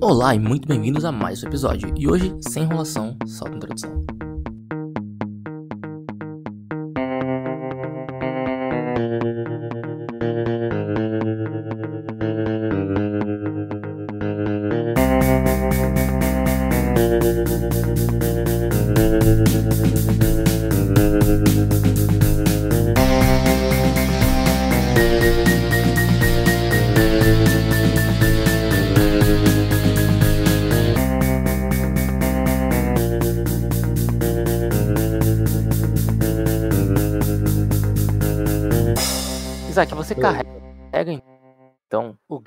[0.00, 1.92] Olá e muito bem-vindos a mais um episódio.
[1.96, 4.06] E hoje, sem enrolação, solta a introdução.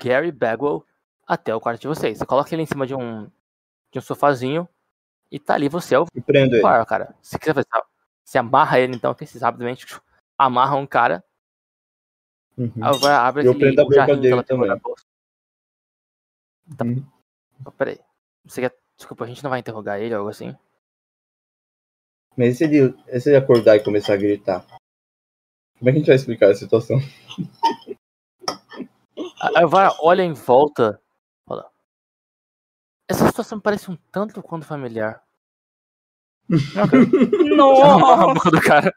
[0.02, 0.84] Gary Bagwell
[1.26, 2.18] até o quarto de vocês.
[2.18, 3.30] Você coloca ele em cima de um,
[3.90, 4.68] de um sofazinho
[5.30, 6.06] e tá ali você é o.
[6.60, 7.14] Claro, cara.
[7.22, 7.68] Se quiser fazer,
[8.24, 9.86] você amarra ele, então, que vocês rapidamente
[10.38, 11.24] amarra um cara,
[12.56, 12.70] Uhum.
[12.82, 15.04] agora abre Eu aquele jarrinho que dele ela pegou na bolsa.
[16.76, 16.84] Tá.
[16.84, 17.06] Uhum.
[17.64, 17.98] Oh, peraí.
[18.44, 18.76] Você quer...
[18.96, 20.54] Desculpa, a gente não vai interrogar ele ou algo assim?
[22.36, 24.64] Mas e se ele, e se ele acordar e começar a gritar?
[25.78, 26.98] Como é que a gente vai explicar a situação?
[29.40, 31.00] A Elvira olha em volta.
[31.46, 31.70] Fala.
[33.08, 35.22] Essa situação me parece um tanto quanto familiar.
[37.56, 38.34] Não, amarra a Nossa!
[38.34, 38.94] boca do cara.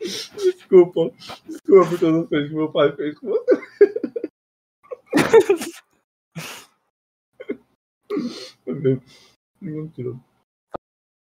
[0.00, 1.10] Desculpa.
[1.46, 3.62] Desculpa por todas as coisas que meu pai fez com você.
[9.60, 10.18] Não tirou.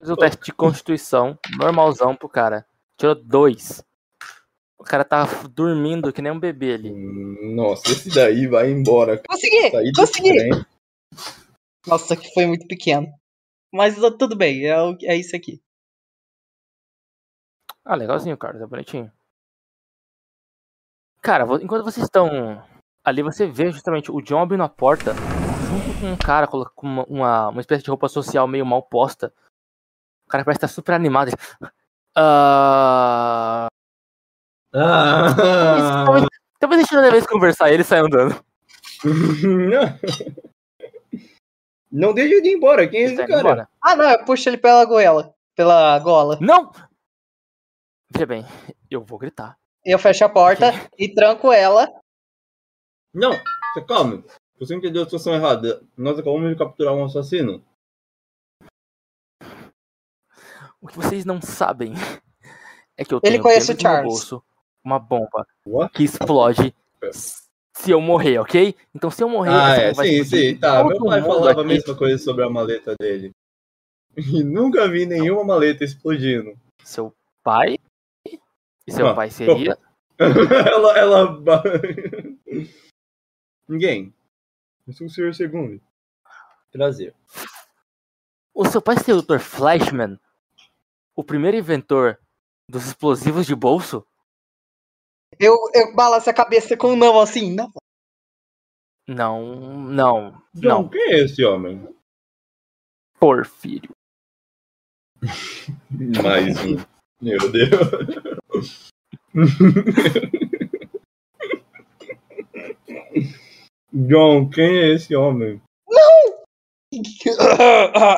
[0.04, 2.66] Fez o teste de constituição, normalzão pro cara.
[2.98, 3.82] Tirou dois.
[4.78, 6.92] O cara tá dormindo que nem um bebê ali.
[7.56, 9.24] Nossa, esse daí vai embora.
[9.26, 9.72] Consegui!
[9.72, 10.66] Saí Consegui!
[11.88, 13.08] Nossa, que foi muito pequeno.
[13.72, 15.62] Mas tudo bem, é, é isso aqui.
[17.86, 19.10] Ah, legalzinho, cara, tá bonitinho.
[21.22, 22.62] Cara, enquanto vocês estão
[23.06, 27.06] ali, você vê justamente o John abrindo a porta, junto com um cara com uma,
[27.06, 29.34] uma, uma espécie de roupa social meio mal posta.
[30.34, 31.30] O cara parece estar super animado.
[32.16, 33.68] Ah.
[34.74, 36.06] Ah!
[36.06, 36.28] Talvez,
[36.60, 38.44] talvez deixa eu vez conversar e ele sai andando.
[41.92, 42.88] Não deixa ele ir embora.
[42.88, 43.40] Quem é esse cara?
[43.40, 43.70] embora.
[43.80, 45.36] Ah, não, eu puxo ele pela goela.
[45.56, 46.40] Pela gola.
[46.42, 46.72] Não!
[48.10, 48.44] Veja bem,
[48.90, 49.56] eu vou gritar.
[49.86, 51.88] Eu fecho a porta e tranco ela.
[53.14, 54.24] Não, você calma.
[54.60, 55.84] Você entendeu a situação errada.
[55.96, 57.64] Nós acabamos de capturar um assassino.
[60.84, 61.94] O que vocês não sabem
[62.98, 64.44] é que eu Ele tenho conhece dentro o do meu bolso
[64.84, 65.94] uma bomba What?
[65.94, 66.76] que explode
[67.74, 68.76] se eu morrer, ok?
[68.94, 70.84] Então se eu morrer, Ah, é, sim, sim, tá.
[70.84, 73.32] Todo Meu pai falava a mesma coisa sobre a maleta dele.
[74.18, 76.54] E nunca vi nenhuma maleta explodindo.
[76.84, 77.80] Seu pai?
[78.86, 79.78] E seu Ah, pai seria?
[80.20, 81.44] ela, ela.
[83.68, 84.14] Ninguém.
[84.86, 85.82] Eu sou o senhor segundo.
[86.74, 87.16] Prazer.
[88.54, 89.40] O seu pai seria o Dr.
[89.40, 90.20] Flashman?
[91.16, 92.20] O primeiro inventor
[92.70, 94.04] dos explosivos de bolso?
[95.40, 97.54] Eu, eu balanço a cabeça com não, assim.
[97.54, 97.72] Não.
[99.08, 100.90] Não, não, John, não.
[100.90, 101.86] quem é esse homem?
[103.20, 103.92] Porfírio.
[106.24, 106.78] Mais um.
[107.22, 108.90] Meu Deus.
[113.94, 115.62] John, quem é esse homem?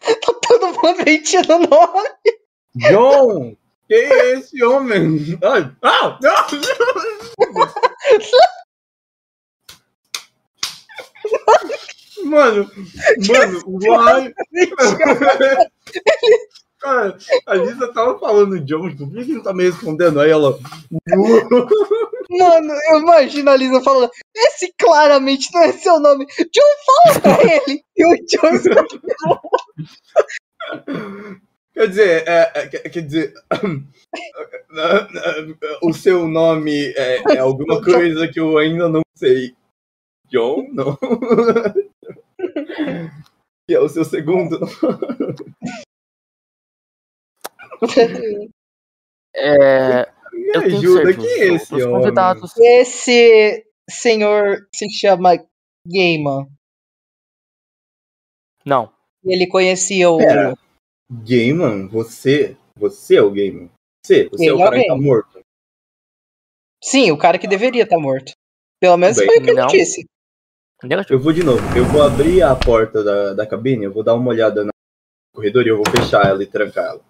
[0.00, 0.37] tá
[0.72, 2.08] todo mundo mentindo o nome.
[2.76, 3.56] John!
[3.88, 5.38] Quem é esse homem?
[5.42, 6.18] Ai, ah!
[6.22, 6.46] Não!
[12.24, 12.70] Mano,
[13.26, 14.34] mano, uai!
[16.80, 20.20] Cara, a Lisa tava falando John, tipo, por que não tá me respondendo?
[20.20, 20.58] Aí ela.
[22.30, 26.26] Mano, eu imagino a Lisa falando: Esse claramente não é seu nome.
[26.26, 27.82] John, fala pra ele.
[27.96, 28.52] E o John
[31.72, 33.34] Quer dizer, é, é, quer dizer.
[35.82, 39.54] o seu nome é, é alguma coisa que eu ainda não sei.
[40.28, 40.68] John?
[40.72, 40.98] Não.
[43.68, 44.58] Que é o seu segundo
[49.36, 51.20] É, Me eu tenho ajuda, certeza.
[51.20, 51.96] quem é esse Os homem?
[51.96, 52.56] convidados.
[52.56, 55.36] Esse senhor se chama
[55.86, 56.48] Gaiman.
[58.64, 58.90] Não.
[59.24, 60.18] Ele conhecia o.
[60.18, 60.54] Pera.
[61.10, 61.88] Gaiman?
[61.88, 62.56] Você?
[62.76, 63.70] Você é o Gaiman?
[64.04, 64.28] Você?
[64.28, 65.40] Você é o Ele é o cara que tá morto?
[66.82, 68.32] Sim, o cara que deveria estar morto.
[68.80, 69.66] Pelo menos Bem, foi o que ele não.
[69.66, 70.06] disse.
[71.10, 71.60] Eu vou de novo.
[71.76, 74.70] Eu vou abrir a porta da, da cabine, eu vou dar uma olhada no
[75.34, 77.04] corredor e eu vou fechar ela e trancar ela.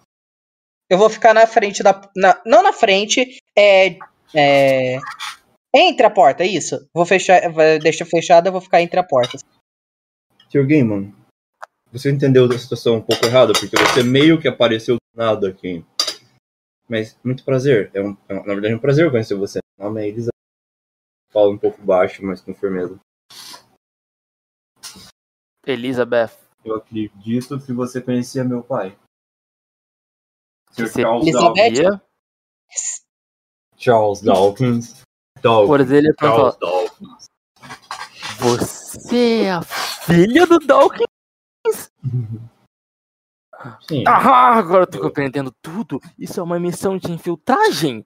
[0.89, 2.01] Eu vou ficar na frente da.
[2.17, 3.99] na- não na frente, é.
[4.35, 4.99] é
[5.75, 6.89] entre a porta, isso.
[6.95, 7.53] Vou fechar.
[7.53, 9.37] vai- Deixa fechada, eu vou ficar entre a porta.
[10.51, 10.67] Sr.
[10.67, 11.15] Gaiman,
[11.93, 15.85] você entendeu da situação um pouco errada, porque você meio que apareceu do nada aqui.
[16.89, 17.91] Mas, muito prazer.
[17.95, 19.59] É um, é um- na verdade, é um prazer conhecer você.
[19.79, 20.31] Meu nome é Elisa.
[21.31, 22.99] Fala um pouco baixo, mas com firmeza.
[25.67, 26.33] Elizabeth.
[26.65, 28.97] Eu acredito que você conhecia meu pai.
[30.73, 30.87] Sr.
[30.87, 31.83] Você- Charles Elizabeth?
[31.83, 32.03] Dawkins.
[33.77, 35.03] Charles Dawkins.
[35.43, 35.69] Dawkins.
[35.69, 37.27] Por ele Charles Dawkins.
[38.41, 41.08] Você é a filha do Dawkins?
[43.89, 44.05] Sim.
[44.07, 46.01] Ah, agora eu tô compreendendo tudo.
[46.19, 48.05] Isso é uma missão de infiltragem.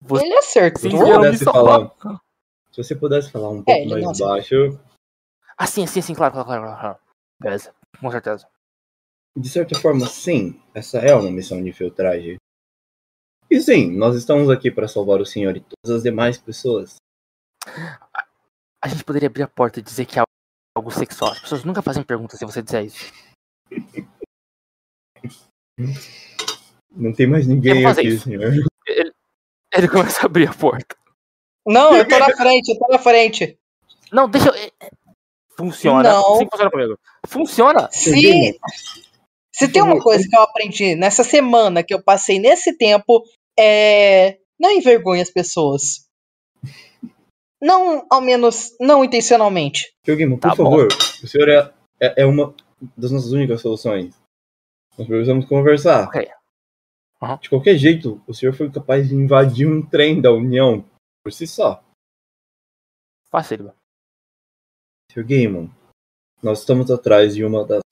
[0.00, 0.80] Você Ele acertou.
[0.80, 1.90] Se você eu me pudesse falar,
[2.70, 4.80] se você pudesse falar um É, pouco mais não baixo,
[5.56, 6.98] Ah, sim, sim, sim, claro, claro, claro, claro.
[7.40, 8.48] Beleza, com certeza.
[9.36, 12.36] de certa forma, sim, essa é uma missão de infiltragem.
[13.50, 16.96] E sim, nós estamos aqui para salvar o senhor e todas as demais pessoas.
[18.82, 20.22] A gente poderia abrir a porta e dizer que é
[20.76, 21.32] algo sexual.
[21.32, 23.12] As pessoas nunca fazem perguntas se você disser isso.
[26.90, 28.24] Não tem mais ninguém aqui, isso.
[28.24, 28.52] senhor.
[29.74, 30.96] Ele começa a abrir a porta.
[31.66, 33.58] Não, eu tô na frente, eu tô na frente.
[34.12, 34.54] Não, deixa eu.
[34.54, 34.70] é,
[35.56, 36.02] Funciona.
[36.02, 36.38] Não.
[36.38, 36.98] Sim, funciona comigo.
[37.26, 37.88] Funciona.
[37.92, 38.58] Se,
[39.52, 43.22] se tem uma coisa que eu aprendi nessa semana que eu passei nesse tempo,
[43.58, 44.38] é.
[44.58, 46.01] Não envergonhe as pessoas.
[47.62, 49.94] Não, ao menos, não intencionalmente.
[50.04, 50.64] Gilguimo, por Tá bom.
[50.64, 50.88] favor,
[51.22, 52.52] o senhor é, é, é uma
[52.96, 54.14] das nossas únicas soluções.
[54.98, 56.08] Nós precisamos conversar.
[56.08, 56.28] Ok.
[57.22, 57.38] Aham.
[57.40, 60.84] De qualquer jeito, o senhor foi capaz de invadir um trem da União
[61.24, 61.82] por si só.
[63.30, 63.72] Fácil.
[65.12, 65.24] Sr.
[65.24, 65.70] Gaiman,
[66.42, 67.82] nós estamos atrás de uma das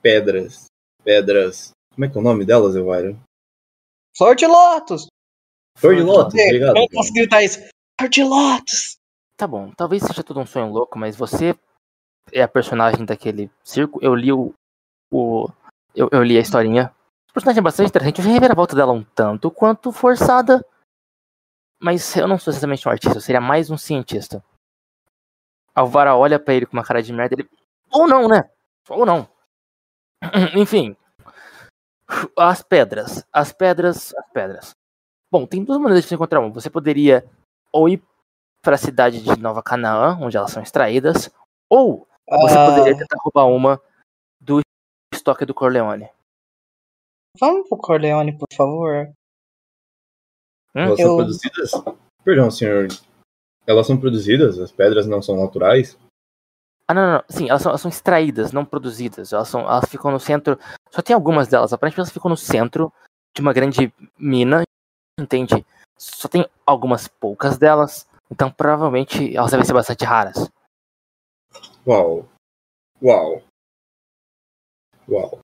[0.00, 0.66] pedras.
[1.04, 1.72] Pedras.
[1.94, 3.18] Como é que é o nome delas, Elvira?
[4.16, 5.06] Flor de Lótus.
[5.76, 6.76] Flor de Lótus, É, obrigado.
[6.76, 7.58] eu não posso gritar isso.
[8.00, 8.96] Flor de Lótus.
[9.42, 11.58] Tá bom, talvez seja tudo um sonho louco, mas você
[12.30, 13.98] é a personagem daquele circo.
[14.00, 14.54] Eu li o.
[15.10, 15.48] o
[15.96, 16.94] eu, eu li a historinha.
[17.28, 18.20] O personagem é bastante interessante.
[18.20, 20.64] Eu já a volta dela um tanto quanto forçada.
[21.80, 24.44] Mas eu não sou exatamente um artista, eu seria mais um cientista.
[25.74, 27.34] Alvara olha pra ele com uma cara de merda.
[27.34, 27.50] Ele.
[27.90, 28.48] Ou não, né?
[28.88, 29.28] Ou não.
[30.54, 30.96] Enfim.
[32.38, 33.26] As pedras.
[33.32, 34.14] As pedras.
[34.14, 34.70] As pedras.
[35.28, 36.50] Bom, tem duas maneiras de você encontrar uma.
[36.50, 37.28] Você poderia
[37.72, 38.00] ou ir
[38.62, 41.28] para a cidade de Nova Canaã, onde elas são extraídas,
[41.68, 43.82] ou você Ah, poderia tentar roubar uma
[44.40, 44.60] do
[45.12, 46.08] estoque do Corleone.
[47.38, 49.12] Vamos pro Corleone, por favor.
[50.74, 50.80] Hum?
[50.80, 51.70] Elas Eu- são produzidas?
[52.24, 52.86] Perdão, senhor.
[53.66, 54.58] Elas são produzidas?
[54.58, 55.98] As pedras não são naturais?
[56.86, 57.24] Ah, não, não, não.
[57.28, 59.32] Sim, elas são, elas são extraídas, não produzidas.
[59.32, 60.58] Elas, são, elas ficam no centro.
[60.90, 61.72] Só tem algumas delas.
[61.72, 62.92] Aparentemente elas ficam no centro
[63.34, 64.62] de uma grande mina.
[65.18, 65.64] Entende?
[65.98, 68.06] Só tem algumas poucas delas.
[68.32, 70.50] Então provavelmente elas devem ser bastante raras.
[71.86, 72.26] Uau.
[73.02, 73.42] Uau.
[75.06, 75.40] Uau.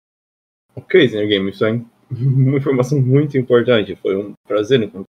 [0.75, 1.73] Ok, senhor Game, isso é
[2.11, 3.94] uma informação muito importante.
[3.96, 5.05] Foi um prazer encontrar.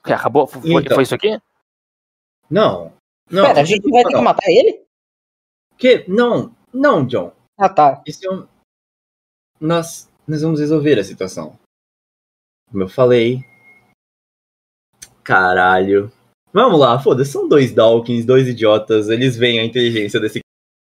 [0.00, 0.48] Ok, acabou?
[0.48, 0.94] Foi, Então.
[0.96, 1.40] foi isso aqui?
[2.50, 2.92] Não.
[3.30, 3.44] Não.
[3.44, 4.84] Pera, a gente vai ter que matar ele?
[5.78, 6.04] Que?
[6.08, 6.56] Não.
[6.72, 7.32] Não, John.
[7.56, 8.02] Ah, tá.
[8.04, 8.48] Isso é um...
[9.60, 11.56] Nós, nós vamos resolver a situação.
[12.70, 13.44] Como eu falei.
[15.30, 16.10] Caralho.
[16.52, 17.30] Vamos lá, foda-se.
[17.30, 19.08] São dois Dawkins, dois idiotas.
[19.08, 20.40] Eles veem a inteligência desse.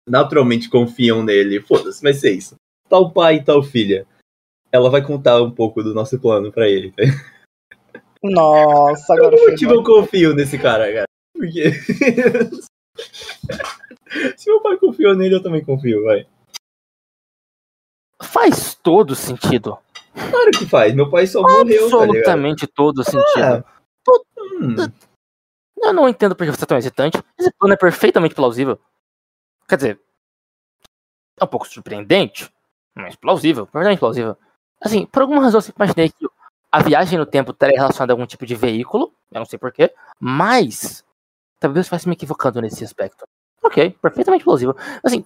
[0.08, 1.60] Naturalmente confiam nele.
[1.60, 2.54] Foda-se, vai ser isso.
[2.88, 4.06] Tal pai e tal filha.
[4.72, 6.90] Ela vai contar um pouco do nosso plano pra ele.
[6.92, 7.02] tá?
[8.22, 9.50] Nossa, Por agora foi.
[9.50, 11.04] motivo eu confio nesse cara, cara.
[11.36, 11.72] Porque.
[14.38, 16.26] Se meu pai confiou nele, eu também confio, vai.
[18.22, 19.76] Faz todo sentido.
[20.14, 20.94] Claro que faz.
[20.94, 21.84] Meu pai só morreu, tá ligado?
[21.84, 23.62] Absolutamente todo sentido.
[24.50, 24.76] Hum.
[25.82, 27.22] Eu não entendo porque você é tão hesitante.
[27.38, 28.78] Esse plano é perfeitamente plausível.
[29.68, 30.00] Quer dizer,
[31.40, 32.52] é um pouco surpreendente,
[32.94, 34.36] mas plausível, perfeitamente plausível.
[34.80, 36.26] Assim, por alguma razão eu sempre imaginei que
[36.70, 39.92] a viagem no tempo estaria relacionada a algum tipo de veículo, eu não sei porquê,
[40.18, 41.04] mas
[41.58, 43.24] talvez eu estivesse me equivocando nesse aspecto.
[43.62, 44.76] Ok, perfeitamente plausível.
[45.02, 45.24] Assim,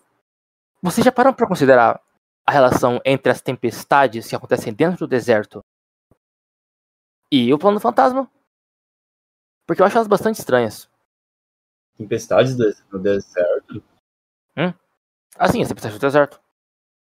[0.82, 2.00] vocês já param para considerar
[2.46, 5.64] a relação entre as tempestades que acontecem dentro do deserto
[7.30, 8.30] e o plano fantasma?
[9.66, 10.88] Porque eu acho elas bastante estranhas.
[11.96, 13.82] Tempestades do deserto?
[15.36, 16.40] Assim, as tempestades do deserto.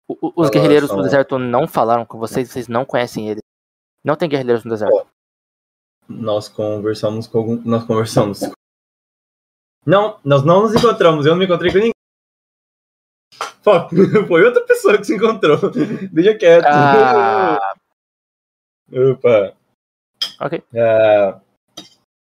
[0.08, 3.30] O- o- os Elas guerrilheiros são- do deserto não falaram com vocês, vocês não conhecem
[3.30, 3.44] eles.
[4.04, 5.08] Não tem guerrilheiros no deserto.
[6.08, 7.62] Nós conversamos com algum...
[7.63, 8.39] Nós conversamos.
[9.86, 11.25] Não, nós não nos encontramos.
[11.25, 11.92] Eu não me encontrei com ninguém.
[13.62, 13.89] Fuck,
[14.27, 15.58] foi outra pessoa que se encontrou.
[16.12, 16.66] Deixa quieto.
[16.66, 17.74] Ah,
[19.12, 19.54] Opa.
[20.39, 20.63] ok.
[20.74, 21.39] É,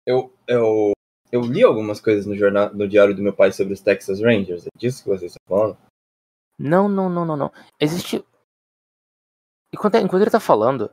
[0.06, 0.92] eu, eu,
[1.32, 4.66] eu li algumas coisas no, jornal, no diário do meu pai sobre os Texas Rangers.
[4.66, 5.78] É disso que vocês estão falando?
[6.58, 7.52] Não, não, não, não, não.
[7.80, 8.24] Existe.
[9.72, 10.90] Enquanto, enquanto ele tá falando,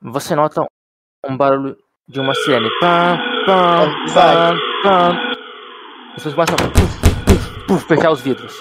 [0.00, 0.66] você nota
[1.24, 1.78] um barulho
[2.08, 2.68] de uma sirene.
[2.80, 5.36] Pam, pam, pam, pam.
[6.14, 8.54] As pessoas começam a puf, puf, puf, fechar os vidros.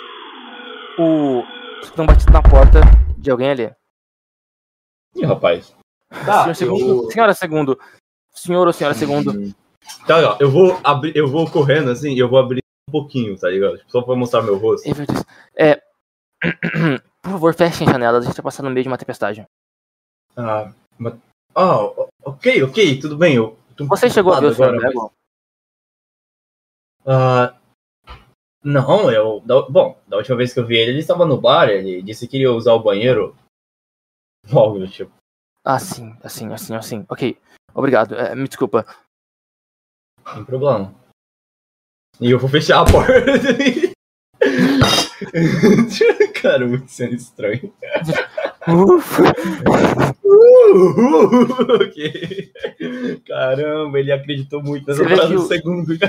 [0.97, 1.43] O.
[1.81, 2.79] Estão batido na porta
[3.17, 3.75] de alguém ali.
[5.15, 5.75] Ih, rapaz.
[6.25, 7.11] Tá, Senhor segundo.
[7.11, 7.79] Senhora segundo.
[8.35, 9.31] Senhor ou senhora segundo.
[9.31, 9.53] Hum.
[10.07, 13.49] Tá, eu vou abrir, eu vou correndo assim, e eu vou abrir um pouquinho, tá
[13.49, 13.79] ligado?
[13.87, 14.87] Só pra mostrar meu rosto.
[15.55, 15.71] É.
[15.71, 15.81] É.
[17.21, 18.23] Por favor, fechem janelas.
[18.23, 19.45] A gente tá passando no meio de uma tempestade.
[20.37, 21.13] Ah, mas...
[21.55, 23.35] ah, o- ok, ok, tudo bem.
[23.35, 25.01] Eu Você chegou a ver o agora, Dragon?
[25.01, 25.11] mas-
[27.07, 27.55] Ah,
[28.63, 29.39] não, eu.
[29.45, 32.27] da- bom, da última vez que eu vi ele, ele estava no bar, ele disse
[32.27, 33.35] que iria usar o banheiro.
[34.51, 35.11] Logo, tipo.
[35.63, 37.05] Ah, sim, assim, assim, assim.
[37.09, 37.37] Ok.
[37.75, 38.15] Obrigado.
[38.15, 38.85] É, me desculpa.
[40.33, 40.95] Sem problema.
[42.19, 43.13] E eu vou fechar a porta.
[46.41, 47.71] Cara, muito sendo estranho.
[48.67, 49.23] Ufa.
[50.23, 52.51] Uh, ok.
[53.27, 55.93] Caramba, ele acreditou muito nessa Você vê parada que do o- segundo.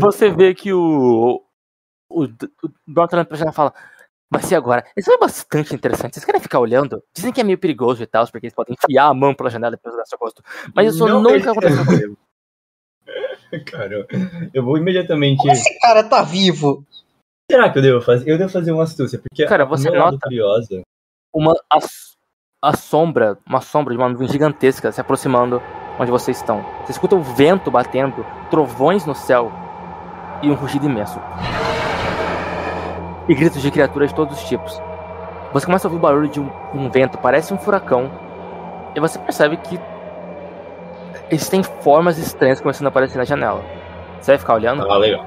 [0.00, 1.42] Você vê que o.
[2.10, 2.28] O, o
[2.86, 3.36] Dorothy olhando pra
[4.32, 4.40] janela e fala.
[4.40, 4.84] Vai ser agora.
[4.96, 6.14] Isso é bastante interessante.
[6.14, 7.02] Vocês querem ficar olhando?
[7.14, 9.74] Dizem que é meio perigoso e tal, porque eles podem enfiar a mão pela janela
[9.74, 10.42] e depois dar seu rosto.
[10.74, 12.18] Mas isso Não, nunca ele- aconteceu comigo.
[13.66, 14.06] Cara,
[14.52, 15.48] eu vou imediatamente.
[15.50, 16.84] Esse cara tá vivo.
[17.50, 18.30] Será que eu devo fazer?
[18.30, 20.82] Eu devo fazer uma astúcia, porque Cara, a você nota- curiosa.
[21.34, 21.54] Uma.
[21.72, 21.78] A,
[22.68, 25.62] a sombra, uma sombra de uma nuvem gigantesca se aproximando
[25.98, 26.62] onde vocês estão.
[26.84, 29.50] Você escuta o vento batendo, trovões no céu
[30.42, 31.18] e um rugido imenso.
[33.28, 34.80] E gritos de criaturas de todos os tipos.
[35.52, 38.10] Você começa a ouvir o barulho de um, um vento, parece um furacão.
[38.94, 39.78] E você percebe que
[41.30, 43.62] existem formas estranhas começando a aparecer na janela.
[44.20, 44.90] Você vai ficar olhando?
[44.90, 45.24] Ah, legal.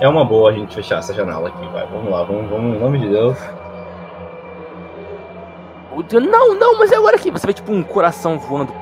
[0.00, 1.86] É uma boa a gente fechar essa janela aqui, vai.
[1.86, 3.36] Vamos lá, vamos, vamos, em nome de Deus.
[6.12, 7.30] Não, não, mas é agora aqui.
[7.30, 8.72] Você vê tipo um coração voando,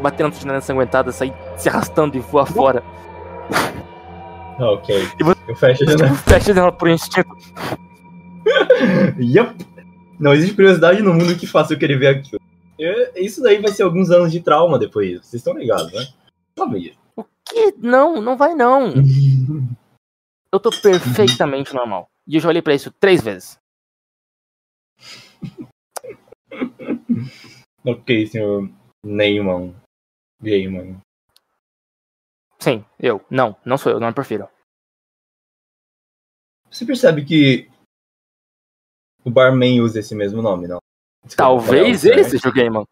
[0.00, 2.82] batendo na janela ensanguentada, sair se arrastando e voar fora.
[4.58, 5.08] Ah, ok.
[5.18, 6.16] E você- Eu fecho a Você janela.
[6.16, 7.36] tipo, fecha a janela por instinto.
[9.18, 9.54] Yup.
[10.18, 12.40] Não existe curiosidade no mundo que faça eu querer ver aquilo.
[13.16, 15.20] Isso daí vai ser alguns anos de trauma depois.
[15.20, 16.06] Vocês estão ligados, né?
[16.56, 16.94] Sabia.
[17.44, 17.74] Que?
[17.78, 18.92] Não, não vai não.
[20.52, 22.08] Eu tô perfeitamente normal.
[22.28, 23.58] E eu já olhei pra isso três vezes.
[27.84, 28.70] ok, senhor
[29.04, 29.74] Neyman.
[30.40, 31.00] Gayman.
[32.60, 33.20] Sim, eu.
[33.28, 34.48] Não, não sou eu, não prefiro.
[36.70, 37.68] Você percebe que
[39.24, 40.78] o barman usa esse mesmo nome, não?
[41.24, 42.84] Desculpa, Talvez ele seja o Gaiman.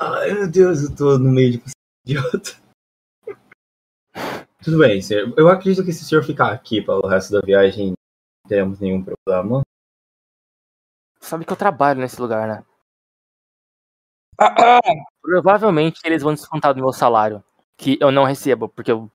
[0.00, 1.72] Ai, meu Deus, eu tô no meio de você,
[2.06, 2.62] idiota.
[4.62, 5.32] Tudo bem, senhor.
[5.36, 9.02] Eu acredito que se o senhor ficar aqui pelo resto da viagem, não teremos nenhum
[9.02, 9.62] problema.
[11.20, 12.64] Sabe que eu trabalho nesse lugar, né?
[14.38, 14.80] Ah, ah.
[15.22, 17.42] Provavelmente eles vão descontar do meu salário.
[17.76, 19.10] Que eu não recebo, porque eu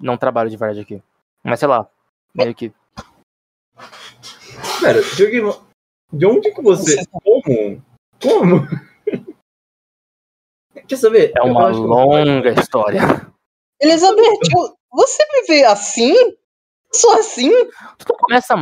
[0.00, 1.02] não trabalho de verdade aqui.
[1.44, 1.88] Mas sei lá,
[2.34, 2.72] meio que.
[4.80, 5.00] Pera,
[6.12, 7.04] de onde que você.
[7.06, 7.82] Como?
[8.20, 8.66] Como?
[10.88, 11.32] Quer saber?
[11.36, 13.00] É uma acho que longa história.
[13.80, 16.14] Elizabeth, eu- você me vê assim?
[16.92, 17.50] Sou assim?
[17.98, 18.56] Tudo começa,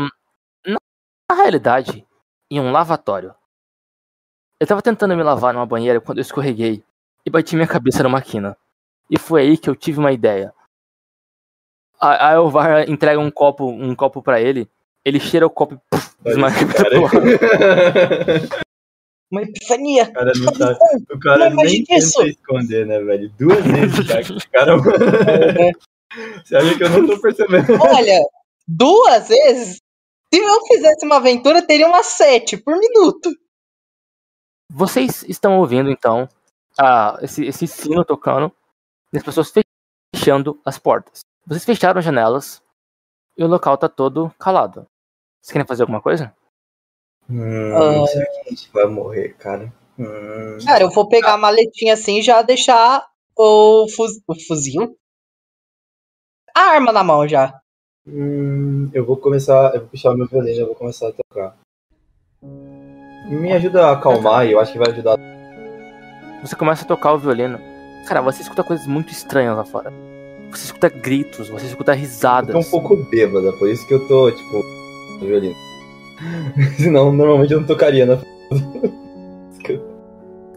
[0.64, 2.06] na realidade,
[2.50, 3.34] em um lavatório.
[4.60, 6.84] Eu tava tentando me lavar numa banheira quando eu escorreguei
[7.24, 8.56] e bati minha cabeça numa quina.
[9.10, 10.52] E foi aí que eu tive uma ideia.
[12.00, 14.68] A, a Elvar entrega um copo, um copo para ele,
[15.04, 16.54] ele cheira o copo e puf, desmaia
[19.30, 20.04] Uma epifania.
[20.04, 20.78] o cara não tá.
[21.14, 23.30] O cara Não, nem isso- tenta esconder, né, velho?
[23.38, 24.76] Duas vezes já que o cara.
[26.42, 27.74] Você acha que eu não tô percebendo?
[27.78, 28.18] Olha,
[28.66, 29.76] duas vezes.
[30.32, 33.30] Se eu fizesse uma aventura, teria uma sete por minuto.
[34.70, 36.26] Vocês estão ouvindo então
[36.78, 38.50] a- esse, esse sino tocando
[39.12, 39.52] e as pessoas
[40.14, 41.20] fechando as portas.
[41.48, 42.62] Vocês fecharam as janelas
[43.36, 44.86] e o local tá todo calado.
[45.40, 46.34] Vocês querem fazer alguma coisa?
[47.30, 48.06] Hum, Ah.
[48.06, 49.72] será que a gente vai morrer, cara?
[49.98, 50.58] Hum.
[50.64, 54.96] Cara, eu vou pegar a maletinha assim e já deixar o, fuz- o fuzil.
[56.54, 57.58] A arma na mão já.
[58.06, 59.74] Hum, eu vou começar.
[59.74, 61.56] Eu vou puxar meu violino e eu vou começar a tocar.
[62.42, 65.16] Me ajuda a acalmar e eu acho que vai ajudar.
[66.42, 67.58] Você começa a tocar o violino
[68.06, 69.92] Cara, você escuta coisas muito estranhas lá fora.
[70.50, 72.54] Você escuta gritos, você escuta risadas.
[72.54, 74.64] Eu tô um pouco bêbada, por isso que eu tô, tipo,
[75.20, 75.56] violino.
[76.78, 78.18] Senão, normalmente eu não tocaria na.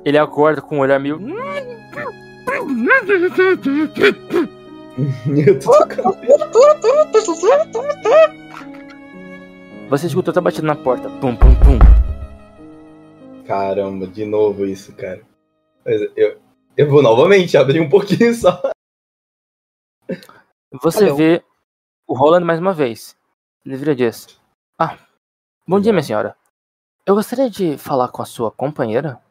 [0.04, 1.20] Ele acorda com um olhar meio.
[5.46, 6.18] eu tô tocando.
[9.90, 11.10] Você escuta outra batida na porta.
[11.10, 11.78] Pum, pum, pum.
[13.46, 15.22] Caramba, de novo isso, cara.
[16.16, 16.38] Eu,
[16.78, 18.60] eu vou novamente abrir um pouquinho só.
[20.82, 21.16] Você Alô?
[21.16, 21.44] vê
[22.08, 23.18] o Roland mais uma vez.
[23.66, 24.40] Ele vira diz:
[24.78, 24.98] Ah,
[25.68, 26.36] bom dia, minha senhora.
[27.06, 29.22] Eu gostaria de falar com a sua companheira.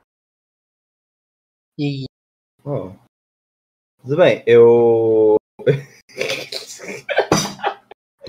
[1.79, 2.05] E
[2.65, 2.93] Oh.
[4.03, 5.37] Tudo bem, eu.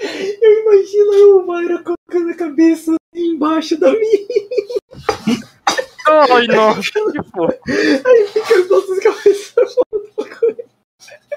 [0.01, 4.27] eu imagino eu, o Mayra colocando a cabeça embaixo da minha.
[6.07, 7.45] Ai, nossa, tipo.
[7.45, 10.70] Aí fica as nossas cabeças falando uma coisa.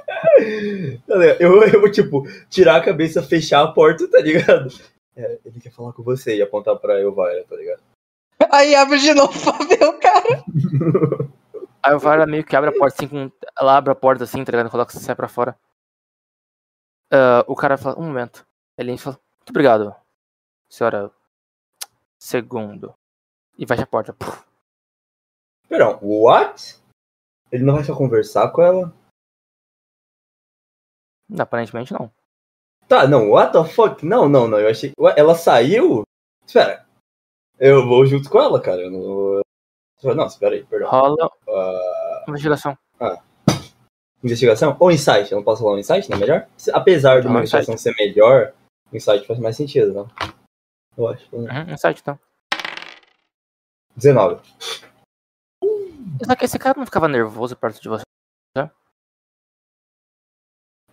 [1.07, 1.15] Tá?
[1.41, 4.69] Eu, eu vou, tipo, tirar a cabeça, fechar a porta, tá ligado?
[5.17, 7.83] É, ele quer falar com você e apontar pra Elvira, tá ligado?
[8.51, 10.45] aí abre de novo pra ver o cara.
[11.83, 13.31] Aí o Vara meio que abre a porta assim, com...
[13.61, 14.71] ela abre a porta assim, tá ligado?
[14.71, 15.57] Coloca você sai pra fora.
[17.11, 18.47] Ah, o cara fala, um momento.
[18.77, 19.95] Ele fala, muito obrigado,
[20.69, 21.11] senhora.
[22.19, 22.95] Segundo.
[23.59, 24.13] E fecha a porta.
[24.13, 24.43] Puf.
[25.69, 26.81] Perdão, what?
[27.53, 28.93] Ele não vai só conversar com ela?
[31.39, 32.11] Aparentemente não.
[32.89, 34.05] Tá, não, what the fuck?
[34.05, 34.93] Não, não, não, eu achei.
[34.99, 36.03] Ué, ela saiu?
[36.47, 36.85] Espera.
[37.59, 38.83] Eu vou junto com ela, cara.
[38.83, 40.15] Eu não.
[40.15, 40.91] Não, espera aí, perdão.
[40.91, 42.77] Rola Ah, investigação.
[44.23, 44.77] investigação?
[44.79, 45.33] Ou insight?
[45.33, 46.47] Eu não posso falar um insight, não é melhor?
[46.75, 48.53] Apesar de uma investigação ser melhor,
[48.93, 50.11] o insight faz mais sentido, não?
[50.97, 51.37] Eu acho.
[51.39, 51.65] né?
[51.67, 52.19] Uhum, insight então.
[53.97, 54.43] 19.
[56.27, 58.05] Só que esse cara não ficava nervoso perto de você.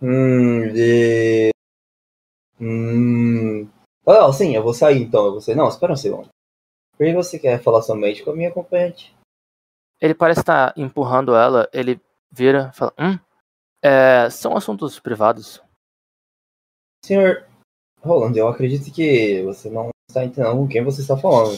[0.02, 1.52] Hum, de.
[2.60, 3.70] Hum.
[4.06, 5.26] Ah, sim, eu vou sair então.
[5.26, 5.56] Eu vou sair.
[5.56, 6.30] Não, espera um segundo.
[6.98, 9.16] Por que você quer falar somente com a minha acompanhante?
[10.00, 13.20] Ele parece estar empurrando ela, ele vira e fala, hum?
[13.84, 15.62] É, são assuntos privados.
[17.06, 17.48] Senhor
[18.02, 21.58] Roland, eu acredito que você não está entendendo com quem você está falando.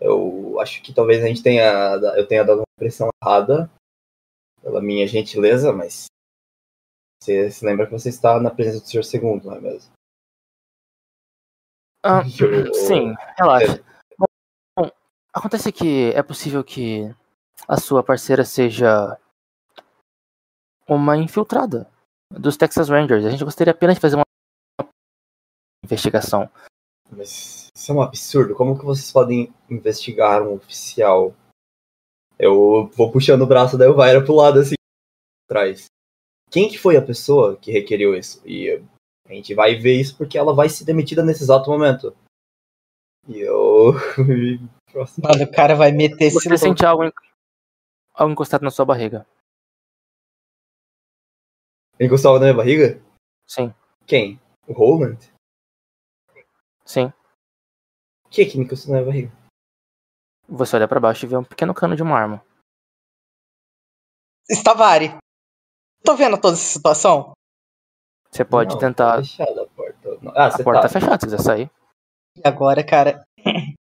[0.00, 1.94] Eu acho que talvez a gente tenha.
[2.16, 3.70] Eu tenha dado uma impressão errada
[4.62, 6.06] pela minha gentileza, mas.
[7.20, 9.92] Você se lembra que você está na presença do senhor segundo, não é mesmo?
[12.04, 13.82] Ah, Eu- sim, relaxa.
[14.16, 14.26] Bom,
[14.76, 14.90] bom,
[15.32, 17.02] acontece que é possível que
[17.66, 19.18] a sua parceira seja
[20.86, 21.90] uma infiltrada
[22.30, 23.24] dos Texas Rangers.
[23.24, 24.24] A gente gostaria apenas de fazer uma
[25.84, 26.50] investigação.
[27.10, 28.54] Mas isso é um absurdo.
[28.54, 31.34] Como que vocês podem investigar um oficial?
[32.38, 34.74] Eu vou puxando o braço da Elvira pro lado assim,
[35.48, 35.86] atrás.
[36.50, 38.40] Quem que foi a pessoa que requeriu isso?
[38.46, 38.82] E
[39.26, 42.16] a gente vai ver isso porque ela vai ser demitida nesse exato momento.
[43.26, 43.92] E eu.
[45.22, 47.12] Mano, o cara vai meter esse Você sente algo,
[48.14, 49.26] algo encostado na sua barriga.
[52.00, 53.02] Encostava na minha barriga?
[53.46, 53.74] Sim,
[54.06, 54.40] Quem?
[54.66, 55.18] O Roland?
[56.84, 57.12] sim.
[58.24, 59.32] O que que me encostou na minha barriga?
[60.48, 62.44] Você olha pra baixo e vê um pequeno cano de uma arma.
[64.50, 65.16] Stavari.
[66.04, 67.32] Tô vendo toda essa situação?
[68.30, 69.16] Você pode Não, tentar.
[69.16, 70.18] Tá fechada a porta.
[70.34, 70.80] Ah, A porta tá.
[70.82, 71.70] tá fechada, se quiser sair.
[72.36, 73.24] E agora, cara.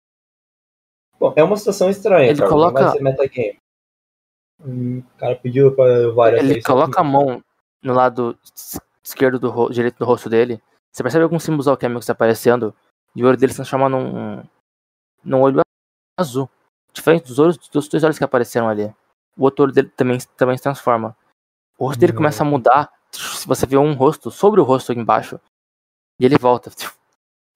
[1.19, 2.51] Bom, é uma situação estranha, Ele cara.
[2.51, 3.59] coloca- Não vai ser metagame.
[4.61, 7.43] Hum, o cara pediu pra Elvira Ele coloca a mão
[7.83, 10.63] no lado es- esquerdo do ro- direito do rosto dele.
[10.93, 12.75] Você percebe alguns símbolos alquímicos aparecendo
[13.15, 14.43] e o olho dele se transforma num,
[15.23, 15.61] num olho
[16.19, 16.49] azul.
[16.93, 18.87] Diferente dos, olhos, dos dois olhos que apareceram ali.
[19.37, 21.15] O outro olho dele também, também se transforma.
[21.79, 22.93] O rosto dele começa a mudar.
[23.13, 25.41] Se você vê um rosto sobre o rosto aqui embaixo.
[26.19, 26.71] E ele volta.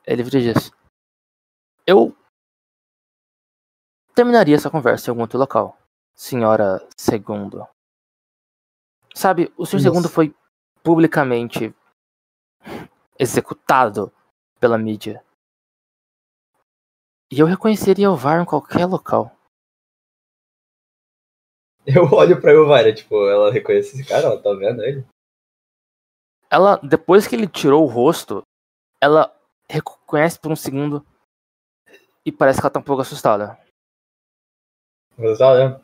[0.06, 0.70] Ele vira diz:
[1.86, 2.16] Eu
[4.14, 5.78] terminaria essa conversa em algum outro local.
[6.14, 7.66] Senhora Segundo.
[9.14, 9.90] Sabe, o senhor Nossa.
[9.90, 10.34] Segundo foi
[10.82, 11.74] publicamente
[13.18, 14.12] executado
[14.58, 15.24] pela mídia.
[17.30, 19.34] E eu reconheceria o VAR em qualquer local.
[21.96, 25.04] Eu olho pra Elvira, tipo, ela reconhece esse cara, ela tá vendo ele?
[26.50, 28.42] Ela, depois que ele tirou o rosto,
[29.02, 29.34] ela
[29.68, 31.04] reconhece por um segundo
[32.24, 33.58] e parece que ela tá um pouco assustada.
[35.38, 35.80] Tá vendo?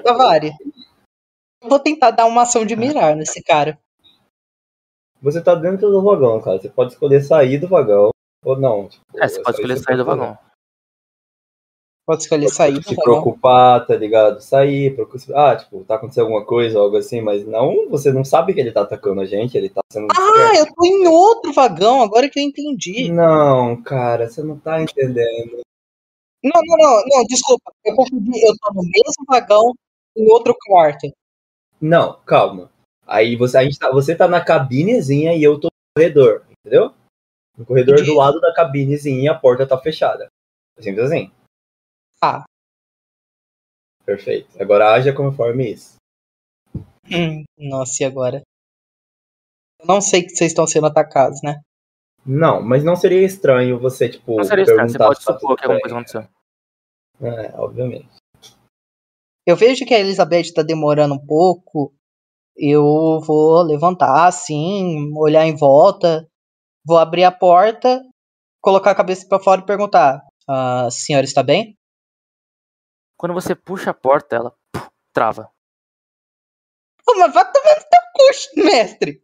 [0.00, 0.52] Stavari.
[1.62, 3.78] Eu vou tentar dar uma ação de mirar nesse cara.
[5.20, 6.60] Você tá dentro do vagão, cara.
[6.60, 8.10] Você pode escolher sair do vagão
[8.44, 8.88] ou não.
[8.88, 10.38] Tipo, É, você pode só escolher sair do tô vagão.
[12.06, 13.04] Pode escolher sair se vagão.
[13.04, 14.40] preocupar, tá ligado?
[14.40, 18.52] Sair, procurar, ah, tipo, tá acontecendo alguma coisa, algo assim, mas não, você não sabe
[18.52, 20.08] que ele tá atacando a gente, ele tá sendo.
[20.12, 23.10] Ah, eu tô em outro vagão, agora que eu entendi.
[23.10, 25.62] Não, cara, você não tá entendendo.
[26.42, 27.72] Não, não, não, não, desculpa.
[27.82, 28.38] Eu confundi.
[28.38, 29.72] Eu tô no mesmo vagão,
[30.14, 31.10] em outro quarto.
[31.80, 32.70] Não, calma.
[33.06, 36.92] Aí você, a gente tá, você tá na cabinezinha e eu tô no corredor, entendeu?
[37.56, 38.10] No corredor Entendi.
[38.10, 40.26] do lado da cabinezinha a porta tá fechada.
[40.80, 41.30] Simples assim.
[42.22, 42.44] Ah.
[44.04, 44.48] Perfeito.
[44.60, 45.96] Agora haja conforme isso.
[47.10, 48.42] Hum, nossa, e agora?
[49.80, 51.60] Eu não sei que vocês estão sendo atacados, né?
[52.24, 55.56] Não, mas não seria estranho você, tipo, Não seria estranho, você perguntar pode tá supor
[55.56, 56.28] que alguma coisa aconteceu.
[57.20, 58.08] É, obviamente.
[59.46, 61.92] Eu vejo que a Elizabeth tá demorando um pouco.
[62.56, 66.26] Eu vou levantar assim, olhar em volta,
[66.86, 68.02] vou abrir a porta,
[68.60, 71.76] colocar a cabeça pra fora e perguntar: "A senhora está bem?
[73.16, 75.50] Quando você puxa a porta, ela puf, trava.
[77.08, 79.22] Oh, mas vai tomar no teu cu, mestre!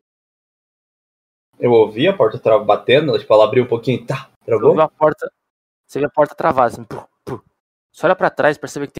[1.58, 4.74] Eu ouvi a porta tra- batendo, tipo, ela abriu um pouquinho, tá, Você travou?
[4.74, 5.32] vê a porta,
[5.86, 7.42] você vê a porta travada, assim, puf, puf.
[7.92, 8.94] Você olha pra trás e percebe que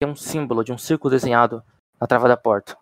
[0.00, 1.62] tem um símbolo de um círculo desenhado
[2.00, 2.78] na trava da porta.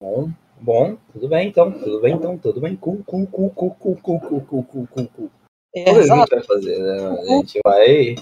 [0.00, 2.76] Bom, bom, tudo bem então, tudo bem então, tudo bem.
[2.76, 5.30] Cu, cu, cu, cu, cu, cu, cu, cu, cu, cu, cu.
[5.74, 7.06] É, O que a gente vai fazer, né?
[7.20, 8.14] A gente vai.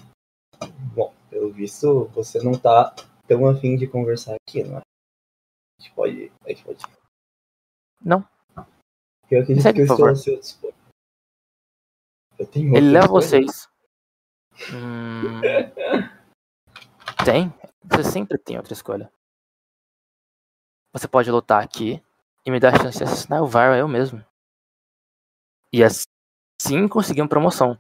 [0.94, 2.94] Bom, pelo visto, você não tá
[3.28, 4.80] tão afim de conversar aqui, não é?
[4.80, 6.32] A gente pode.
[6.42, 6.82] A gente pode.
[8.02, 8.26] Não.
[9.30, 10.08] Eu acredito Segue, que eu estou favor.
[10.08, 10.72] ao seu dispor.
[12.38, 13.28] Eu tenho Ele leva coisa?
[13.28, 13.68] vocês.
[14.72, 15.42] Hum...
[17.22, 17.52] Tem?
[17.84, 19.12] Você sempre tem outra escolha.
[20.94, 22.02] Você pode lutar aqui
[22.46, 24.24] e me dar a chance de assassinar o Varro eu mesmo.
[25.70, 27.78] E assim conseguir uma promoção.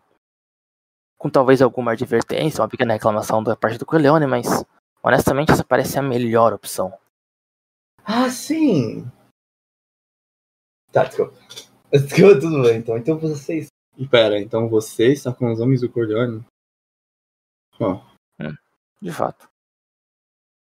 [1.18, 4.46] Com talvez alguma advertência, uma pequena reclamação da parte do Corleone, mas
[5.02, 6.92] honestamente essa parece a melhor opção.
[8.04, 9.10] Ah, sim!
[10.92, 11.34] Tá, desculpa.
[11.90, 12.96] Desculpa, tudo bem, então.
[12.96, 13.68] Então vocês.
[14.10, 16.44] Pera, então você está com os homens do Corleone?
[17.80, 18.00] Ó,
[19.00, 19.48] De fato.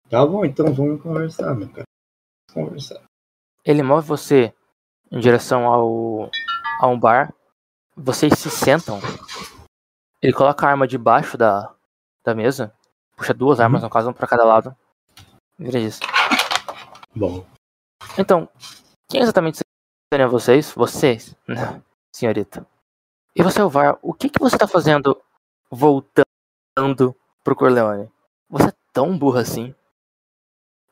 [0.09, 1.85] tá bom, então vamos conversar, meu cara.
[2.53, 3.03] Vamos conversar.
[3.65, 4.55] Ele move você
[5.11, 6.31] em direção ao
[6.81, 7.35] a um bar.
[7.97, 9.01] Vocês se sentam.
[10.25, 11.71] Ele coloca a arma debaixo da,
[12.25, 12.75] da mesa.
[13.15, 14.75] Puxa duas armas, no caso, um pra cada lado.
[15.59, 16.01] Vira isso.
[17.15, 17.45] Bom.
[18.17, 18.49] Então,
[19.07, 19.59] quem exatamente
[20.11, 20.73] seriam vocês?
[20.73, 22.67] Vocês, né, senhorita.
[23.37, 25.21] E você, Alvar, o que, que você tá fazendo
[25.71, 28.11] voltando pro Corleone?
[28.49, 29.75] Você é tão burro assim?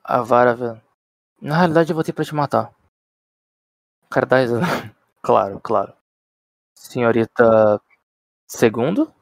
[0.04, 0.82] A Vara, velho.
[1.40, 2.70] Na realidade, eu voltei pra te matar.
[4.02, 4.66] O cara dá risada.
[5.24, 5.94] Claro, claro.
[6.74, 7.80] Senhorita.
[8.48, 9.14] Segundo?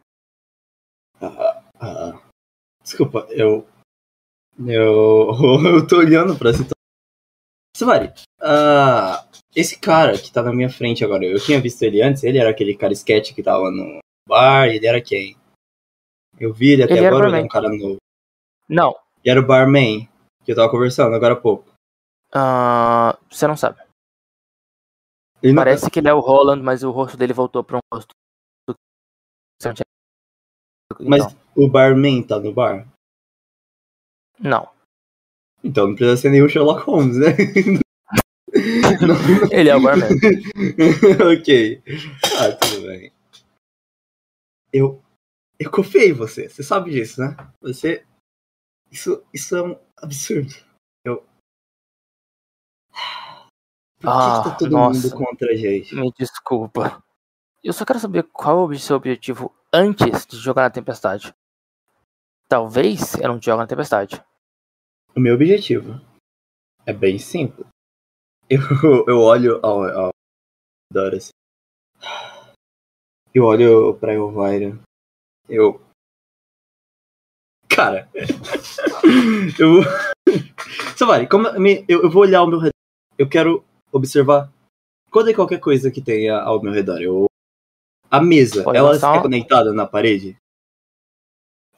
[1.22, 2.20] Ah,
[2.82, 3.66] desculpa, eu.
[4.66, 5.30] Eu.
[5.64, 6.72] Eu tô olhando pra situação.
[7.76, 12.22] Savari, ah, esse cara que tá na minha frente agora, eu tinha visto ele antes,
[12.24, 15.34] ele era aquele cara sketch que tava no bar, ele era quem?
[16.38, 17.96] Eu vi ele até Ele agora, ele é um cara novo.
[18.68, 18.94] Não.
[19.24, 20.08] E era o barman,
[20.44, 21.72] que eu tava conversando agora há pouco.
[22.34, 23.80] ah, você não sabe.
[25.42, 27.80] Ele não- Parece que ele é o Roland, mas o rosto dele voltou pra um
[27.94, 28.10] rosto.
[30.98, 32.86] Mas Então, o barman tá no bar?
[34.38, 34.68] não.
[35.62, 37.26] Então não precisa ser nenhum Sherlock Holmes, né?
[39.06, 40.08] Não- Ele é o barman.
[41.38, 41.82] ok.
[42.38, 43.12] Ah, tudo bem.
[44.72, 45.02] Eu.
[45.58, 46.48] Eu confiei em você.
[46.48, 47.36] Você sabe disso, né?
[47.60, 48.04] Você.
[48.90, 50.52] Isso, isso é um absurdo.
[51.04, 51.18] Eu.
[54.00, 54.98] Por que, Ah, que tá todo nossa.
[55.08, 55.94] mundo contra a gente?
[55.94, 57.02] Me desculpa.
[57.62, 61.34] Eu só quero saber qual é o seu objetivo antes de jogar na tempestade.
[62.48, 64.22] Talvez eu não jogue na tempestade.
[65.14, 66.00] O meu objetivo
[66.86, 67.66] é bem simples.
[68.48, 68.60] Eu,
[69.06, 70.10] eu olho ao, ao
[70.92, 71.28] Doris.
[73.32, 74.76] Eu olho pra Elvira.
[75.48, 75.80] Eu.
[77.68, 78.08] Cara.
[79.58, 79.82] eu.
[80.96, 81.46] Savari, como
[81.88, 82.74] eu, eu vou olhar ao meu redor.
[83.16, 84.50] Eu quero observar
[85.12, 87.00] toda e qualquer coisa que tenha ao meu redor.
[87.00, 87.29] Eu.
[88.10, 90.36] A mesa, Pode ela lançar é um- conectada na parede?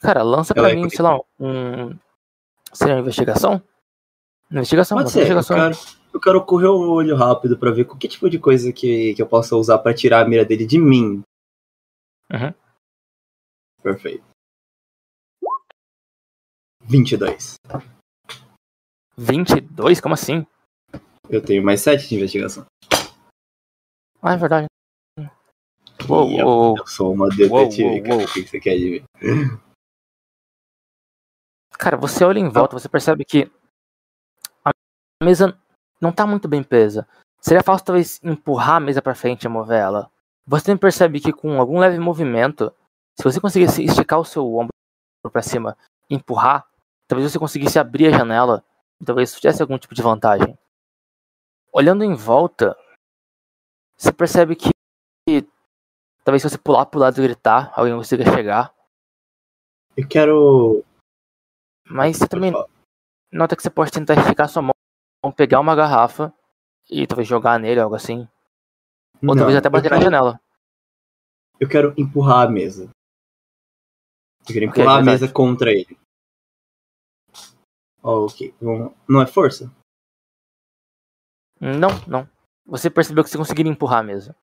[0.00, 1.96] Cara, lança Ela pra é mim, sei lá, um.
[2.72, 3.62] Seria uma investigação?
[4.50, 5.20] Investigação, Pode ser.
[5.20, 5.56] Eu investigação.
[5.56, 9.14] quero, eu quero correr o olho rápido pra ver com que tipo de coisa que,
[9.14, 11.22] que eu possa usar pra tirar a mira dele de mim.
[12.32, 12.54] Uhum.
[13.82, 14.24] Perfeito.
[16.84, 17.54] 22.
[19.16, 20.00] 22?
[20.00, 20.46] Como assim?
[21.28, 22.66] Eu tenho mais 7 de investigação.
[24.20, 24.66] Ah, é verdade.
[26.08, 28.24] Uou, eu, uou, eu sou uma detetive, Uou, cara.
[28.24, 29.58] O que você quer de mim?
[31.78, 33.50] Cara, você olha em volta, você percebe que
[34.64, 34.70] a
[35.24, 35.58] mesa
[36.00, 37.08] não tá muito bem presa.
[37.40, 40.10] Seria fácil talvez empurrar a mesa para frente e mover ela.
[40.46, 42.72] Você também percebe que com algum leve movimento,
[43.18, 44.72] se você conseguisse esticar o seu ombro
[45.32, 45.76] para cima
[46.08, 46.66] e empurrar,
[47.08, 48.64] talvez você conseguisse abrir a janela
[49.04, 50.56] talvez isso tivesse algum tipo de vantagem.
[51.72, 52.76] Olhando em volta,
[53.96, 54.70] você percebe que
[56.24, 58.74] talvez se você pular pro lado e gritar, alguém consiga chegar.
[59.96, 60.85] Eu quero.
[61.88, 62.52] Mas você também
[63.30, 64.72] nota que você pode tentar esticar sua mão,
[65.37, 66.32] pegar uma garrafa
[66.90, 68.28] e talvez jogar nele, algo assim.
[69.16, 70.40] Ou Não, talvez até bater na quero- janela.
[71.61, 72.90] Eu quero empurrar a mesa.
[74.40, 75.20] Eu quero empurrar a verdade.
[75.20, 75.96] mesa contra ele.
[78.02, 78.52] Oh, ok.
[79.08, 79.70] Não é força?
[81.61, 82.28] Não, não.
[82.66, 84.35] Você percebeu que você conseguiria empurrar a mesa.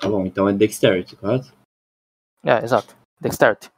[0.00, 1.52] Tá bom, então é dexterity, correto?
[2.44, 2.96] É, exato.
[3.20, 3.70] Dexterity.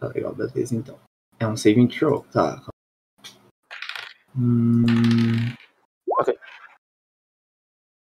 [0.00, 0.98] Tá legal, beleza então.
[1.38, 2.60] É um saving throw, tá.
[4.36, 4.84] Hum...
[6.18, 6.38] Ok.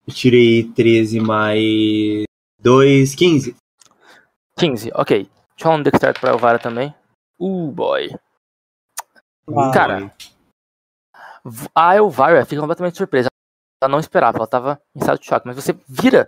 [0.08, 2.24] Eu tirei 13 mais
[2.60, 3.56] 2, 15.
[4.58, 5.24] 15, ok.
[5.24, 6.96] Deixa eu falar um Dexterity pra Elvira também.
[7.40, 8.10] Uh, boy.
[9.50, 10.14] Ah, Cara,
[11.76, 13.30] A Elvira fica completamente surpresa.
[13.82, 15.46] Ela não esperava, ela tava em estado de choque.
[15.46, 16.28] Mas você vira,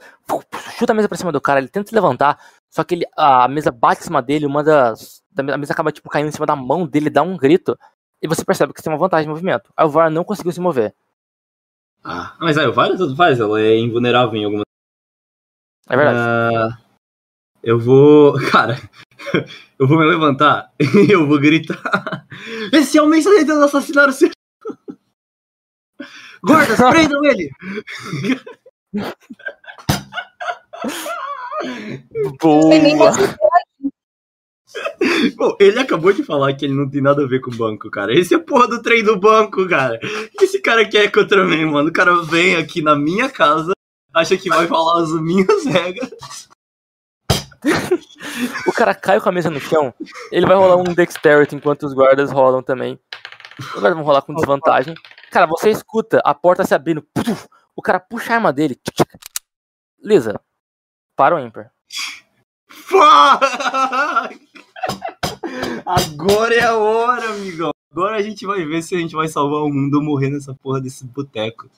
[0.78, 3.48] chuta a mesa pra cima do cara, ele tenta se levantar, só que ele, a
[3.48, 5.24] mesa bate em cima dele, uma das.
[5.38, 7.78] A mesa acaba tipo caindo em cima da mão dele, dá um grito.
[8.22, 9.72] E você percebe que você tem uma vantagem de movimento.
[9.76, 10.94] A Elvira não conseguiu se mover.
[12.04, 14.66] Ah, mas aí, várias tudo faz, ela é invulnerável em algumas.
[15.90, 16.18] É verdade.
[16.20, 16.78] Ah,
[17.64, 18.34] eu vou.
[18.52, 18.78] Cara,
[19.80, 22.28] eu vou me levantar e eu vou gritar.
[22.72, 24.30] Esse homem está tentando assassinar o seu.
[26.44, 27.50] Guardas, prendam ele!
[32.40, 32.70] Boa!
[35.36, 37.90] Bom, ele acabou de falar que ele não tem nada a ver com o banco,
[37.90, 38.14] cara.
[38.14, 40.00] Esse é porra do trem do banco, cara.
[40.04, 41.90] O que esse cara quer contra mim, mano?
[41.90, 43.74] O cara vem aqui na minha casa,
[44.14, 46.48] acha que vai falar as minhas regras.
[48.68, 49.94] O cara cai com a mesa no chão,
[50.32, 52.98] ele vai rolar um Dexterity enquanto os guardas rolam também.
[53.60, 54.96] Os guardas vão rolar com desvantagem.
[55.32, 57.02] Cara, você escuta a porta se abrindo.
[57.14, 58.80] puf, O cara puxa a arma dele.
[60.02, 60.40] Lisa,
[61.16, 61.72] para o ímpar.
[65.86, 67.72] Agora é a hora, amigão.
[67.92, 70.54] Agora a gente vai ver se a gente vai salvar o mundo ou morrer nessa
[70.54, 71.70] porra desse boteco.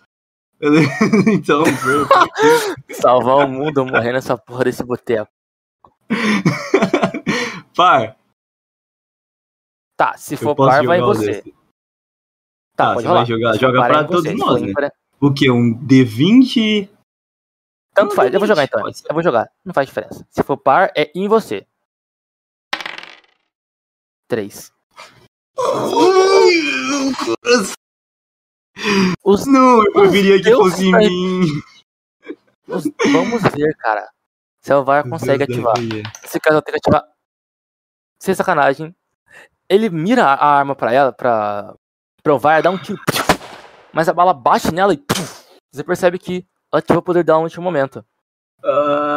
[1.33, 2.07] Então, bro,
[2.93, 5.31] Salvar o mundo ou morrer nessa porra desse boteco.
[7.75, 8.15] par,
[9.97, 11.25] Tá, se eu for par, vai você.
[11.31, 11.55] desse.
[12.81, 14.23] Tá, você vai jogar- Se joga pra todos.
[14.23, 14.89] Se nós, né?
[15.19, 15.49] O que?
[15.51, 16.89] Um D20?
[17.93, 18.81] Tanto Não, faz, eu vou jogar então.
[18.87, 20.25] Eu vou jogar, não faz diferença.
[20.29, 21.65] Se for par, é em você.
[24.27, 24.71] Três.
[29.23, 31.45] Os, Não, eu preferia que fosse em mim.
[32.67, 34.09] os- vamos ver, cara.
[34.61, 35.73] Se a Elvira consegue ativar.
[35.77, 37.03] Nesse caso, ela tem que ativar.
[38.19, 38.95] Sem sacanagem.
[39.67, 41.75] Ele mira a arma pra ela, pra.
[42.29, 42.99] Elvira, dá um tiro.
[43.93, 45.03] Mas a bala bate nela e.
[45.71, 48.05] Você percebe que ela ativa o poder dela no último momento.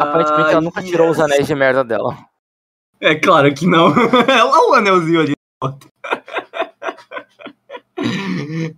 [0.01, 1.25] Aparentemente ela nunca tirou os yes.
[1.25, 2.17] anéis de merda dela.
[3.01, 3.89] É claro que não.
[3.93, 5.35] Olha o anelzinho ali.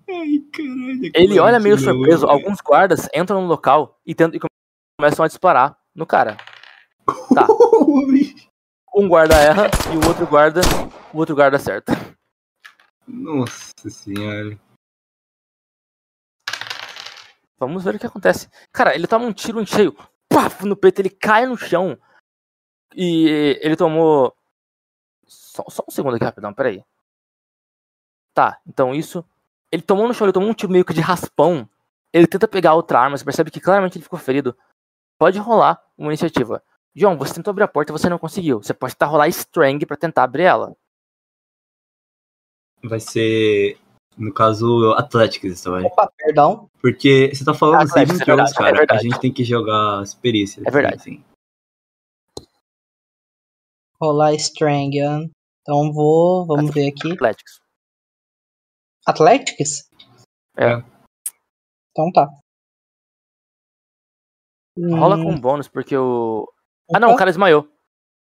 [0.08, 1.10] Ai, caralho.
[1.14, 2.26] Ele olha meio Continua, surpreso.
[2.26, 4.40] Alguns guardas entram no local e, tentam, e
[4.98, 6.36] começam a disparar no cara.
[7.34, 7.46] Tá.
[8.98, 10.62] Um guarda erra e o outro guarda.
[11.12, 11.92] O outro guarda acerta.
[13.06, 14.58] Nossa senhora.
[17.58, 18.48] Vamos ver o que acontece.
[18.72, 19.96] Cara, ele toma um tiro em cheio.
[20.28, 21.98] Paf, no peito, ele cai no chão.
[22.94, 24.36] E ele tomou.
[25.26, 26.84] Só, só um segundo aqui, rapidão, peraí.
[28.34, 29.24] Tá, então isso.
[29.72, 31.68] Ele tomou no chão, ele tomou um tiro meio que de raspão.
[32.12, 34.56] Ele tenta pegar outra arma, você percebe que claramente ele ficou ferido.
[35.18, 36.62] Pode rolar uma iniciativa.
[36.94, 38.62] João, você tentou abrir a porta você não conseguiu.
[38.62, 40.76] Você pode tentar rolar Strang pra tentar abrir ela.
[42.82, 43.78] Vai ser,
[44.16, 45.82] no caso, Athletics essa vai.
[45.84, 46.68] Opa, perdão.
[46.80, 48.68] Porque você tá falando saving é throws, verdade, é cara.
[48.70, 49.02] a verdade.
[49.02, 50.64] gente tem que jogar as perícias.
[50.66, 50.96] É verdade.
[50.96, 51.24] Assim.
[54.00, 55.00] Rolar Strang.
[55.00, 55.20] ah.
[55.62, 56.46] Então vou.
[56.46, 57.12] Vamos ver aqui.
[57.12, 57.58] Athletics.
[59.06, 59.88] Athletics?
[60.56, 60.74] É.
[61.90, 62.28] Então tá.
[64.78, 66.46] Rola Hum, com bônus, porque o.
[66.94, 67.66] Ah não, o cara desmaiou.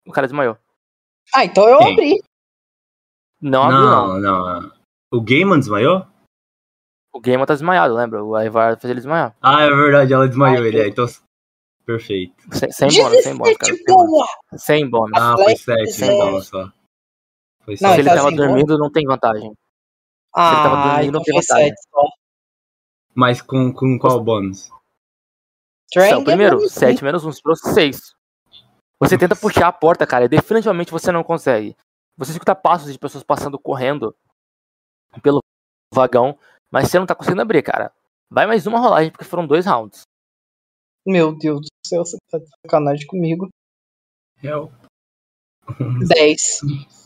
[0.06, 0.56] O cara desmaiou.
[1.34, 1.92] Ah, então eu Quem?
[1.92, 2.22] abri.
[3.40, 4.20] Não abriu, não.
[4.20, 4.72] Não.
[5.12, 6.06] O Gaiman desmaiou?
[7.12, 8.22] O Gamer tá desmaiado, lembra?
[8.22, 9.34] O Ivar fez ele desmaiar.
[9.40, 10.80] Ah, é verdade, ela desmaiou Ai, ele.
[10.80, 11.06] É, então.
[11.86, 12.34] Perfeito.
[12.52, 13.72] Sem, sem bônus, sem bônus, cara.
[13.72, 14.10] 17 Sem bônus.
[14.10, 14.26] boa!
[14.58, 15.12] Sem bônus.
[15.18, 16.72] Ah, foi Athletics 7 é- então só.
[17.64, 18.00] Foi Não, Se sete.
[18.00, 19.46] ele tá tava dormindo, não tem vantagem.
[19.48, 19.56] ele
[20.34, 21.68] tava Ah, dormindo, então não tem foi vantagem.
[21.70, 22.02] 7 só.
[23.14, 24.70] Mas com, com qual bônus?
[25.90, 28.14] Train Então, primeiro, é 7 menos 1 sobrou 6.
[29.00, 31.74] Você tenta puxar a porta, cara, e definitivamente você não consegue.
[32.16, 34.16] Você escuta passos de pessoas passando correndo
[35.22, 35.40] pelo
[35.92, 36.38] vagão,
[36.70, 37.92] mas você não tá conseguindo abrir, cara.
[38.30, 40.02] Vai mais uma rolagem, porque foram dois rounds.
[41.06, 43.48] Meu Deus do céu, você tá de sacanagem comigo.
[44.42, 44.72] Hell.
[46.08, 46.60] 10.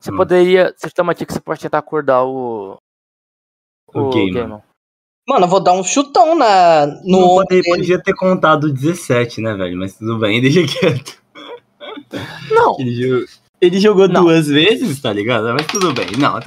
[0.00, 0.16] Você Hum.
[0.18, 0.74] poderia.
[0.76, 2.76] Você tem uma dica que você pode tentar acordar o.
[3.88, 4.34] O Gamer.
[4.34, 4.62] Gamer.
[5.26, 9.78] Mano, eu vou dar um chutão na, no Não podia ter contado 17, né, velho?
[9.78, 11.22] Mas tudo bem, deixa quieto.
[12.50, 12.76] Não,
[13.64, 14.22] Ele, jogou- Não.
[14.22, 15.52] duas vezes, tá ligado?
[15.54, 16.06] Mas tudo bem.
[16.18, 16.46] Não, tá,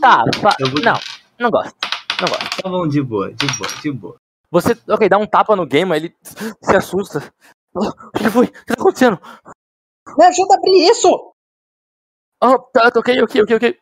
[0.00, 0.56] tá, tá.
[0.70, 0.94] Vou- Não,
[1.38, 1.74] não gosto.
[2.20, 2.62] Não gosto.
[2.62, 4.16] tá bom, de boa, de boa, de boa.
[4.50, 7.32] Você, ok, dá um tapa no Gamer, ele se assusta.
[7.74, 8.46] O que foi?
[8.46, 9.18] O que tá acontecendo?
[10.18, 11.32] Me ajuda a abrir isso!
[12.40, 13.80] Ah, tá, ok, ok, ok, ok.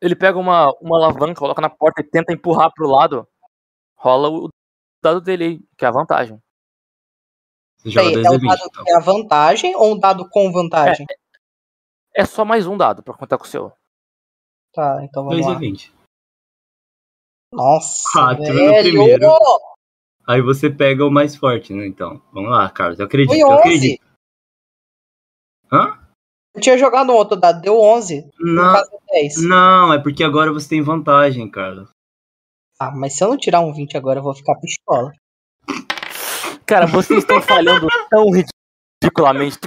[0.00, 3.28] Ele pega uma, uma alavanca, coloca na porta e tenta empurrar pro lado.
[3.96, 4.48] Rola o
[5.02, 6.38] dado dele aí, que é a vantagem.
[7.82, 8.48] Você joga Peraí, 2 é um 20.
[8.48, 8.84] dado Então.
[8.84, 11.06] que é a vantagem ou um dado com vantagem?
[12.14, 13.72] É só mais um dado pra contar com o seu.
[14.72, 15.58] Tá, então vamos 2 d lá.
[15.58, 15.92] 20.
[17.52, 18.90] Nossa, Quatro no velho!
[18.90, 19.26] primeiro.
[20.26, 21.86] Aí você pega o mais forte, né?
[21.86, 22.98] Então, vamos lá, Carlos.
[22.98, 23.58] Eu acredito, Foi eu 11.
[23.58, 24.02] acredito.
[25.70, 25.98] Hã?
[26.54, 28.30] Eu tinha jogado um outro dado, deu 11.
[28.38, 29.42] No Não, caso, 10.
[29.42, 31.90] não, é porque agora você tem vantagem, Carlos.
[32.78, 35.12] Ah, mas se eu não tirar um 20 agora, eu vou ficar pistola.
[36.66, 39.58] Cara, vocês estão falhando tão ridiculamente.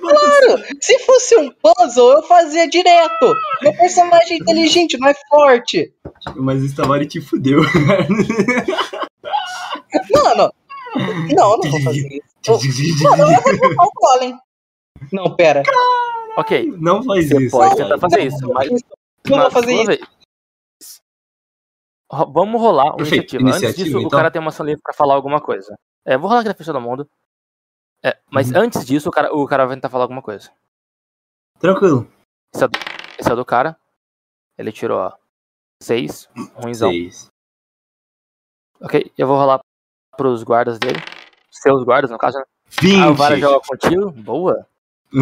[0.00, 0.62] Claro!
[0.80, 3.34] Se fosse um puzzle, eu fazia direto.
[3.62, 5.92] Meu personagem é inteligente, não é forte.
[6.36, 7.60] Mas o Stavari te fudeu.
[10.10, 10.52] Mano,
[11.34, 13.02] não, eu não vou fazer isso.
[13.04, 14.38] Mano, eu vou derrotar o Golem.
[15.12, 15.62] Não, pera.
[16.36, 17.50] Ok, Não faz você isso.
[17.56, 17.82] pode cara.
[17.84, 18.68] tentar fazer isso, mas.
[19.28, 19.86] Não vou fazer isso.
[19.86, 20.00] vez-
[22.12, 23.48] Vamos rolar uma Perfeito, iniciativa.
[23.48, 24.18] Antes iniciativa, disso, o então.
[24.18, 25.74] cara tem uma ação livre pra falar alguma coisa.
[26.04, 27.08] É, vou rolar aqui na ficha do mundo.
[28.04, 28.58] É, mas Uhum.
[28.58, 30.50] antes disso, o cara, o cara vai tentar falar alguma coisa.
[31.58, 32.06] Tranquilo.
[32.54, 32.78] Esse é, do,
[33.18, 33.78] esse é o do cara.
[34.58, 35.12] Ele tirou, ó.
[35.82, 36.28] Seis.
[36.54, 36.90] Ruimzão.
[36.90, 37.30] Seis.
[38.80, 39.60] Ok, eu vou rolar
[40.16, 40.98] pros guardas dele.
[41.50, 42.44] Seus guardas, no caso, né?
[42.80, 43.00] 20.
[43.02, 44.10] Ah, o Vara joga contigo?
[44.10, 44.66] Boa.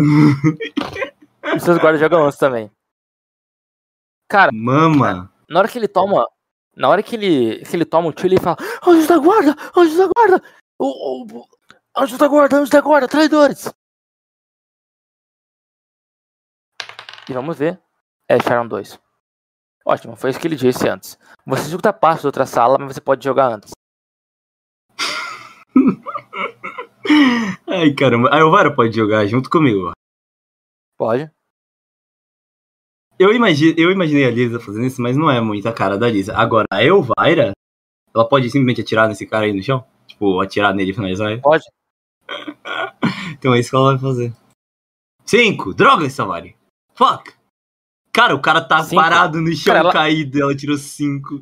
[1.56, 2.70] Os seus guardas jogam antes também.
[4.28, 5.32] Cara, Mama.
[5.48, 6.26] na hora que ele toma.
[6.80, 9.54] Na hora que ele, que ele toma um tiro, ele fala: Anjos da guarda!
[9.76, 10.42] Anjos da guarda!
[10.78, 11.48] O, o, o-
[11.94, 12.56] anjos da guarda!
[12.56, 13.06] Anjos da guarda!
[13.06, 13.70] Traidores!
[17.28, 17.78] E vamos ver.
[18.28, 18.98] É, acharam dois.
[19.84, 21.18] Ótimo, foi isso que ele disse antes.
[21.46, 23.72] Você escuta passos da outra sala, mas você pode jogar antes.
[27.68, 28.30] Ai, caramba.
[28.32, 29.92] Aí o Vara pode jogar junto comigo.
[30.96, 31.30] Pode.
[33.20, 36.08] Eu, imagi eu imaginei a Lisa fazendo isso, mas não é muito a cara da
[36.08, 36.34] Lisa.
[36.34, 37.52] Agora, a Elvira,
[38.14, 39.84] ela pode simplesmente atirar nesse cara aí no chão?
[40.06, 41.40] Tipo, atirar nele e finalizar ele?
[41.42, 41.64] Pode.
[43.32, 44.32] Então é isso que ela vai fazer.
[45.24, 45.72] Cinco!
[45.72, 46.56] Droga, Savari!
[46.94, 47.32] Fuck!
[48.12, 49.00] Cara, o cara tá Cinco.
[49.00, 51.40] parado no chão Cara, ela- caído, ela tirou cinco.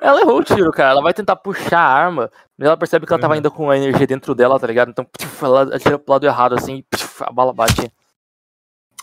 [0.00, 0.90] Ela errou o tiro, cara.
[0.92, 3.36] Ela vai tentar puxar a arma, mas ela percebe que ela tava Uhum.
[3.38, 4.90] ainda com a energia dentro dela, tá ligado?
[4.90, 5.06] Então,
[5.42, 6.84] ela atira pro lado errado, assim, e
[7.20, 7.92] a bala bate.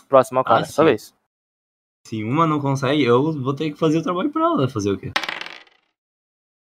[0.08, 1.14] Próximo cara, Ah, sua vez.
[2.06, 4.68] Se uma não consegue, eu vou ter que fazer o trabalho pra ela.
[4.68, 5.10] Fazer o quê?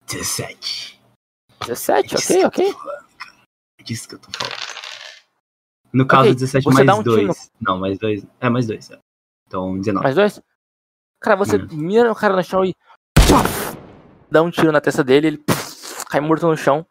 [0.06, 0.98] 17.
[1.66, 2.74] 17, Disso ok, ok.
[3.78, 4.56] É disso que eu tô falando.
[5.92, 7.52] No caso, Ok, 17 você dá mais um tiro 2.
[7.60, 8.26] Não, mais 2.
[8.40, 8.90] É, mais 2.
[8.90, 8.98] É.
[9.46, 10.02] Então, 19.
[10.02, 10.40] Mais dois?
[11.20, 11.68] Cara, você Hum.
[11.72, 12.74] mira o cara no chão e.
[14.30, 15.44] dá um tiro na testa dele, ele
[16.08, 16.86] cai morto no chão.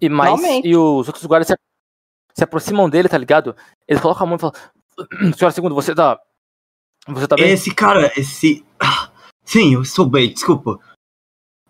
[0.00, 0.40] E mais.
[0.40, 0.66] Realmente.
[0.66, 1.54] E os outros guardas se,
[2.38, 3.54] se aproximam dele, tá ligado?
[3.86, 6.18] Eles colocam a mão e falam: Senhora segundo, você tá.
[7.08, 7.50] Você tá bem?
[7.50, 8.64] Esse cara, esse.
[8.80, 9.10] Ah,
[9.44, 10.78] Sim, eu sou bem, desculpa.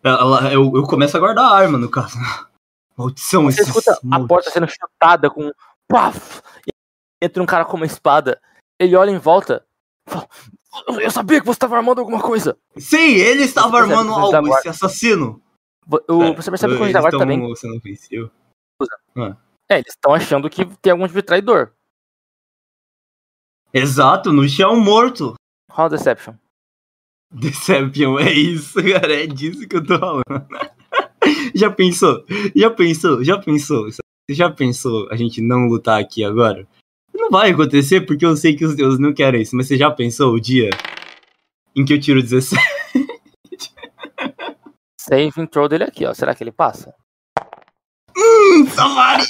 [0.02, 2.16] Ela- eu, eu começo a guardar a arma, no caso.
[2.96, 5.50] Maldição, Você escuta a porta sendo chutada com.
[5.88, 6.40] Paf!
[7.20, 8.40] Entra um cara com uma espada.
[8.78, 9.66] Ele olha em volta.
[10.08, 10.28] fala,
[11.00, 12.56] Eu sabia que você estava armando alguma coisa.
[12.76, 15.42] Sim, ele estava armando da algo, esse assassino.
[16.08, 17.56] O- Você percebe que o Eles da guarda também.
[17.56, 18.30] sendo ofensivos.
[19.68, 21.72] É, eles estão achando que tem algum tipo de traidor.
[23.76, 25.34] Exato, no chão morto.
[25.68, 26.34] Roll Deception.
[27.34, 30.46] Deception, é isso, cara, é disso que eu tô falando.
[31.52, 32.24] já pensou?
[32.54, 33.24] Já pensou?
[33.24, 33.90] Já pensou?
[33.90, 34.00] Você
[34.30, 36.68] já pensou a gente não lutar aqui agora?
[37.12, 39.90] Não vai acontecer porque eu sei que os deuses não querem isso, mas você já
[39.90, 40.70] pensou o dia
[41.74, 42.62] em que eu tiro 17?
[45.00, 46.14] Saving throw dele aqui, ó.
[46.14, 46.94] Será que ele passa?
[48.72, 49.24] Samari!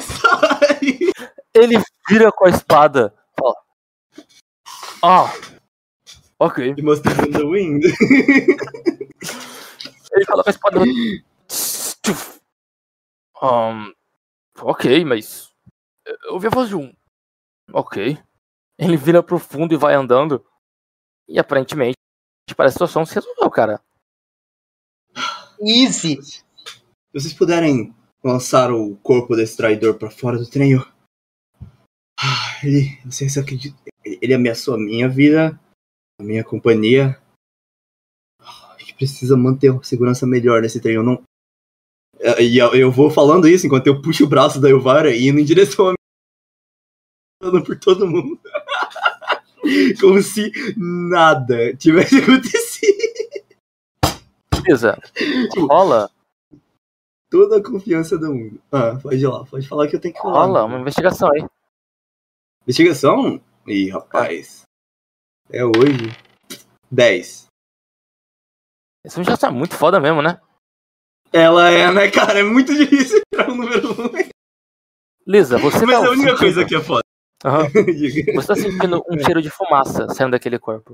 [0.00, 1.12] Samari!
[1.54, 3.14] Ele vira com a espada.
[5.02, 5.32] Ah.
[6.38, 6.74] Ok.
[6.76, 7.84] You must have been the wind.
[10.12, 10.80] Ele fala com a espada.
[13.42, 13.92] Um,
[14.60, 15.52] ok, mas.
[16.24, 16.92] Eu ouvi a voz de um.
[17.72, 18.18] Ok.
[18.78, 20.44] Ele vira pro fundo e vai andando.
[21.28, 21.96] E aparentemente,
[22.56, 23.82] parece que a situação se resolveu, cara.
[25.60, 26.22] Easy.
[26.22, 26.44] Se
[27.12, 30.97] vocês puderem lançar o corpo desse traidor pra fora do trem, eu...
[32.62, 33.78] Ele, vocês acreditam?
[34.04, 35.58] Ele ele ameaçou a minha vida,
[36.20, 37.20] a minha companhia.
[38.40, 40.94] A gente precisa manter uma segurança melhor nesse trem.
[40.96, 41.22] Eu não.
[42.18, 45.28] É, E eu, eu vou falando isso enquanto eu puxo o braço da Elvara e
[45.28, 47.62] indo em direção a mim.
[47.64, 48.40] Por todo mundo.
[50.00, 52.98] Como se nada tivesse acontecido.
[54.62, 54.98] Beleza.
[55.56, 56.10] Rola,
[57.30, 58.60] Toda a confiança do mundo.
[58.72, 60.46] Ah, pode ir lá, pode falar que eu tenho que falar.
[60.46, 61.44] rola uma investigação aí.
[62.72, 63.42] Investigação?
[63.66, 64.62] Ih, rapaz.
[65.50, 66.14] É hoje.
[66.90, 67.46] 10.
[69.06, 70.38] Essa investigação é muito foda mesmo, né?
[71.32, 72.40] Ela é, né, cara?
[72.40, 74.28] É muito difícil tirar o número 1.
[75.26, 77.02] Lisa, você Mas tá a única sentindo- coisa que é foda.
[77.96, 78.32] Diga.
[78.34, 80.92] Você tá sentindo um cheiro de fumaça saindo daquele corpo.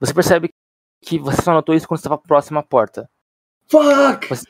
[0.00, 0.50] Você percebe
[1.02, 3.08] que você só notou isso quando estava próximo à porta.
[3.68, 4.28] Fuck!
[4.28, 4.46] Você-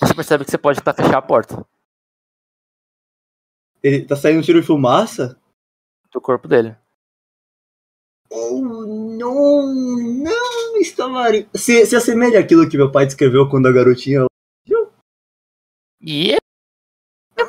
[0.00, 1.66] Você percebe que você pode tentar fechar a porta
[3.82, 5.40] Ele tá saindo um tiro de fumaça?
[6.12, 6.76] do corpo dele.
[8.28, 11.48] Oh, não, não, Estamari.
[11.54, 14.26] Se, se assemelha àquilo que meu pai descreveu quando a garotinha.
[16.00, 16.36] E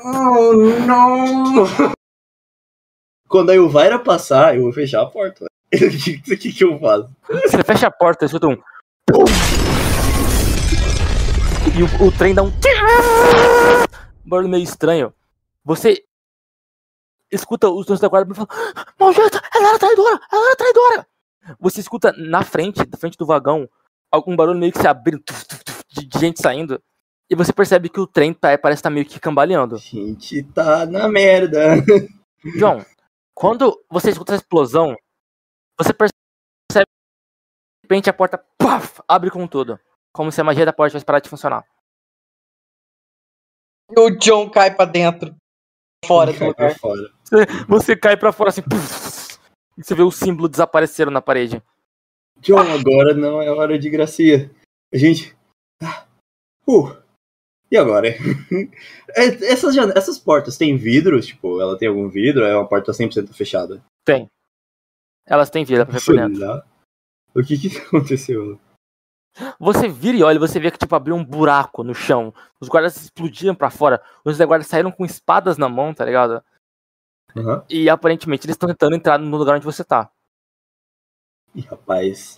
[0.03, 0.53] Oh,
[0.86, 1.65] não!
[3.27, 5.45] Quando a Elvira passar, eu vou fechar a porta.
[5.73, 7.09] O que, que, que eu faço?
[7.29, 8.57] você fecha a porta, escuta um.
[11.73, 12.47] E o, o trem dá um.
[12.47, 15.13] um barulho meio estranho.
[15.63, 16.03] Você
[17.32, 18.49] escuta os donos da guarda falando:
[18.99, 20.19] Maldita, ela era traidora!
[20.32, 21.07] Ela era traidora!
[21.59, 23.67] Você escuta na frente, na frente do vagão,
[24.11, 26.82] algum barulho meio que se abrindo, tuf, tuf, tuf, de, gente saindo.
[27.29, 29.77] E você percebe que o trem tá- parece estar meio que cambaleando.
[29.77, 31.75] Gente tá na merda.
[32.59, 32.84] John,
[33.34, 34.95] quando você escuta essa explosão,
[35.79, 36.13] você percebe
[36.73, 36.86] que de
[37.84, 39.79] repente a porta paf, abre com tudo.
[40.13, 41.65] Como se a magia da porta tivesse parado de funcionar.
[43.89, 45.36] E o John cai pra dentro.
[46.05, 46.79] Fora do Cai pra lugar.
[46.79, 47.13] fora.
[47.67, 48.61] Você cai pra fora assim.
[48.61, 49.38] puf,
[49.77, 51.61] e você vê o símbolo desaparecer na parede.
[52.39, 54.51] John, agora não é hora de gracia.
[54.93, 55.36] A gente.
[55.82, 56.05] Ah,
[56.67, 56.95] Uh.
[57.71, 58.07] E agora?
[59.13, 61.27] É, essas, essas portas têm vidros?
[61.27, 62.45] Tipo, ela tem algum vidro?
[62.45, 63.84] É uma porta 100% fechada?
[65.25, 66.63] Elas têm vida pra ver por dentro.
[67.36, 68.57] O que que aconteceu?
[69.59, 72.34] Você vira e olha, você vê que tipo abriu um buraco no chão.
[72.59, 74.01] Os guardas explodiram pra fora.
[74.23, 76.41] Os guardas saíram com espadas na mão, tá ligado?
[77.36, 77.65] Aham.
[77.69, 80.11] E aparentemente eles estão tentando entrar no lugar onde você tá.
[81.55, 82.36] Ih, rapaz.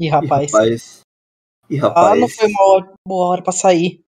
[0.00, 0.52] Ih, Ih, rapaz.
[0.52, 1.00] rapaz.
[1.70, 2.20] Ih, Ah, rapaz.
[2.20, 4.04] não foi uma hora- boa hora pra sair.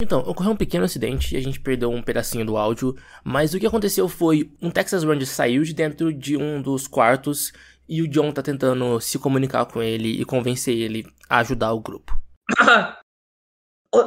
[0.00, 2.94] Então, ocorreu um pequeno acidente e a gente perdeu um pedacinho do áudio,
[3.24, 7.52] mas o que aconteceu foi um Texas Ranger saiu de dentro de um dos quartos
[7.88, 11.80] e o John tá tentando se comunicar com ele e convencer ele a ajudar o
[11.80, 12.20] grupo.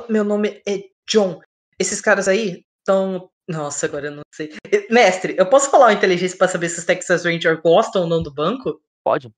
[0.10, 1.40] Meu nome é John.
[1.80, 3.30] Esses caras aí estão.
[3.48, 4.52] Nossa, agora eu não sei.
[4.90, 8.22] Mestre, eu posso falar uma inteligência pra saber se os Texas Rangers gostam ou não
[8.24, 8.82] do banco?
[9.04, 9.30] Pode?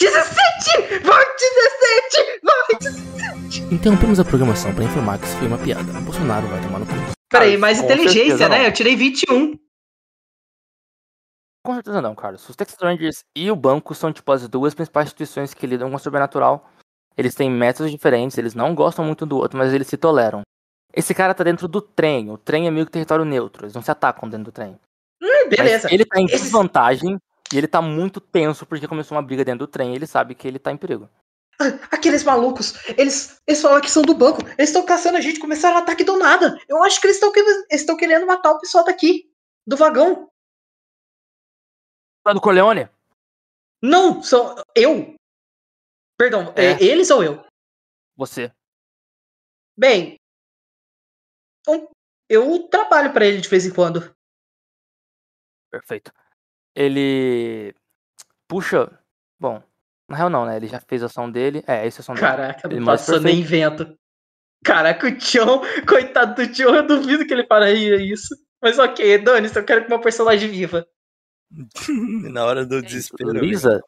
[0.00, 0.98] 17!
[1.04, 2.40] Vai, 17!
[2.44, 3.72] Vai!
[3.72, 5.82] Interrompemos a programação para informar que isso foi uma piada.
[6.00, 6.92] Bolsonaro vai tomar no cu.
[7.28, 8.58] Peraí, Ah, mais inteligência, certeza né?
[8.58, 8.64] não.
[8.66, 9.58] Eu tirei 21.
[11.64, 12.48] Com certeza não, Carlos.
[12.48, 15.96] Os Texas Rangers e o banco são tipo as duas principais instituições que lidam com
[15.96, 16.70] o sobrenatural.
[17.16, 20.42] Eles têm métodos diferentes, eles não gostam muito um do outro, mas eles se toleram.
[20.96, 23.82] Esse cara tá dentro do trem, o trem é meio que território neutro, eles não
[23.82, 24.80] se atacam dentro do trem.
[25.22, 25.84] Hum, beleza.
[25.84, 27.20] Mas ele tá em desvantagem
[27.52, 30.34] e ele tá muito tenso porque começou uma briga dentro do trem e ele sabe
[30.34, 31.06] que ele tá em perigo.
[31.90, 34.40] Aqueles malucos, eles, eles falam que são do banco.
[34.58, 36.58] Eles estão caçando a gente, começaram um ataque do nada.
[36.66, 39.30] Eu acho que eles estão querendo, eles estão querendo matar o pessoal daqui,
[39.66, 40.30] do vagão.
[42.24, 42.88] Tá do Corleone?
[43.82, 45.14] Não, são eu.
[46.18, 46.72] Perdão, É.
[46.72, 47.44] é, eles ou eu?
[48.16, 48.50] Você.
[49.78, 50.16] Bem,
[51.68, 51.88] um-
[52.28, 54.14] eu trabalho pra ele de vez em quando.
[55.70, 56.12] Perfeito.
[56.74, 57.74] Ele
[58.48, 58.98] puxa.
[59.38, 59.62] Bom,
[60.08, 60.56] na real não, né?
[60.56, 61.62] Ele já fez a ação dele.
[61.66, 62.26] É, essa é a ação dele.
[62.26, 63.96] Caraca, não passou nem invento.
[64.64, 68.34] Caraca, o John, coitado do John, eu duvido que ele faria isso.
[68.62, 70.86] Mas ok, Dani, eu quero que meu personagem viva.
[72.32, 73.32] Na hora do desespero.
[73.32, 73.80] Lisa,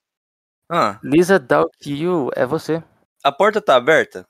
[0.71, 2.83] Ah, Lisa Dalkill é você.
[3.25, 4.27] a porta tá aberta?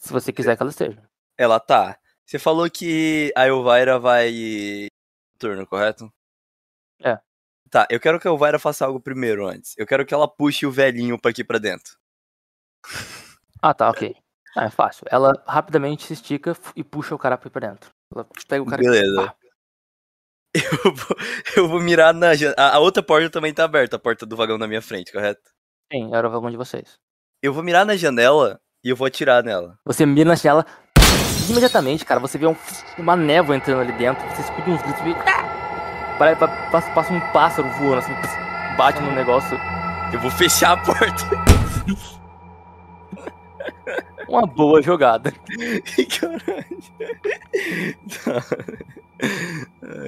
[0.00, 1.02] Se você quiser que ela esteja.
[1.36, 1.98] Ela tá.
[2.28, 4.30] Você falou que a Elvira vai.
[5.38, 6.12] Turno, correto?
[7.02, 7.18] É.
[7.70, 9.74] Tá, eu quero que a Elvira faça algo primeiro antes.
[9.78, 11.96] Eu quero que ela puxe o velhinho pra aqui pra dentro.
[13.60, 14.14] Ah, tá, ok.
[14.56, 15.04] Ah, é fácil.
[15.10, 17.90] Ela rapidamente se estica e puxa o cara pra dentro.
[18.14, 19.34] Ela pega o cara Beleza.
[20.54, 21.16] Eu vou,
[21.56, 22.28] eu vou mirar na.
[22.56, 25.42] A, a outra porta também tá aberta, a porta do vagão na minha frente, correto?
[25.92, 26.98] Sim, era o vagão de vocês.
[27.42, 29.76] Eu vou mirar na janela e eu vou atirar nela.
[29.84, 30.64] Você mira na janela.
[31.48, 32.56] Imediatamente, cara, você vê um-
[32.98, 34.26] uma névoa entrando ali dentro.
[34.30, 35.02] Você escuta uns gritos.
[35.02, 35.14] Vê,
[36.36, 38.12] pa- passa, passa um pássaro voando assim.
[38.76, 39.58] Bate no negócio.
[40.12, 41.24] Eu vou fechar a porta.
[44.28, 45.32] Uma boa jogada.
[46.20, 46.78] Caralho.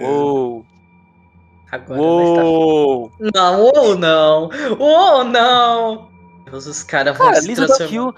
[0.01, 0.65] Uou!
[1.73, 2.43] Agora vai estar.
[2.45, 3.13] Uou!
[3.35, 4.51] Não, ou não!
[4.79, 6.11] Ou não!
[6.53, 8.13] Os caras vão Cara, se Lisa dá transformar.
[8.13, 8.15] kill.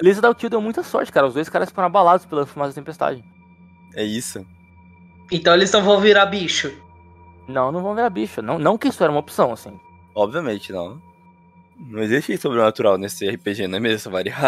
[0.00, 1.26] Lisa dá kill deu muita sorte, cara.
[1.26, 3.24] Os dois caras foram abalados pela fumaça da tempestade.
[3.94, 4.44] É isso.
[5.30, 6.72] Então eles não vão virar bicho.
[7.48, 8.42] Não, não vão virar bicho.
[8.42, 9.78] Não, não que isso era uma opção, assim.
[10.14, 11.00] Obviamente não.
[11.76, 14.32] Não existe sobrenatural nesse RPG, não é mesmo, Vari?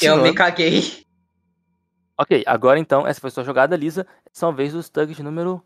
[0.00, 1.04] Eu me caguei.
[2.18, 4.06] Ok, agora então, essa foi sua jogada, Lisa.
[4.32, 5.62] São a vez dos thugs de número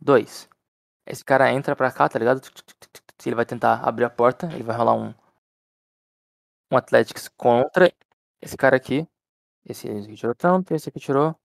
[0.00, 0.48] 2.
[1.06, 2.40] Esse cara entra pra cá, tá ligado?
[3.24, 5.14] Ele vai tentar abrir a porta, ele vai rolar um.
[6.72, 7.92] Um Athletics contra
[8.40, 9.06] esse cara aqui.
[9.64, 11.36] Esse aqui tirou tanto, esse aqui tirou.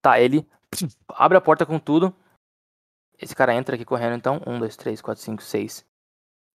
[0.00, 0.48] Tá, ele
[1.08, 2.14] abre a porta com tudo.
[3.18, 4.40] Esse cara entra aqui correndo então.
[4.46, 5.84] Um, dois, três, quatro, cinco, seis.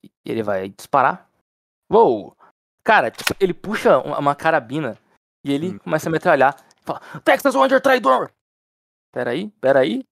[0.02, 1.30] E ele vai disparar.
[1.92, 2.36] Uou!
[2.84, 4.98] Cara, tipo, ele puxa uma uma carabina
[5.44, 5.80] e ele Hum.
[5.80, 6.56] começa a metralhar.
[6.84, 8.32] Fala, Texas Ranger traidor!
[9.12, 10.04] Peraí, peraí.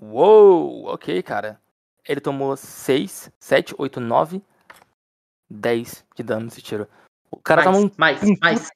[0.00, 1.60] Uou, ok, cara.
[2.08, 4.42] Ele tomou 6, 7, 8, 9,
[5.50, 6.88] 10 de dano nesse tiro.
[7.30, 8.70] O cara toma um, mais, um mais.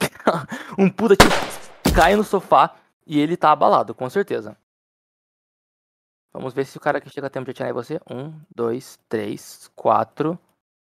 [0.78, 1.30] um puta tiro,
[1.94, 2.76] cai no sofá
[3.06, 4.56] e ele tá abalado, com certeza.
[6.32, 7.98] Vamos ver se o cara que chega a tempo de atirar em você.
[8.10, 10.38] 1, 2, 3, 4,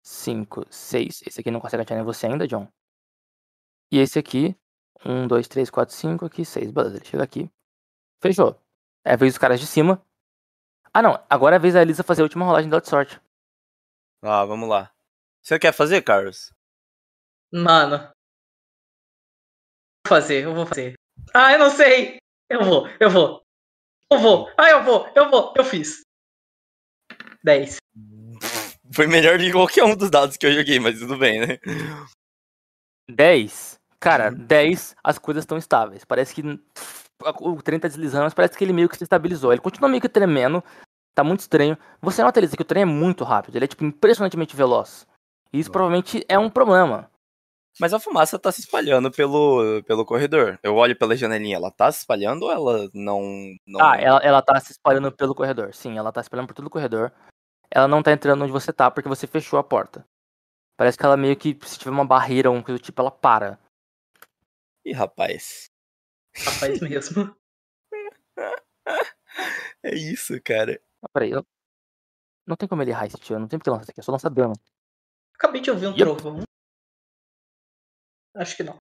[0.02, 1.22] 5, 6.
[1.26, 2.66] Esse aqui não consegue atirar em você ainda, John.
[3.92, 4.56] E esse aqui,
[5.06, 6.72] 1, 2, 3, 4, 5, aqui, 6.
[6.72, 7.48] Beleza, ele chega aqui.
[8.20, 8.60] Fechou.
[9.04, 10.02] É a vez dos caras de cima.
[10.92, 11.22] Ah, não.
[11.30, 13.20] Agora é a vez da Elisa fazer a última rolagem de sorte.
[14.22, 14.90] Ah, vamos lá.
[15.42, 16.52] Você quer fazer, Carlos?
[17.52, 17.98] Mano.
[20.06, 20.94] Vou fazer, eu vou fazer.
[21.34, 22.18] Ah, eu não sei.
[22.50, 23.42] Eu vou, eu vou.
[24.10, 24.50] Eu vou.
[24.56, 25.52] Ah, eu vou, eu vou.
[25.56, 26.00] Eu fiz.
[27.44, 27.76] 10.
[28.92, 31.58] Foi melhor que qualquer um dos dados que eu joguei, mas tudo bem, né?
[33.10, 33.78] 10.
[34.00, 36.04] Cara, 10, as coisas estão estáveis.
[36.04, 36.42] Parece que
[37.40, 39.52] o trem tá deslizando, mas parece que ele meio que se estabilizou.
[39.52, 40.62] Ele continua meio que tremendo.
[41.14, 41.76] Tá muito estranho.
[42.00, 43.56] Você nota, Elisa, que o trem é muito rápido.
[43.56, 45.06] Ele é, tipo, impressionantemente veloz.
[45.52, 47.10] Isso provavelmente é um problema.
[47.80, 50.58] Mas a fumaça tá se espalhando pelo, pelo corredor.
[50.62, 53.22] Eu olho pela janelinha, ela tá se espalhando ou ela não.
[53.66, 53.80] não...
[53.80, 55.72] Ah, ela, ela tá se espalhando pelo corredor.
[55.72, 57.12] Sim, ela tá se espalhando por todo o corredor.
[57.70, 60.04] Ela não tá entrando onde você tá porque você fechou a porta.
[60.76, 63.10] Parece que ela meio que, se tiver uma barreira ou uma coisa do tipo, ela
[63.10, 63.58] para.
[64.84, 65.70] Ih, rapaz.
[66.36, 67.36] Rapaz mesmo.
[69.82, 70.80] É isso, cara.
[71.02, 71.46] Ah, peraí, eu...
[72.46, 74.10] não tem como ele errar esse tiro, não tem porque lançar isso aqui, é só
[74.10, 74.54] lançar dano.
[75.38, 76.02] Acabei de ouvir um Yep.
[76.04, 76.42] trovão.
[78.34, 78.76] Acho que não.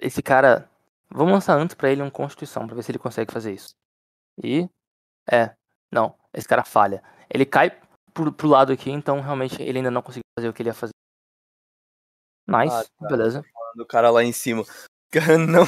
[0.00, 0.68] Esse cara.
[1.10, 3.70] Vamos lançar antes pra ele um Constituição, pra ver se ele consegue fazer isso.
[4.42, 4.68] E.
[5.30, 5.54] É.
[5.90, 7.02] Não, esse cara falha.
[7.28, 7.70] Ele cai
[8.14, 10.74] pro, pro lado aqui, então realmente ele ainda não conseguiu fazer o que ele ia
[10.74, 10.92] fazer.
[12.48, 13.08] Nice, Ah, tá.
[13.08, 13.44] beleza.
[13.76, 14.64] Do cara lá em cima.
[15.48, 15.64] Não.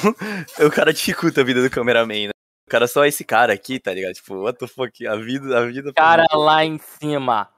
[0.67, 2.31] O cara dificulta a vida do cameraman, né?
[2.67, 4.15] O cara só é esse cara aqui, tá ligado?
[4.15, 5.05] Tipo, what the fuck?
[5.05, 5.59] A vida.
[5.59, 7.53] A vida Cara lá em cima.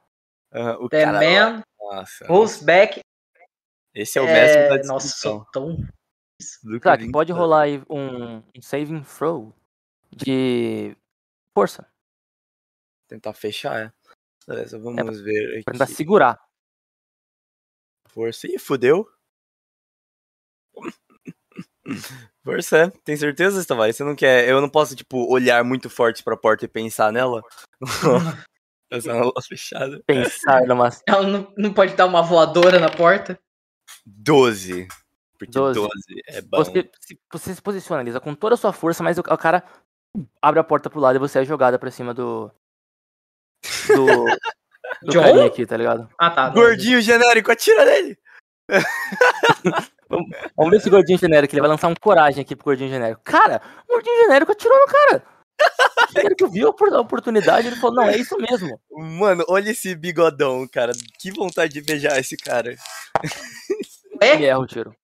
[0.54, 1.20] Aham, o The cara.
[1.20, 2.26] man Nossa.
[3.94, 4.84] Esse é o mestre da É...
[4.84, 5.38] Nossa, descrição.
[5.38, 5.78] sou tão.
[7.12, 9.54] pode rolar aí um, um saving throw
[10.16, 10.96] de
[11.54, 11.90] força.
[13.08, 13.94] Tentar fechar, é.
[14.48, 15.94] Beleza, vamos ver Pra tentar aqui.
[15.94, 16.40] segurar.
[18.10, 18.48] Força.
[18.48, 19.10] Ih, fudeu.
[22.44, 22.90] Força, é.
[23.04, 23.96] Tem certeza, Tavares?
[23.96, 24.48] Você não quer.
[24.48, 27.42] Eu não posso, tipo, olhar muito forte pra porta e pensar nela?
[28.90, 30.02] É uma luz fechada.
[30.06, 30.90] Pensar numa.
[31.06, 33.38] Ela não, não pode dar uma voadora na porta.
[34.06, 34.88] 12.
[35.38, 35.92] Porque 12, 12.
[36.28, 36.58] é bom.
[36.58, 39.64] Você se, você se posiciona, Lisa, com toda a sua força, mas o, o cara
[40.42, 42.50] abre a porta pro lado e você é jogada pra cima do.
[43.88, 44.06] Do.
[45.04, 45.46] do John?
[45.46, 46.10] aqui, tá ligado?
[46.18, 46.50] Ah, tá.
[46.50, 48.18] Gordinho genérico, atira nele!
[50.56, 53.22] Vamos ver se o gordinho genérico, ele vai lançar um coragem aqui pro gordinho genérico.
[53.24, 55.37] Cara, o gordinho genérico atirou no cara.
[56.10, 58.80] O genérico viu a opor- a oportunidade, ele falou, não, é isso mesmo.
[58.91, 60.91] Mano, olha esse bigodão, cara.
[61.20, 62.76] Que vontade de beijar esse cara.
[64.22, 64.49] Ele É?
[64.49, 64.95] erra o tiro.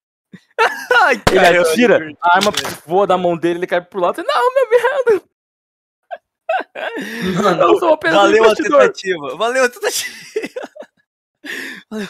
[1.01, 2.51] Ai, Ele cara, atira, eu- a arma
[2.86, 4.24] voa da mão dele, ele cai pro lado.
[4.24, 5.26] Não, meu merda!
[7.43, 9.36] Mano, Eu sou apenas um Valeu a tentativa.
[9.36, 10.16] Valeu a tentativa.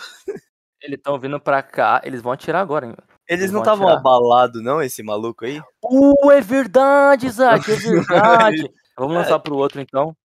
[0.82, 2.94] Eles estão vindo pra cá, eles vão atirar agora, hein?
[3.28, 5.62] Eles não estavam abalados, não, esse maluco aí?
[5.84, 8.70] Uh, é verdade, Isaac, é verdade.
[8.98, 10.16] Vamos lançar pro outro, então.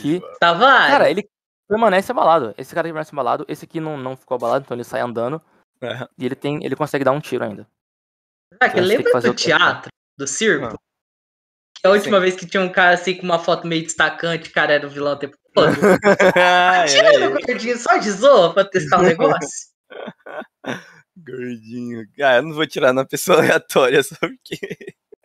[0.00, 0.92] Que, Tavares.
[0.92, 1.28] cara, ele
[1.68, 2.54] permanece abalado.
[2.56, 5.40] Esse cara permanece abalado, esse aqui não, não ficou abalado, então ele sai andando.
[5.80, 6.06] É.
[6.16, 6.64] E ele tem.
[6.64, 7.66] Ele consegue dar um tiro ainda.
[8.62, 9.90] Gente tem lembra que do teatro?
[10.16, 10.66] Do circo?
[10.66, 10.78] Ah.
[11.74, 14.52] Que a última vez que tinha um cara assim com uma foto meio destacante, o
[14.52, 15.70] cara era o vilão o tempo todo.
[16.36, 19.68] ah, Tira no ele, gordinho só de zoa pra testar o negócio.
[21.16, 22.06] Gordinho.
[22.20, 24.58] Ah, eu não vou tirar na pessoa aleatória, só porque.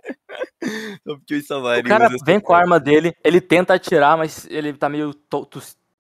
[1.06, 4.46] só porque o Savari O cara vem com a arma dele, ele tenta atirar, mas
[4.50, 5.14] ele tá meio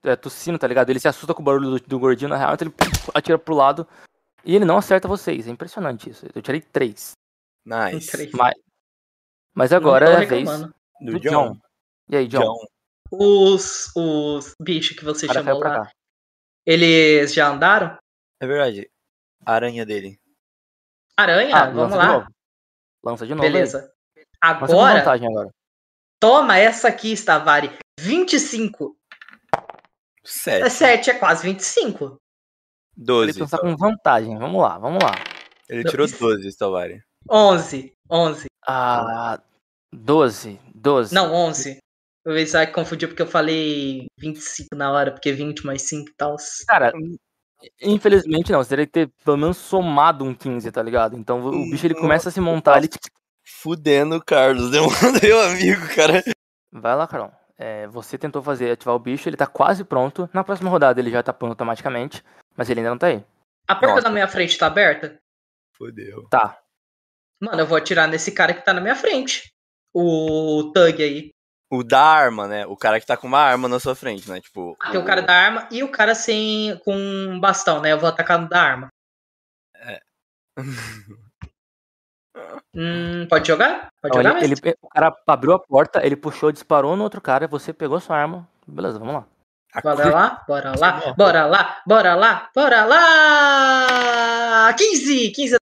[0.03, 0.89] é, tossindo, tá ligado?
[0.89, 2.75] Ele se assusta com o barulho do, do gordinho na real, então ele
[3.13, 3.87] atira pro lado.
[4.45, 5.47] E ele não acerta vocês.
[5.47, 6.25] É impressionante isso.
[6.33, 7.11] Eu tirei três.
[7.65, 8.09] Nice.
[8.11, 8.31] Três.
[8.31, 8.55] Mas,
[9.53, 10.49] mas agora é a vez.
[10.49, 11.29] Do do John.
[11.29, 11.57] John.
[12.09, 12.41] E aí, John?
[12.41, 12.67] John.
[13.11, 15.91] Os, os bichos que você cara chamou lá,
[16.65, 17.97] eles já andaram?
[18.39, 18.89] É verdade.
[19.51, 20.19] Aranha dele.
[21.17, 22.19] Aranha, Ah, vamos lança lá.
[22.19, 22.33] de.
[23.03, 23.45] Lança de novo.
[23.45, 23.51] aí.
[23.51, 23.91] Beleza.
[24.13, 25.49] Com Agora, vantagem agora.
[26.19, 27.77] toma essa aqui, Stavari.
[27.99, 28.95] 25.
[30.23, 30.69] É 7.
[30.69, 32.05] 7, é quase 25.
[32.05, 32.17] Ele
[33.05, 33.39] 12.
[33.39, 34.37] lança com vantagem.
[34.37, 35.11] Vamos lá, vamos lá.
[35.67, 37.01] Ele tirou 12, Savari.
[37.29, 37.93] 11.
[38.09, 38.45] 11.
[38.67, 39.41] Ah,
[39.93, 40.59] 12.
[40.75, 41.13] 12.
[41.13, 41.79] Não, 11.
[42.25, 46.35] O Isaac confundiu porque eu falei 25 na hora, porque 20 mais 5 e tal.
[46.67, 46.91] Cara,
[47.81, 48.63] infelizmente não.
[48.63, 51.17] Você teria que ter pelo menos somado um 15, tá ligado?
[51.17, 52.77] Então o bicho ele começa a se montar.
[52.77, 52.89] Ele...
[53.43, 54.71] Fudendo o Carlos.
[55.21, 56.23] Meu amigo, cara.
[56.71, 57.31] Vai lá, Carol.
[57.57, 60.29] É, você tentou fazer ativar o bicho, ele tá quase pronto.
[60.33, 62.23] Na próxima rodada ele já tá pronto automaticamente,
[62.55, 63.23] mas ele ainda não tá aí.
[63.67, 64.03] A porta Nossa.
[64.03, 65.19] da minha frente tá aberta?
[65.73, 66.27] Fudeu.
[66.29, 66.57] Tá.
[67.41, 69.53] Mano, eu vou atirar nesse cara que tá na minha frente.
[69.93, 71.31] O Tug aí.
[71.71, 72.65] O da arma, né?
[72.65, 74.41] O cara que tá com uma arma na sua frente, né?
[74.41, 74.75] Tipo.
[74.91, 77.91] Tem o cara da arma e o cara sem com um bastão, né?
[77.91, 78.87] Eu vou atacar no da arma.
[82.73, 83.89] Hum, pode jogar?
[84.01, 84.67] Pode Então, jogar ele, mesmo?
[84.67, 88.15] ele- o cara abriu a porta, ele puxou, disparou no outro cara, você pegou sua
[88.17, 88.47] arma.
[88.65, 89.25] Beleza, vamos lá.
[89.83, 94.73] Bora lá, bora lá, bora lá, bora lá, bora lá!
[94.73, 95.31] 15!
[95.31, 95.57] 15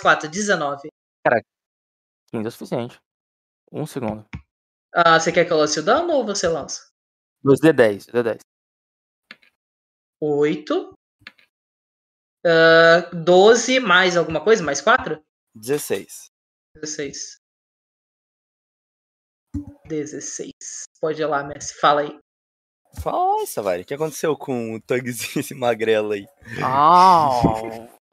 [0.00, 0.88] 4, 19.
[2.32, 3.00] 15 é o suficiente.
[3.70, 4.24] Um segundo.
[4.94, 6.90] Ah, você quer que eu lance o dano ou você lança?
[7.44, 8.40] 2D10, D10.
[10.20, 10.92] 8.
[12.44, 14.62] Ah, 12 mais alguma coisa?
[14.62, 15.22] Mais 4?
[15.54, 16.26] 16.
[16.74, 17.36] 16.
[19.86, 20.52] 16.
[21.00, 21.74] Pode ir lá, Messi.
[21.78, 22.18] Fala aí.
[23.00, 23.82] Fala, Savari.
[23.82, 26.26] O que aconteceu com o Tugzinho, esse magrelo aí?
[26.62, 27.30] Ah,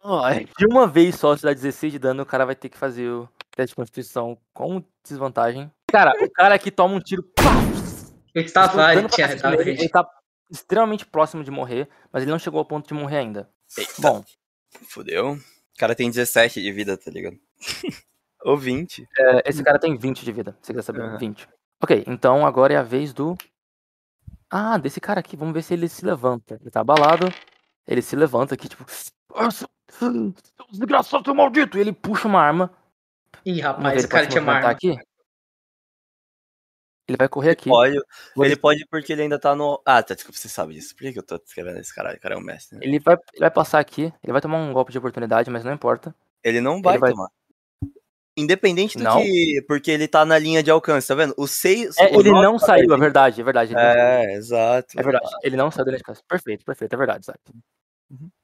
[0.57, 3.09] de uma vez só, se dá 16 de dano, o cara vai ter que fazer
[3.09, 5.71] o teste de constituição com desvantagem.
[5.91, 7.23] Cara, o cara aqui toma um tiro.
[7.23, 7.43] pá,
[8.35, 9.79] explodindo ele cacete na nele, frente.
[9.81, 10.07] Ele tá
[10.49, 13.49] extremamente próximo de morrer, mas ele não chegou ao ponto de morrer ainda.
[13.77, 13.93] Eita.
[13.99, 14.23] Bom,
[14.89, 15.33] Fudeu.
[15.33, 17.37] O cara tem 17 de vida, tá ligado?
[18.43, 19.07] Ou 20.
[19.17, 21.01] é, esse cara tem 20 de vida, você quer saber?
[21.01, 21.17] Aham.
[21.17, 21.47] 20.
[21.81, 23.37] Ok, então agora é a vez do.
[24.49, 26.57] Ah, desse cara aqui, vamos ver se ele se levanta.
[26.61, 27.27] Ele tá abalado,
[27.87, 28.85] ele se levanta aqui, tipo.
[29.35, 30.33] "Ah, seu- seu
[30.71, 31.77] Desgraçado, seu maldito!
[31.77, 32.71] E ele puxa uma arma.
[33.45, 34.69] Ih, Vamos ver, rapaz, ele o cara tinha uma arma.
[34.71, 34.97] aqui?
[37.09, 37.69] Ele vai correr aqui.
[37.69, 37.99] Pode,
[38.35, 39.81] Vou ele pode porque ele ainda tá no.
[39.85, 40.95] Ah, tá, desculpa, você sabe disso.
[40.95, 42.17] Por que, eu tô escrevendo esse caralho?
[42.17, 42.77] O cara é um mestre.
[42.77, 42.85] Né?
[42.85, 45.73] Ele vai, ele vai passar aqui, ele vai tomar um golpe de oportunidade, mas não
[45.73, 46.13] importa.
[46.43, 47.29] Ele não vai, vai- tomar.
[48.37, 49.21] Independente do Não?
[49.21, 49.61] que.
[49.67, 51.33] Porque ele tá na linha de alcance, tá vendo?
[51.35, 51.97] O 6.
[51.97, 53.73] É, ele não saiu, é verdade, é verdade.
[53.73, 53.99] ele saiu.
[53.99, 54.99] É, exato.
[54.99, 56.21] É verdade, ele não saiu da linha de casa.
[56.27, 57.39] Perfeito, perfeito, é verdade, Isaac.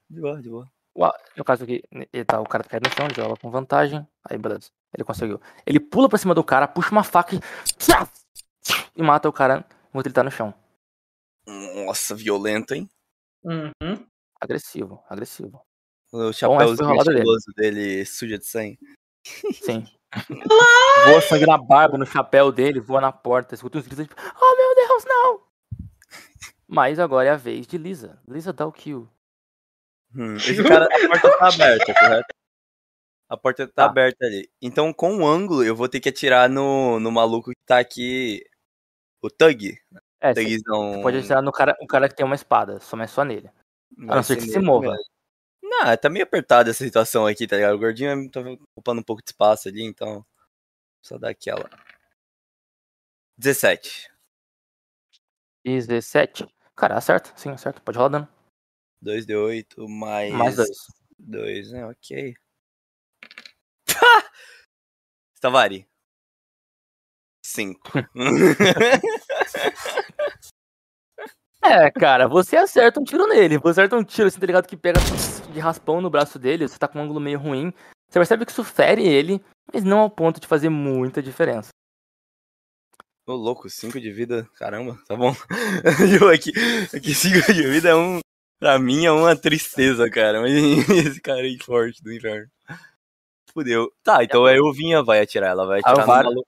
[0.09, 0.67] De boa, de boa.
[0.93, 3.49] O- No caso aqui, ele tá, o cara tá caído no chão, ele joga com
[3.49, 4.05] vantagem.
[4.29, 4.69] Aí, beleza.
[4.93, 5.39] Ele conseguiu.
[5.65, 7.39] Ele pula pra cima do cara, puxa uma faca e.
[8.95, 10.53] E mata o cara enquanto ele tá no chão.
[11.47, 12.89] Nossa, violento, hein?
[13.43, 14.07] Uhum.
[14.41, 15.61] Agressivo, agressivo.
[16.11, 17.25] O a chapéuzinho rolada dele.
[17.55, 18.79] dele suja de sangue.
[19.53, 19.85] Sim.
[21.05, 24.55] voa sangue na barba, no chapéu dele, voa na porta, escuta uns gritos tipo, oh
[24.55, 25.41] meu Deus, não!
[26.67, 28.19] Mas agora é a vez de Lisa.
[28.27, 29.07] Lisa dá o kill.
[30.15, 32.27] Hum, esse cara, a porta tá aberta, correto?
[33.27, 33.85] A porta tá, Tá.
[33.85, 34.49] aberta ali.
[34.61, 38.43] Então, com o ângulo, eu vou ter que atirar no, no maluco que tá aqui.
[39.25, 39.75] O Tug.
[40.21, 41.01] É, você Tugzão.
[41.01, 43.49] pode atirar no cara, o cara que tem uma espada, só mas só nele.
[43.97, 44.95] A não ser que se mova.
[45.63, 47.73] Não, tá meio apertada essa situação aqui, tá ligado?
[47.73, 48.39] O gordinho tá
[48.75, 50.23] ocupando um pouco de espaço ali, então.
[51.01, 51.67] Só dar aquela.
[53.35, 54.11] 17.
[55.63, 56.47] 17.
[56.75, 57.81] Cara, acerta, sim, acerta.
[57.81, 58.29] Pode rolar dano.
[59.03, 60.31] 2d8 mais.
[60.31, 60.77] Mais dois.
[61.17, 61.83] Dois, né?
[61.87, 62.35] Ok.
[65.35, 65.87] Stavari.
[67.55, 67.79] Cinco.
[71.63, 73.57] É, cara, você acerta um tiro nele.
[73.57, 74.67] Você acerta um tiro, assim, tá ligado?
[74.67, 74.99] Que pega
[75.51, 77.73] de raspão no braço dele, você tá com um ângulo meio ruim.
[78.07, 79.43] Você percebe que isso fere ele,
[79.73, 81.69] mas não ao ponto de fazer muita diferença.
[83.25, 85.33] Ô, louco, 5 de vida, caramba, tá bom.
[86.21, 86.51] Eu aqui,
[86.95, 88.19] aqui 5 de vida é um.
[88.59, 90.39] Pra mim é uma tristeza, cara.
[90.41, 90.51] Mas
[91.07, 92.47] esse cara aí forte do inferno.
[93.51, 93.91] Fudeu.
[94.03, 95.49] Tá, então a Elvinha vai atirar.
[95.49, 96.47] Ela vai A atirar no Elvara- maluco.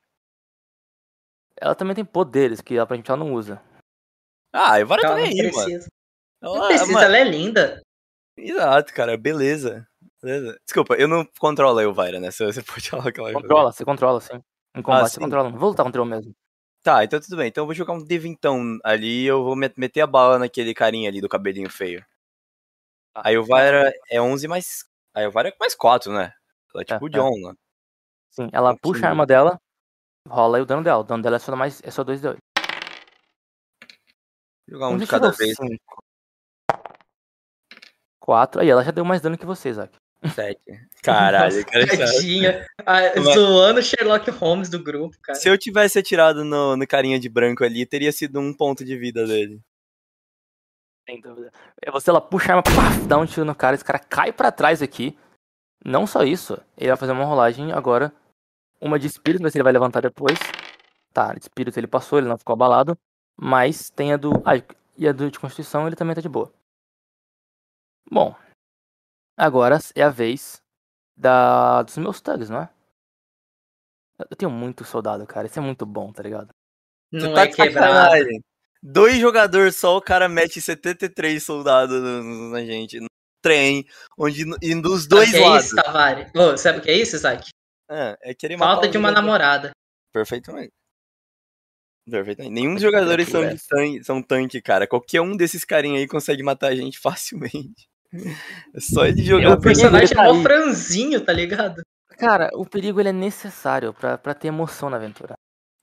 [1.60, 3.62] Ela também tem poderes que aparentemente ela não usa.
[4.54, 5.52] Ah, a tá nem não aí, mano.
[5.54, 5.88] precisa.
[6.42, 7.82] Não Ela- precisa, mano, ela é linda.
[8.38, 9.88] Exato, cara, beleza.
[10.22, 10.60] beleza.
[10.64, 12.30] Desculpa, eu não controlo a Elvira, né?
[12.32, 13.34] Você você pode falar que ela.
[13.34, 14.42] Controla, você controla, sim.
[14.76, 15.20] Em combate Ah, você sim.
[15.22, 15.50] controla.
[15.50, 16.34] Não vou lutar contra eu mesmo.
[16.84, 17.48] Tá, então tudo bem.
[17.48, 20.74] Então eu vou jogar um D20 ali e eu vou met- meter a bala naquele
[20.74, 22.06] carinha ali do cabelinho feio.
[23.16, 24.86] A Elvira é 11 mais.
[25.14, 26.32] A Elvira é mais 4, né?
[26.74, 27.12] Ela é tipo o é.
[27.12, 27.54] John, né?
[28.30, 29.60] Sim, ela puxa a arma dela,
[30.28, 31.00] rola aí o dano dela.
[31.00, 31.82] O dano dela é só mais.
[31.84, 32.38] É só 2 de 8.
[34.70, 35.56] Jogar um de cada vez.
[38.20, 38.62] 4.
[38.62, 39.96] Aí, ela já deu mais dano que você, Isaac.
[40.34, 40.60] 7.
[41.04, 41.88] Caralho, cara.
[41.88, 42.66] Tadinha.
[42.86, 45.38] Ah, Mas- zoando o Sherlock Holmes do grupo, cara.
[45.40, 48.98] Se eu tivesse atirado no, no carinha de branco ali, teria sido um ponto de
[48.98, 49.62] vida dele.
[51.08, 51.52] Sem dúvida.
[51.82, 54.34] É Você, ela puxa a arma, paf, dá um tiro no cara, esse cara cai
[54.34, 55.18] pra trás aqui.
[55.86, 58.12] Não só isso, ele vai fazer uma rolagem agora.
[58.80, 60.38] Uma de espírito, ver se ele vai levantar depois.
[61.14, 62.98] Tá, de espírito ele passou, ele não ficou abalado.
[63.36, 64.32] Mas tem a do.
[64.46, 64.56] Ah,
[64.98, 66.52] e a do de constituição ele também tá de boa.
[68.10, 68.36] Bom.
[69.36, 70.62] Agora é a vez
[71.16, 72.70] da dos meus thugs, não é?
[74.30, 75.46] Eu tenho muito soldado, cara.
[75.46, 76.50] Isso é muito bom, tá ligado?
[77.12, 78.16] Não tá é quebrado.
[78.82, 82.02] Dois jogadores só, o cara mete 73 soldados
[82.52, 83.00] na gente.
[83.00, 83.08] No
[83.42, 83.86] trem,
[84.18, 85.66] onde e dos Sabe dois o que é lados.
[85.66, 86.32] isso, Tavares?
[86.36, 87.50] Ô, sabe o que é isso, Isaac?
[87.90, 89.26] É, é querer matar Falta de uma jogador.
[89.26, 89.72] namorada.
[90.14, 90.74] Perfeitamente.
[92.10, 92.54] Perfeitamente.
[92.54, 93.54] Nenhum dos jogadores são, é.
[93.54, 94.88] de tanque, são tanque, cara.
[94.88, 97.88] Qualquer um desses carinha aí consegue matar a gente facilmente.
[98.74, 99.62] É só ele O jogar Eu bem.
[99.62, 100.42] personagem é tá mó aí.
[100.44, 101.82] franzinho, tá ligado?
[102.18, 105.36] Cara, o perigo ele é necessário pra, pra ter emoção na aventura.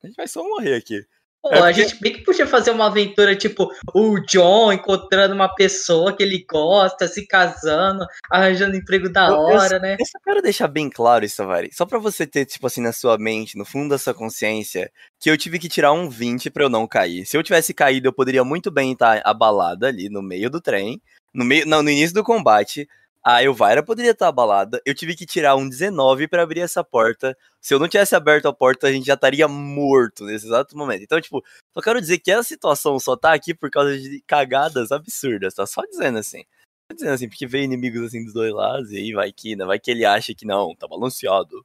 [0.03, 1.05] A gente vai só morrer aqui.
[1.45, 5.35] Pô, É a porque- gente bem que podia fazer uma aventura tipo o John encontrando
[5.35, 9.97] uma pessoa que ele gosta, se casando, arranjando emprego da Eu- eu hora, né?
[10.01, 11.69] Eu só quero deixar bem claro isso, Vari.
[11.71, 14.91] Só pra você ter, tipo assim, na sua mente, no fundo da sua consciência,
[15.21, 17.27] que eu tive que tirar um 20 pra eu não cair.
[17.27, 20.99] Se eu tivesse caído, eu poderia muito bem estar abalada ali no meio do trem.
[21.35, 21.67] No meio.
[21.67, 22.89] Não, no início do combate.
[23.27, 24.83] A Elvira poderia estar abalada.
[24.85, 27.35] Eu tive que tirar um 19 pra abrir essa porta.
[27.59, 31.03] Se eu não tivesse aberto a porta, a gente já estaria morto nesse exato momento.
[31.05, 34.93] Então, tipo, só quero dizer que essa situação só tá aqui por causa de cagadas
[34.93, 35.65] absurdas, tá?
[35.67, 36.45] Só dizendo assim.
[36.91, 39.65] Tô dizendo assim, porque veio inimigos assim dos dois lados, e aí vai que, né?
[39.65, 41.65] Vai que ele acha que não, tá balanceado.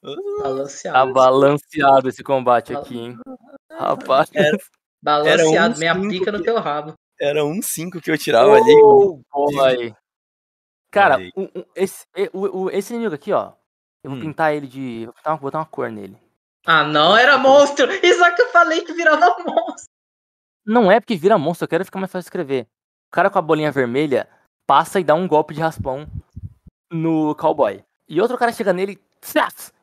[0.00, 1.12] Tá Balanceado.
[1.12, 3.18] balanceado esse combate aqui, hein?
[3.72, 4.30] Rapaz.
[4.32, 4.56] Era-
[5.02, 6.94] Balanceado, um meia cinco pica no teu rabo.
[7.20, 8.74] Era um 5 que eu tirava ali.
[8.82, 9.94] Oh, boy.
[11.00, 13.52] Cara, o- o- esse, o- o- esse inimigo aqui, ó.
[14.02, 14.22] Eu vou Hum.
[14.22, 15.04] pintar ele de.
[15.06, 16.16] Vou botar, uma, vou botar uma cor nele.
[16.66, 17.86] Ah, não, era monstro!
[18.04, 19.90] Isaac, eu falei que virava monstro.
[20.64, 22.66] Não é porque vira monstro, eu quero ficar mais fácil de escrever.
[23.08, 24.28] O cara com a bolinha vermelha
[24.66, 26.06] passa e dá um golpe de raspão
[26.90, 27.84] no cowboy.
[28.08, 29.00] E outro cara chega nele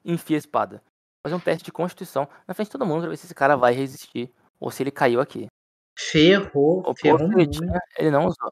[0.05, 0.81] e enfia a espada.
[1.25, 3.55] Fazer um teste de constituição na frente de todo mundo pra ver se esse cara
[3.55, 5.47] vai resistir ou se ele caiu aqui.
[5.97, 8.51] Ferrou, O ferrou posto ele tinha, ele não usou.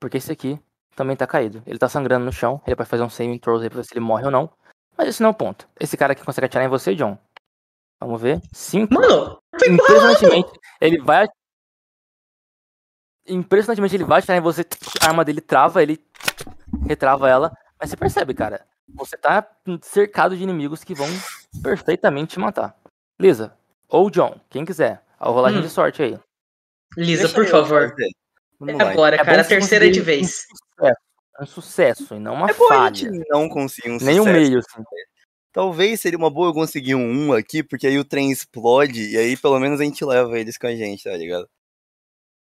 [0.00, 0.60] Porque esse aqui
[0.98, 1.62] também tá caído.
[1.66, 2.60] Ele tá sangrando no chão.
[2.66, 4.50] Ele pode fazer um saving throws aí pra ver se ele morre ou não.
[4.96, 5.66] Mas esse não é o ponto.
[5.78, 7.16] Esse cara aqui consegue atirar em você, John.
[8.00, 8.40] Vamos ver.
[8.52, 8.92] Cinco.
[8.94, 11.26] Mano, Impressionantemente, ele vai.
[13.26, 14.64] Impressionantemente, ele vai atirar em você.
[15.02, 16.02] A arma dele trava, ele
[16.86, 17.52] retrava ela.
[17.80, 18.66] Mas você percebe, cara.
[18.94, 19.46] Você tá
[19.82, 21.06] cercado de inimigos que vão
[21.62, 22.74] perfeitamente te matar.
[23.20, 23.54] Lisa,
[23.88, 25.02] ou John, quem quiser.
[25.18, 25.62] A rolagem Hum.
[25.62, 26.18] de sorte aí.
[26.96, 27.94] Lisa, Deixa por favor.
[28.66, 30.32] É agora, É cara, a terceira de conseguir
[30.80, 30.96] vez.
[31.40, 32.94] Um sucesso e não uma É bom a falha.
[32.94, 34.32] gente não conseguir um Nem um sucesso.
[34.48, 34.84] meio, assim.
[35.52, 39.16] Talvez seria uma boa eu conseguir um 1 aqui, porque aí o trem explode e
[39.16, 41.48] aí pelo menos a gente leva eles com a gente, tá ligado?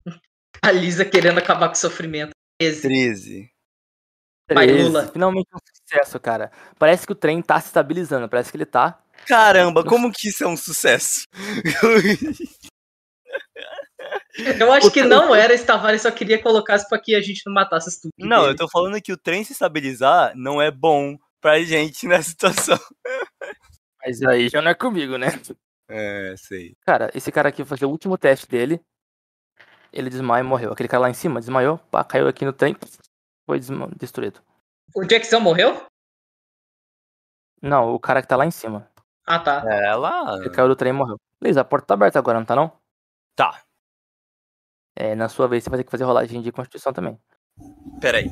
[0.62, 2.32] A Lisa querendo acabar com o sofrimento.
[2.60, 2.82] Esse.
[2.84, 3.50] 13.
[4.54, 4.84] Vai, 13.
[4.84, 5.08] Lula.
[5.12, 6.52] Finalmente um sucesso, cara.
[6.78, 8.30] Parece que o trem tá se estabilizando.
[8.30, 9.02] Parece que ele tá.
[9.26, 11.26] Caramba, como que isso é um sucesso?
[14.60, 17.42] Eu acho que não era, esse Tavares só queria colocar isso pra que a gente
[17.46, 18.12] não matasse as tudo.
[18.18, 22.30] não, eu tô falando que o trem se estabilizar não é bom pra gente nessa
[22.30, 22.80] situação.
[24.04, 25.28] Mas aí já não é comigo, né?
[25.90, 26.76] É, sei.
[26.86, 28.82] Cara, esse cara aqui vai fazer o último teste dele.
[29.92, 30.72] Ele desmaia e morreu.
[30.72, 32.76] Aquele cara lá em cima desmaiou, pá, caiu aqui no trem,
[33.46, 33.60] foi
[33.98, 34.42] destruído.
[34.96, 35.86] O Jackson morreu?
[37.62, 38.90] Não, o cara que tá lá em cima.
[39.26, 39.64] Ah, tá.
[39.68, 40.38] Ela.
[40.40, 41.20] Ele caiu do trem e morreu.
[41.40, 42.72] Beleza, a porta tá aberta agora, não tá não?
[43.36, 43.62] Tá,
[44.96, 47.20] É, na sua vez você vai ter que fazer rolagem de constituição também.
[48.00, 48.26] peraí.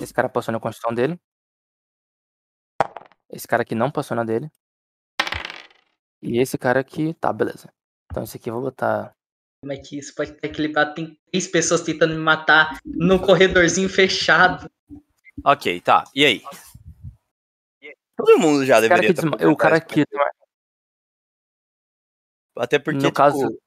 [0.00, 1.18] Esse cara passou na constituição dele.
[3.30, 4.50] Esse cara aqui não passou na dele.
[6.22, 7.72] E esse cara aqui, tá, beleza.
[8.10, 9.14] Então esse aqui eu vou botar.
[9.60, 10.94] Como é que isso pode ter equilibrado?
[10.94, 14.70] Tem três pessoas tentando me matar no corredorzinho fechado.
[15.44, 16.04] Ok, tá.
[16.14, 16.42] E aí?
[18.16, 19.52] Todo mundo já Esse cara deveria estar desma...
[19.52, 20.04] O cara aqui.
[22.56, 23.58] Até porque, No tipo, caso-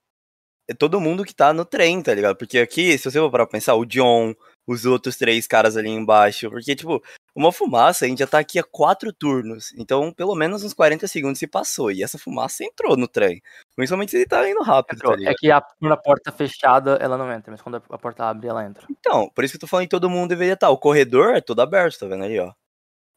[0.70, 2.36] é todo mundo que tá no trem, tá ligado?
[2.36, 4.36] Porque aqui, se você for parar pra pensar, o John,
[4.68, 7.02] os outros três caras ali embaixo, porque, tipo,
[7.36, 11.08] uma fumaça, a gente já tá aqui há quatro turnos, então pelo menos uns 40
[11.08, 13.42] segundos se passou, e essa fumaça entrou no trem.
[13.76, 15.16] Principalmente se ele tá indo rápido, tá Entrou.
[15.16, 15.34] ligado?
[15.34, 18.48] É que a, quando a porta fechada, ela não entra, mas quando a porta abre,
[18.48, 18.86] ela entra.
[18.92, 20.70] Então, por isso que eu tô falando que todo mundo deveria estar.
[20.70, 22.54] O corredor é todo aberto, tá vendo ali, ó.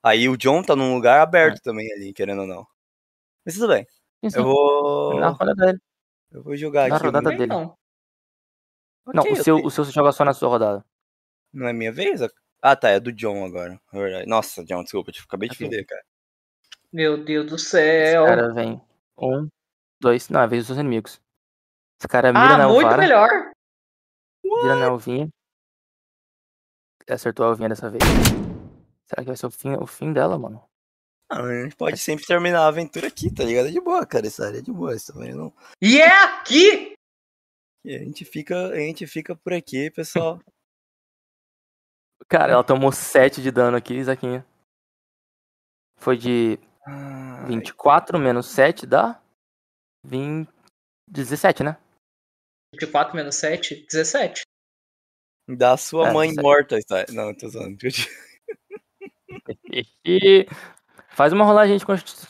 [0.03, 2.67] Aí o John tá num lugar aberto também ali, querendo ou não.
[3.45, 3.87] Mas tudo bem.
[4.23, 5.21] Eu vou.
[5.21, 5.79] Na rodada dele.
[6.33, 7.05] Eu vou jogar Na aqui.
[7.07, 7.47] rodada Não, dele.
[7.53, 7.77] Não.
[9.07, 10.85] Não, o seu, o seu você joga só na sua rodada.
[11.53, 12.21] Não é minha vez?
[12.63, 13.81] Ah, tá, é do John agora.
[14.27, 15.67] Nossa, John, desculpa, eu te- acabei de Ok.
[15.67, 16.03] fuder, cara.
[16.93, 18.25] Meu Deus do Esse céu.
[18.27, 18.81] cara vem.
[19.19, 19.49] Um,
[20.01, 20.29] dois.
[20.29, 21.21] Não, é a vez dos seus inimigos.
[22.01, 23.29] Esse cara mira ah, na muito Elvara, melhor.
[24.45, 25.29] mira na Elvinha.
[27.09, 28.03] Acertou a Elvinha dessa vez.
[29.07, 30.63] Será que vai ser o fim, o fim dela, mano?
[31.35, 33.69] Ah, a gente pode sempre terminar a aventura aqui, tá ligado?
[33.69, 34.27] É de boa, cara.
[34.27, 34.95] Essa área é de boa.
[34.95, 35.51] Isso também não...
[35.81, 36.93] E é aqui!
[37.85, 40.39] E a gente fica, a gente fica por aqui, pessoal.
[42.29, 44.47] Cara, ela tomou 7 de dano aqui, Isaquinha.
[45.99, 49.21] Foi de Ai, 24 menos 7 dá
[50.05, 50.49] 20,
[51.09, 51.77] 17, né?
[52.75, 54.43] 24 menos 7, 17.
[55.49, 56.45] Da sua É, mãe isso aí.
[56.45, 57.05] morta, está.
[57.11, 57.77] Não, tô zoando.
[61.15, 61.85] Faz uma rolagem de,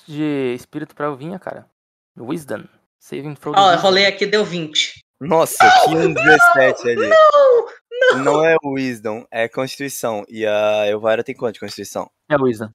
[0.06, 1.68] de espírito pra Elvinha, cara.
[2.16, 2.64] Wisdom.
[2.98, 3.54] Saving throw.
[3.56, 3.82] Ó, eu wisdom.
[3.82, 5.02] rolei aqui, deu 20.
[5.20, 7.08] Nossa, tinha um 17 ali.
[7.08, 8.24] Não!
[8.24, 10.24] Não é Wisdom, é Constituição.
[10.28, 12.10] E a Elvira tem quanto de Constituição?
[12.28, 12.70] É Wisdom.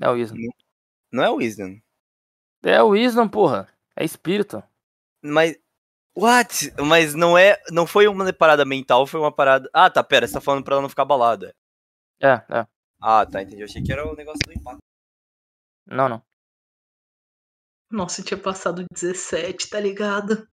[0.00, 0.36] É Wisdom.
[1.12, 1.78] Não é Wisdom.
[2.62, 3.68] É o Wisdom, porra.
[3.96, 4.62] É espírito.
[5.22, 5.56] Mas.
[6.16, 6.72] What?
[6.80, 7.60] Mas não é.
[7.70, 9.68] Não foi uma parada mental, foi uma parada.
[9.72, 11.54] Ah, tá, pera, você tá falando pra ela não ficar balada.
[12.20, 12.66] É, é.
[13.00, 13.60] Ah, tá, entendi.
[13.60, 14.83] Eu achei que era o negócio do impacto.
[15.86, 16.22] Não, não.
[17.90, 20.48] Nossa, eu tinha passado 17, tá ligado?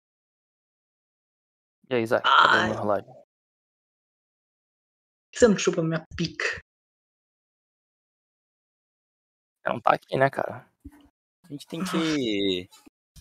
[1.90, 2.26] E aí, Isaac?
[2.26, 2.74] Ai.
[2.74, 3.02] Cadê?
[3.02, 3.22] Por
[5.32, 6.60] que Você não chupa minha pica.
[9.64, 10.68] Não tá aqui, né, cara?
[11.44, 12.68] A gente tem que.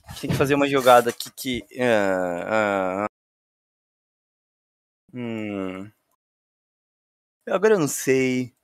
[0.05, 1.65] A gente tem que fazer uma jogada aqui que.
[1.79, 3.07] ah, ah,
[5.13, 5.91] hum.
[7.47, 8.55] Agora eu não sei.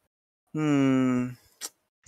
[0.55, 1.33] Hum.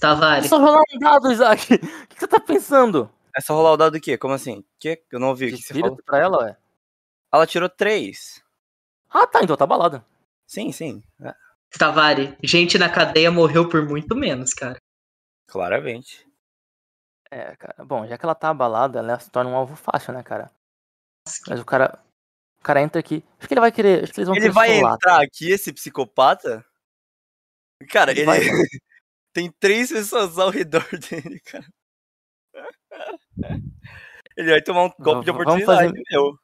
[0.03, 0.45] Tavares.
[0.45, 1.67] É só rolar um dado, Isaac.
[2.03, 3.09] O que você tá pensando?
[3.35, 4.17] É só rolar o dado do quê?
[4.17, 4.63] Como assim?
[4.79, 5.01] Que?
[5.11, 5.87] Eu não ouvi o De que você falou.
[5.89, 6.57] espírito pra ela, ué?
[7.33, 8.43] Ela tirou três.
[9.09, 9.41] Ah, tá.
[9.41, 10.05] Então tá balada.
[10.45, 11.01] Sim, sim.
[11.21, 11.33] é,
[11.79, 14.77] Tavares, gente na cadeia morreu por muito menos, cara.
[15.49, 16.27] claramente.
[17.31, 17.83] É, cara.
[17.85, 20.51] Bom, já que ela tá abalada, ela se torna um alvo fácil, né, cara?
[21.47, 21.97] Mas o cara.
[22.59, 23.23] O cara entra aqui.
[23.39, 24.03] Acho que ele vai querer.
[24.03, 24.95] Acho que eles vão Ele vai solar.
[24.95, 26.63] entrar aqui, esse psicopata?
[27.89, 28.25] Cara, Ele ele.
[28.27, 28.39] vai-
[29.33, 31.65] Tem três pessoas ao redor dele, cara.
[34.37, 36.37] Ele vai tomar um golpe de oportunidade, fazer- meu.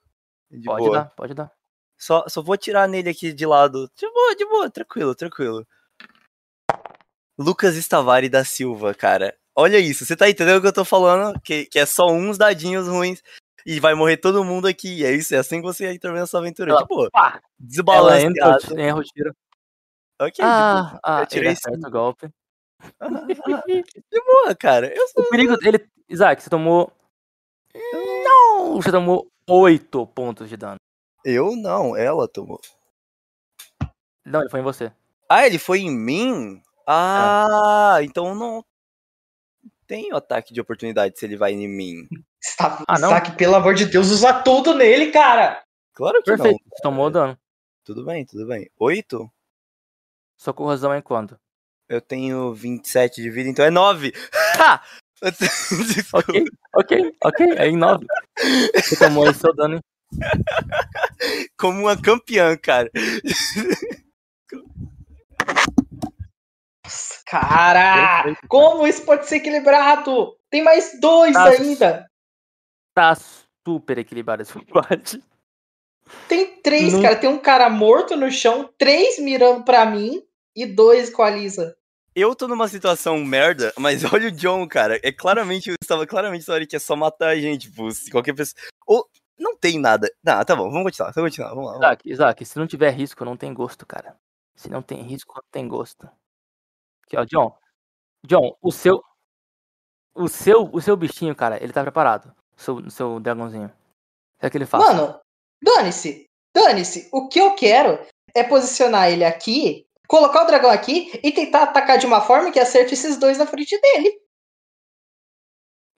[0.51, 0.97] De Pode boa.
[0.97, 1.51] dar, pode dar.
[1.97, 3.89] Só, só vou tirar nele aqui de lado.
[3.95, 5.67] De boa, de boa, tranquilo, tranquilo.
[7.37, 9.35] Lucas Estavari da Silva, cara.
[9.55, 11.39] Olha isso, você tá entendendo o que eu tô falando?
[11.41, 13.21] Que, que é só uns dadinhos ruins
[13.65, 15.05] e vai morrer todo mundo aqui.
[15.05, 16.71] É isso, é assim que você termina essa aventura.
[16.71, 17.09] Ela- de boa.
[17.11, 17.33] Pá!
[17.33, 18.63] Ela Desbalanceado.
[18.65, 19.35] entra, erra o tiro.
[20.21, 21.89] Ok, Ah, ah, Eu tirei ele acerta
[22.99, 23.83] golpe.
[24.25, 24.93] boa, cara.
[24.93, 25.23] Eu sou...
[25.23, 25.89] O perigo dele.
[26.07, 26.91] Isaac, você tomou.
[28.23, 28.75] Não!
[28.81, 30.77] Você tomou 8 pontos de dano.
[31.23, 32.59] Eu não, ela tomou.
[34.25, 34.91] Não, ele foi em você.
[35.27, 36.61] Ah, ele foi em mim?
[36.87, 38.63] Ah, então não
[39.85, 42.07] tem o ataque de oportunidade se ele vai em mim.
[42.41, 43.15] Está, Ah, não?
[43.15, 45.63] está pelo amor de Deus, usa tudo nele, cara.
[45.93, 46.59] Claro que Perfeito.
[46.63, 46.69] não.
[46.75, 47.37] Você tomou dano.
[47.83, 48.69] Tudo bem, tudo bem.
[48.79, 49.29] Oito?
[50.37, 51.39] Sua corrosão é quanto?
[51.89, 54.13] Eu tenho 27 de vida, então é 9.
[54.59, 54.81] Ha!
[55.93, 56.29] Desculpa.
[56.29, 57.47] Ok, ok, ok.
[57.57, 58.05] É em 9.
[58.75, 59.79] Você tomou aí seu dano.
[61.57, 62.89] Como uma campeã, cara.
[67.25, 70.35] Cara, como isso pode ser equilibrado?
[70.49, 71.49] Tem mais dois Tá.
[71.49, 72.09] ainda.
[72.95, 73.15] Tá
[73.67, 75.23] super equilibrado esse combate.
[76.27, 77.15] Tem três, Não- cara.
[77.15, 80.23] Tem um cara morto no chão, três mirando pra mim
[80.55, 81.77] e dois com a Lisa.
[82.19, 84.99] Eu tô numa situação merda, mas olha o John, cara.
[85.01, 88.11] É claramente, eu estava claramente na hora que é só matar a gente, tipo, se
[88.11, 88.61] qualquer pessoa.
[88.85, 90.11] Ou não tem nada.
[90.21, 91.71] Não, tá bom, vamos continuar, vamos continuar, vamos lá.
[91.71, 91.85] Vamos.
[91.85, 94.17] Isaac, Isaac, se não tiver risco, não tem gosto, cara.
[94.53, 96.09] Se não tem risco, não tem gosto.
[97.05, 97.57] Aqui, ó, John.
[98.25, 99.01] John, o seu.
[100.13, 102.35] O seu, o seu bichinho, cara, ele tá preparado.
[102.57, 103.67] O seu, o seu dragãozinho.
[103.67, 104.83] O que é que ele faz?
[104.83, 105.17] Mano,
[105.63, 106.25] dane-se.
[106.53, 107.07] Dane-se.
[107.13, 108.05] O que eu quero
[108.35, 112.59] é posicionar ele aqui, colocar o dragão aqui e tentar atacar de uma forma que
[112.59, 114.19] acerte esses dois na frente dele.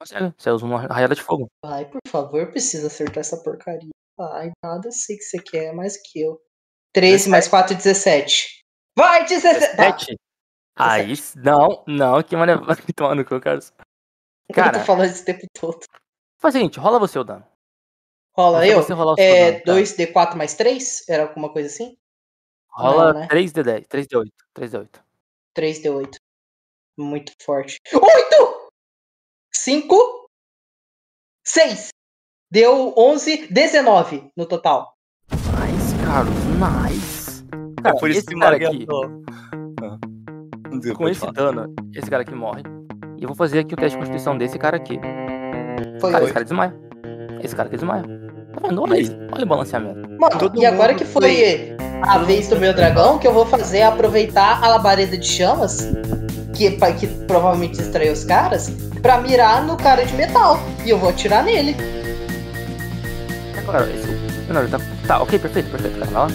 [0.00, 0.34] Consegue.
[0.36, 1.48] Você usa uma raiada de fogo.
[1.64, 3.90] Ai, por favor, precisa acertar essa porcaria.
[4.20, 6.40] Ai, nada sei que você quer mais que eu.
[6.92, 8.60] 13 mais 4, 17.
[8.96, 9.76] Vai, 17!
[9.76, 9.90] Tá.
[9.96, 10.16] 17?
[10.76, 13.58] Aí, não, não, que mané vai tomar no cu, cara.
[14.48, 15.80] eu Cara, tô falando esse tempo todo.
[16.38, 17.46] faz o seguinte, rola você o dano.
[18.36, 18.82] Rola Deixa eu?
[18.82, 19.72] você rolar o É dano, tá?
[19.72, 21.08] 2D4 mais 3?
[21.08, 21.96] Era alguma coisa assim?
[22.72, 23.28] Rola Não, né?
[23.28, 24.88] 3D10, 3D8, 3D8.
[25.56, 26.16] 3D8.
[26.98, 27.78] Muito forte.
[27.92, 28.68] 8!
[29.54, 30.28] 5.
[31.44, 31.88] 6.
[32.50, 34.94] Deu 11, 19 no total.
[35.30, 37.44] Nice, Carlos, nice.
[37.78, 38.86] É Cara, por isso esse que cara aqui.
[39.82, 40.94] Ah.
[40.94, 41.32] Com esse falar.
[41.32, 42.62] dano, esse cara aqui morre.
[43.18, 44.98] E eu vou fazer aqui o teste de constituição desse cara aqui.
[46.00, 46.80] Foi Cara, esse cara desmaia.
[47.42, 48.02] Esse cara aqui desmaia.
[48.54, 48.82] Tá vendo?
[48.82, 50.08] Olha aí, olha o balanceamento.
[50.20, 53.46] Mano, Todo e agora que foi a vez do meu dragão, o que eu vou
[53.46, 55.78] fazer é aproveitar a labareda de chamas,
[56.54, 60.58] que, que provavelmente distraiu os caras, pra mirar no cara de metal.
[60.84, 61.76] E eu vou atirar nele.
[63.94, 64.52] Esse.
[64.52, 64.78] Não, tá.
[65.06, 66.28] Tá, ok, perfeito, perfeito, cara.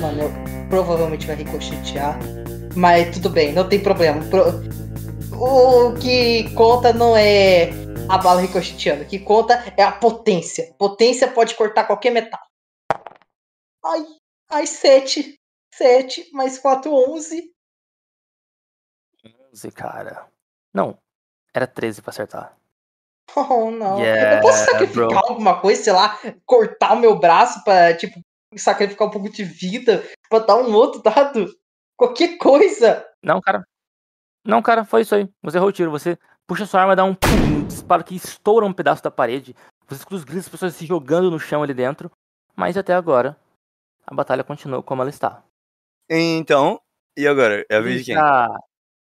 [0.00, 0.32] Mano, eu
[0.68, 2.18] provavelmente vai ricochetear.
[2.76, 4.22] Mas tudo bem, não tem problema.
[4.24, 4.62] Pro-
[5.32, 7.70] O que conta não é
[8.08, 9.02] a bala ricocheteando.
[9.02, 10.72] O que conta é a potência.
[10.78, 12.40] Potência pode cortar qualquer metal.
[13.84, 14.02] Ai,
[14.54, 15.38] ai, 7.
[15.74, 17.52] 7 mais 4, 11.
[19.52, 20.26] 11, cara.
[20.72, 20.96] Não,
[21.52, 22.56] era 13 pra acertar.
[23.36, 23.98] Oh, não.
[23.98, 25.18] Yeah, eu posso sacrificar bro.
[25.18, 28.20] alguma coisa, sei lá, cortar o meu braço pra, tipo,
[28.54, 31.46] sacrificar um pouco de vida pra dar um outro dado?
[31.96, 33.04] Qualquer coisa.
[33.22, 33.66] Não, cara.
[34.44, 35.28] Não, cara, foi isso aí.
[35.42, 35.90] Você errou o tiro.
[35.90, 39.56] Você puxa sua arma, dá um, pum, um disparo que estoura um pedaço da parede.
[39.88, 42.10] Você escuta os gritos das pessoas se jogando no chão ali dentro.
[42.54, 43.36] Mas até agora,
[44.06, 45.42] a batalha continua como ela está.
[46.08, 46.80] Então,
[47.16, 47.64] e agora?
[47.68, 48.14] É a vez de quem?
[48.14, 48.58] Tá-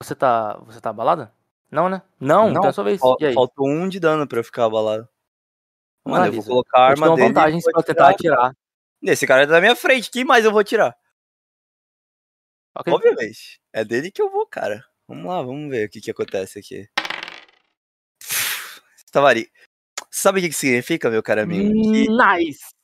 [0.02, 0.56] Você tá.
[0.66, 1.32] Você tá abalada?
[1.70, 2.02] Não, né?
[2.20, 3.00] Não, Não, então é sua vez.
[3.00, 3.16] Fal-?
[3.34, 5.08] Faltou um de dano pra eu ficar abalado.
[6.04, 7.28] Mano, eu vou colocar a Eu te arma uma dele.
[7.28, 8.52] vantagem e pra tentar atirar.
[9.02, 10.96] Esse cara é da minha frente, quem mais eu vou tirar?
[12.78, 12.92] Ok?
[12.92, 13.60] Obviamente.
[13.72, 14.84] É dele que eu vou, cara.
[15.08, 16.88] Vamos lá, vamos ver o que que acontece aqui.
[19.10, 19.50] Tavari,
[20.10, 21.72] sabe o que que significa, meu caro amigo?
[21.72, 22.74] Que Nice!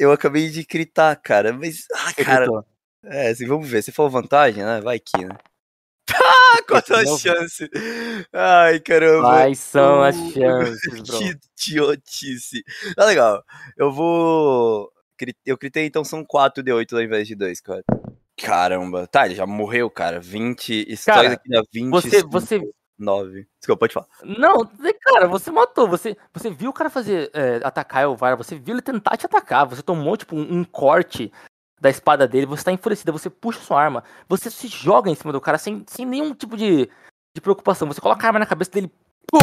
[0.00, 1.84] Eu acabei de gritar, cara, mas...
[1.94, 2.64] Ah, Você cara, gritou.
[3.04, 3.82] é, assim, vamos ver.
[3.82, 4.80] Se for vantagem, né?
[4.80, 5.36] Vai que, né?
[6.52, 7.70] Ah, quanto a chance!
[8.32, 9.28] Ai, caramba.
[9.28, 11.18] Quais são as Uh, chances, bro?
[11.18, 12.64] Que idiotice.
[12.96, 13.44] Tá legal.
[13.76, 14.90] Eu vou.
[15.46, 17.84] Eu gritei, então são 4 de 8 ao invés de 2, cara.
[18.36, 19.06] Caramba.
[19.06, 20.18] Tá, ele já morreu, cara.
[20.18, 20.86] 20.
[20.88, 21.90] Histórias Cara, aqui dá 20.
[21.90, 22.60] Você, você,
[23.00, 23.46] 9.
[23.58, 24.06] Desculpa, pode falar.
[24.22, 24.68] Não,
[25.00, 25.88] cara, você matou.
[25.88, 29.26] Você, você viu o cara fazer é, atacar o VAR, você viu ele tentar te
[29.26, 29.66] atacar.
[29.66, 31.32] Você tomou, tipo, um, um corte
[31.80, 35.32] da espada dele, você tá enfurecida, você puxa sua arma, você se joga em cima
[35.32, 36.90] do cara sem, sem nenhum tipo de,
[37.34, 37.88] de preocupação.
[37.88, 38.92] Você coloca a arma na cabeça dele,
[39.26, 39.38] pum!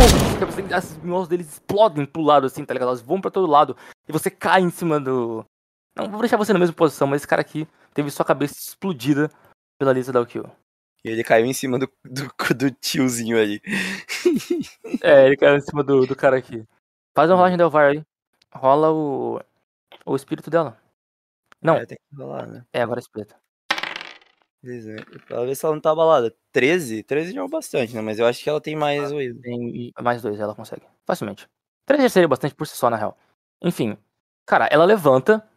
[0.76, 2.90] As minhas deles explodem pro lado, assim, tá ligado?
[2.90, 3.76] Elas vão pra todo lado
[4.08, 5.44] e você cai em cima do.
[5.96, 9.32] Não vou deixar você na mesma posição, mas esse cara aqui teve sua cabeça explodida
[9.80, 10.46] pela lista da kill.
[11.10, 13.62] Ele caiu em cima do, do, do tiozinho aí.
[15.02, 16.66] É, ele caiu em cima do, do cara aqui.
[17.16, 18.04] Faz uma rolagem do VAR aí.
[18.54, 19.42] Rola o.
[20.06, 20.78] O espírito dela.
[21.62, 21.76] Não.
[21.76, 22.66] É, tem que rolar, né?
[22.72, 23.36] É, agora é espírito.
[24.62, 24.96] Beleza.
[25.28, 26.34] Pra ver se ela não tá abalada.
[26.52, 27.04] 13?
[27.04, 28.02] 13 já é bastante, né?
[28.02, 29.40] Mas eu acho que ela tem mais oído.
[29.42, 30.84] Tem mais dois, ela consegue.
[31.06, 31.48] Facilmente.
[31.86, 33.18] Três já seria bastante por si só, na real.
[33.62, 33.98] Enfim.
[34.46, 35.48] Cara, ela levanta.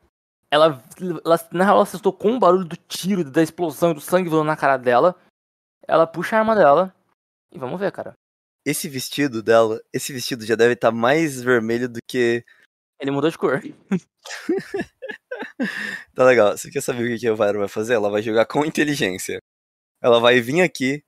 [0.50, 0.82] Ela,
[1.24, 4.46] ela na real, ela assustou com o barulho do tiro, da explosão, do sangue voando
[4.46, 5.16] na cara dela.
[5.90, 6.94] Ela puxa a arma dela.
[7.50, 8.12] E vamos ver, cara.
[8.64, 12.44] Esse vestido dela, esse vestido já deve estar mais vermelho do que.
[13.00, 13.60] Ele mudou de cor.
[16.14, 16.56] Tá legal.
[16.56, 17.94] Você quer saber o que a Vara vai fazer?
[17.94, 19.38] Ela vai jogar com inteligência.
[20.02, 21.02] Ela vai vir aqui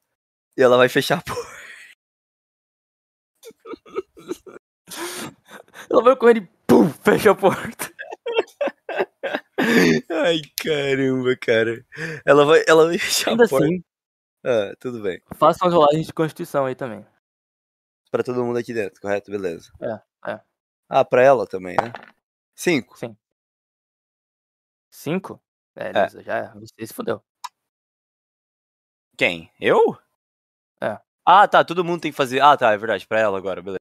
[0.57, 1.43] e ela vai fechar a porta.
[5.91, 7.93] Ela vai correr e pum, fecha a porta.
[10.11, 11.85] Ai, caramba, cara.
[12.27, 13.65] Ela vai, ela vai fechar Ainda a porta.
[13.65, 13.83] assim,
[14.45, 15.21] Ah, tudo bem.
[15.35, 17.07] faça umas rolagens de constituição aí também.
[18.11, 19.31] Pra todo mundo aqui dentro, correto?
[19.31, 19.73] Beleza.
[19.81, 20.41] É, é.
[20.89, 21.93] Ah, pra ela também, né?
[22.55, 22.97] Cinco.
[24.91, 25.43] Cinco?
[25.75, 26.05] É, É.
[26.05, 26.49] Lisa, já é.
[26.55, 27.23] Você se fudeu.
[29.17, 29.51] Quem?
[29.61, 29.97] Eu?
[30.81, 30.99] É.
[31.25, 32.41] Ah, tá, todo mundo tem que fazer.
[32.41, 33.79] Ah, tá, é verdade, pra ela agora, beleza.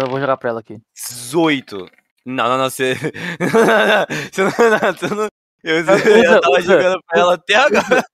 [0.00, 0.80] Eu vou jogar pra ela aqui.
[0.94, 1.88] 18.
[2.24, 2.94] Não, não, não, você.
[4.32, 5.28] você não, não, você não.
[5.62, 6.62] Eu, Usa, eu tava usa.
[6.62, 8.04] jogando pra ela até agora.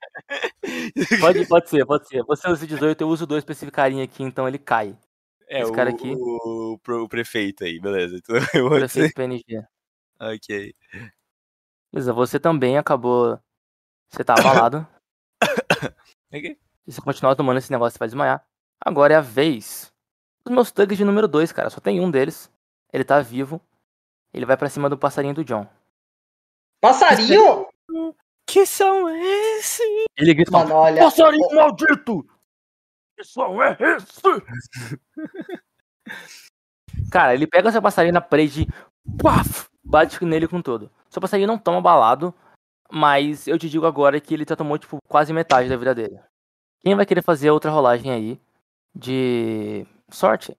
[1.20, 2.22] Pode, pode ser, pode ser.
[2.24, 4.96] Você usa 18, eu uso dois pra esse carinha aqui, então ele cai.
[5.48, 6.14] É, Esse o, cara aqui.
[6.16, 8.16] O, o, prefeito aí, beleza.
[8.24, 9.12] Então, eu vou dizer.
[9.12, 9.66] Prefeito PNG.
[10.18, 10.74] Ok.
[11.92, 13.38] Beleza, você também acabou.
[14.10, 14.86] Você tá abalado.
[16.32, 16.58] Ok.
[16.86, 18.44] Se você continuar tomando esse negócio, você vai desmaiar.
[18.80, 19.92] Agora é a vez
[20.44, 21.70] dos meus thugs de número 2, cara.
[21.70, 22.50] Só tem um deles.
[22.92, 23.60] Ele tá vivo.
[24.32, 25.64] Ele vai pra cima do passarinho do John.
[26.84, 27.66] Passarinho?
[28.46, 30.04] Que são esses?
[30.18, 31.02] Ele grita: Mano, olha.
[31.02, 32.26] Passarinho maldito!
[33.16, 34.20] Que som é esse?
[37.10, 38.66] Cara, ele pega seu passarinho na parede
[39.22, 40.90] paf, bate nele com tudo.
[41.08, 42.34] Seu passarinho não toma balado,
[42.92, 46.20] mas eu te digo agora que ele já tomou, tipo, quase metade da vida dele.
[46.84, 48.38] Quem vai querer fazer outra rolagem aí
[48.94, 50.54] de sorte?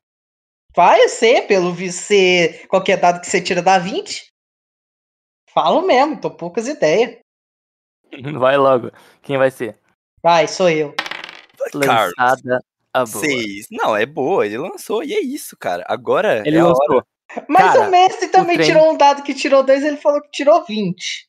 [0.76, 4.34] Vai ser, pelo visto, ser qualquer dado que você tira da 20.
[5.56, 7.18] Falo mesmo, tô poucas ideias.
[8.38, 8.92] Vai logo.
[9.22, 9.80] Quem vai ser?
[10.22, 10.94] Vai, sou eu.
[11.82, 12.14] Carlos.
[12.18, 12.60] Lançada
[12.94, 13.08] a boa.
[13.08, 13.68] Seis.
[13.72, 15.84] Não, é boa, ele lançou, e é isso, cara.
[15.88, 16.76] Agora Ele é a hora.
[16.78, 17.04] lançou.
[17.50, 20.30] Mas Cara, o Messi também trem- tirou um dado que tirou dois, ele falou que
[20.30, 21.28] tirou 20.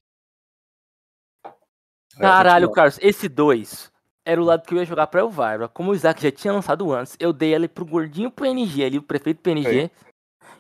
[2.19, 3.91] Caralho, Carlos, esse 2
[4.25, 5.69] era o lado que eu ia jogar pra Elvira.
[5.69, 9.03] Como o Isaac já tinha lançado antes, eu dei ele pro gordinho PNG ali, o
[9.03, 9.91] prefeito PNG.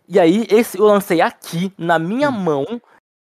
[0.08, 2.64] E aí, esse eu lancei aqui, na minha mão,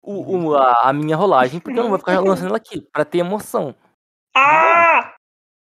[0.07, 3.05] o, o- a, a minha rolagem, porque eu não vou ficar lançando ela aqui, pra
[3.05, 3.75] ter emoção.
[4.35, 5.15] Ah!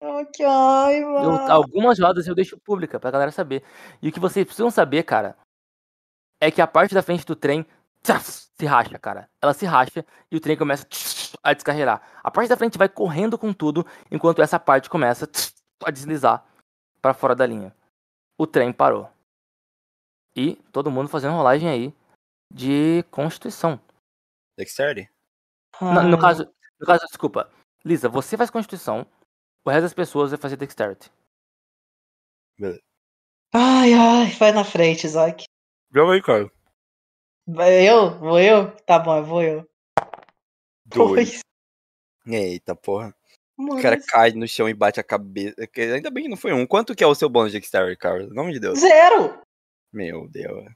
[0.04, 1.24] Ai, que raiva.
[1.24, 3.64] Eu- algumas rodas eu deixo pública pra galera saber.
[4.02, 5.38] E o que vocês precisam saber, cara,
[6.42, 7.66] é que a parte da frente do trem
[8.04, 9.30] se racha, cara.
[9.42, 10.88] Ela se racha e o trem começa
[11.44, 12.02] a descarregar.
[12.24, 15.30] A parte da frente vai correndo com tudo, enquanto essa parte começa
[15.86, 16.44] a deslizar
[17.00, 17.76] pra fora da linha.
[18.40, 19.08] O trem parou.
[20.36, 21.94] E todo mundo fazendo rolagem aí
[22.52, 23.80] de constituição.
[24.62, 25.10] Dexterity?
[25.82, 26.22] Na- no Ai.
[26.22, 27.50] caso, no caso, desculpa.
[27.84, 29.06] Lisa, você faz constituição,
[29.66, 31.10] o resto das pessoas vai fazer dexterity.
[33.54, 35.46] Ai, ai, vai na frente, Isaac.
[35.94, 36.52] Joga aí, cara.
[37.84, 38.18] Eu?
[38.20, 38.72] Vou eu?
[38.86, 39.70] Tá bom, eu vou eu.
[40.86, 41.40] Dois.
[42.26, 43.14] Eita, porra.
[43.58, 45.56] Mano, O cara cai no chão e bate a cabeça.
[45.68, 46.66] Que- Ainda bem que não foi um.
[46.68, 48.32] Quanto que é o seu bônus de Dexterity, Carlos?
[48.32, 48.80] Em nome de Deus.
[48.80, 49.42] Zero!
[49.92, 50.72] Meu Deus.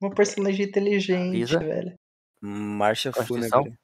[0.00, 1.58] Uma personagem inteligente, Lisa?
[1.58, 1.94] velho.
[2.42, 3.78] Marcha fúnebre.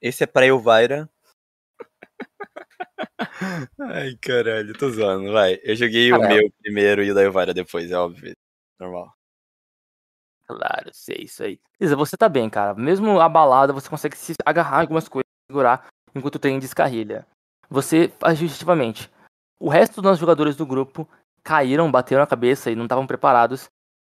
[0.00, 1.08] Esse é pra Elvira.
[3.78, 5.60] Ai, caralho, tô zoando, vai.
[5.62, 6.40] Eu joguei o Caralho.
[6.40, 8.34] meu primeiro e o da Elvira depois, é óbvio.
[8.80, 9.14] Normal.
[10.46, 11.60] Claro, sei isso aí.
[11.80, 12.74] Lisa, você tá bem, cara.
[12.74, 17.26] Mesmo abalada, você consegue se agarrar em algumas coisas, segurar enquanto o trem descarrilha.
[17.70, 19.10] Você faz justitivamente.
[19.60, 21.08] O resto dos jogadores do grupo
[21.42, 23.68] caíram, bateram a cabeça e não estavam preparados.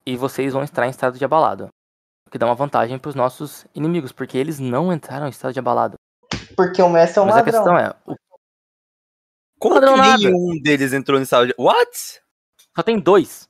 [0.05, 1.69] E vocês vão entrar em estado de abalado.
[2.29, 5.57] O que dá uma vantagem pros nossos inimigos, porque eles não entraram em estado de
[5.57, 5.95] abalado.
[6.55, 7.53] Porque o Messi é um Mas a ladrão.
[7.53, 8.15] questão é, o-
[9.59, 10.17] Como Padrão que nada.
[10.17, 11.55] nenhum deles entrou nessa aula de...
[11.57, 12.21] What?
[12.75, 13.49] só tem dois.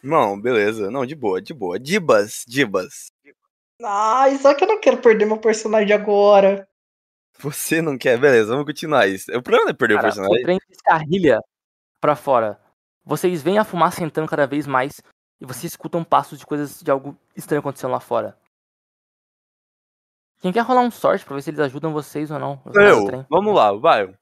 [0.00, 0.88] Não, beleza.
[0.88, 1.76] Não, de boa, de boa.
[1.80, 3.10] Dibas, Dibas.
[3.82, 6.68] Ai, só que eu não quero perder meu personagem agora.
[7.40, 8.16] Você não quer?
[8.18, 9.30] Beleza, vamos continuar isso.
[9.36, 10.42] O problema não é perder Cara, o o personagem.
[10.44, 11.40] trem descarrilha
[12.00, 12.60] pra fora.
[13.04, 15.02] Vocês veem a fumaça entrando cada vez mais
[15.44, 18.36] e vocês escutam passos de coisas de algo estranho acontecendo lá fora.
[20.40, 22.62] Quem quer rolar um sorte pra ver se eles ajudam vocês ou não?
[22.74, 24.14] Eu, vamos lá, vai.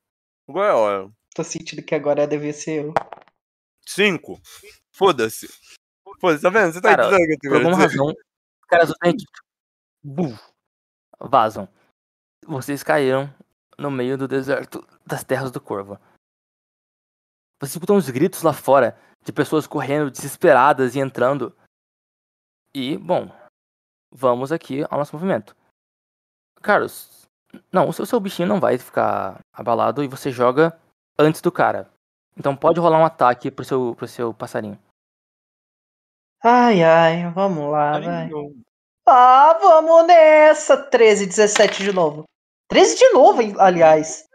[0.48, 1.12] Agora é hora.
[1.32, 2.94] Tô sentindo que agora deve ser eu.
[3.86, 4.40] Cinco.
[4.90, 5.48] Foda-se.
[6.20, 6.72] Foda-se, tá vendo?
[6.72, 7.98] Você tá Cara, entendendo o que eu Por alguma dizer?
[7.98, 8.92] razão, os caras
[10.02, 10.42] buf,
[11.20, 11.68] vazam.
[12.44, 13.32] Vocês caíram
[13.78, 15.98] no meio do deserto das terras do Corvo.
[17.62, 21.56] Vocês escutam os gritos lá fora de pessoas correndo desesperadas e entrando.
[22.74, 23.30] E, bom,
[24.10, 25.54] vamos aqui ao nosso movimento.
[26.60, 27.22] Carlos,
[27.70, 30.76] não, o seu, o seu bichinho não vai ficar abalado e você joga
[31.16, 31.88] antes do cara.
[32.36, 34.76] Então pode rolar um ataque pro seu, pro seu passarinho.
[36.42, 38.28] Ai, ai, vamos lá, Ai, vai.
[38.28, 38.60] não.
[39.06, 40.76] Ah, vamos nessa!
[40.76, 42.24] 13, 17 de novo.
[42.68, 44.28] 13 de novo, aliás.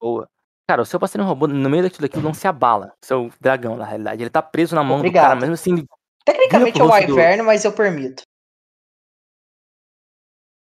[0.00, 0.26] Boa.
[0.68, 2.92] Cara, o seu passarinho robô, no meio daquilo daqui, não se abala.
[3.04, 4.22] Seu dragão, na realidade.
[4.22, 5.22] Ele tá preso na mão Obrigado.
[5.24, 5.86] do cara, mesmo assim.
[6.24, 8.24] Tecnicamente é o Wyvern, mas eu permito.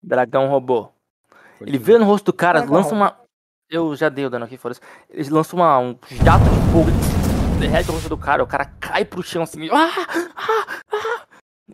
[0.02, 0.90] Dragão robô.
[1.60, 3.20] Ele vira no rosto do cara, Dragão lança uma.
[3.68, 4.80] Eu já dei o dano aqui, foda-se.
[5.10, 8.64] Ele lança uma, um jato de fogo, ele derrete o rosto do cara, o cara
[8.80, 9.68] cai pro chão assim.
[9.70, 9.90] Ah,
[10.36, 11.26] ah, ah.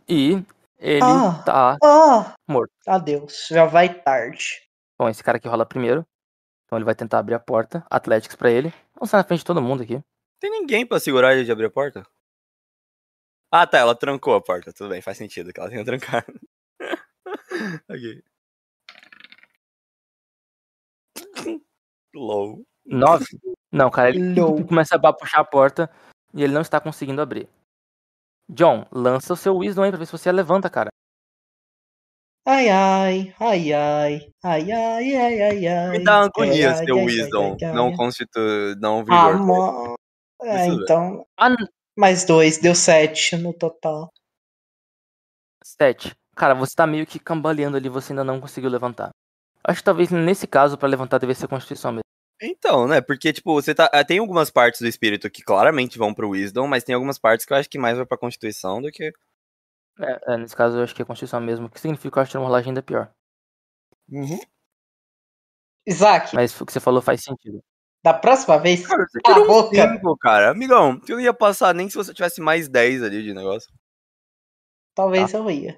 [0.09, 0.43] E
[0.78, 1.43] ele Ah.
[1.45, 1.77] tá.
[1.82, 2.35] Ah!
[2.49, 2.73] Morto.
[2.86, 4.61] Adeus, já vai tarde.
[4.99, 6.05] Bom, esse cara aqui rola primeiro.
[6.69, 7.82] Então ele vai tentar abrir a porta.
[7.89, 8.69] Athletics pra ele.
[8.95, 10.05] Vamos estar na frente de todo mundo aqui.
[10.39, 12.07] Tem ninguém pra segurar ele de abrir a porta?
[13.51, 14.70] Ah, tá, ela trancou a porta.
[14.70, 16.39] Tudo bem, faz sentido que ela tenha trancado.
[17.89, 18.23] ok.
[22.15, 22.62] Low.
[22.85, 23.24] Nove?
[23.73, 24.66] Não, cara, ele Low.
[24.66, 25.90] começa a puxar a porta
[26.35, 27.49] e ele não está conseguindo abrir.
[28.47, 30.90] John, lança o seu Wisdom aí pra ver se você levanta, cara.
[32.51, 35.99] Ai, ai, ai, ai, ai, ai, ai, ai, ai.
[35.99, 37.75] Me dá agonia ai, seu ai, ai, Wisdom, ai, ai.
[37.75, 38.41] não constitu...
[38.81, 39.39] não Ah, vigor.
[39.39, 39.95] mano.
[40.41, 40.83] É, Isso, velho.
[40.83, 41.27] então.
[41.39, 41.55] Ah,
[41.95, 44.11] Mais dois, deu sete no total.
[45.62, 46.15] sete.
[46.35, 49.11] Cara, você tá meio que cambaleando ali, você ainda não conseguiu levantar.
[49.62, 52.03] Acho que talvez nesse caso, pra levantar, deve ser Constituição mesmo.
[52.41, 53.01] Então, né?
[53.03, 53.91] Porque, tipo, você tá.
[53.93, 57.45] eh, Tem algumas partes do espírito que claramente vão pro Wisdom, mas tem algumas partes
[57.45, 59.12] que eu acho que mais vai pra Constituição do que.
[60.01, 61.66] É, é, nesse caso, eu acho que é Constituição mesmo.
[61.66, 63.11] O que significa que eu acho que uma rolagem ainda pior.
[65.87, 67.62] Isaac, Mas o que você falou faz sentido.
[68.05, 69.75] da próxima vez, Cara, você Cala a um boca.
[69.93, 70.51] cinco, cara.
[70.51, 73.70] Amigão, tu não ia passar nem se você tivesse mais 10 ali de negócio.
[74.95, 75.39] talvez Tá.
[75.39, 75.77] eu ia.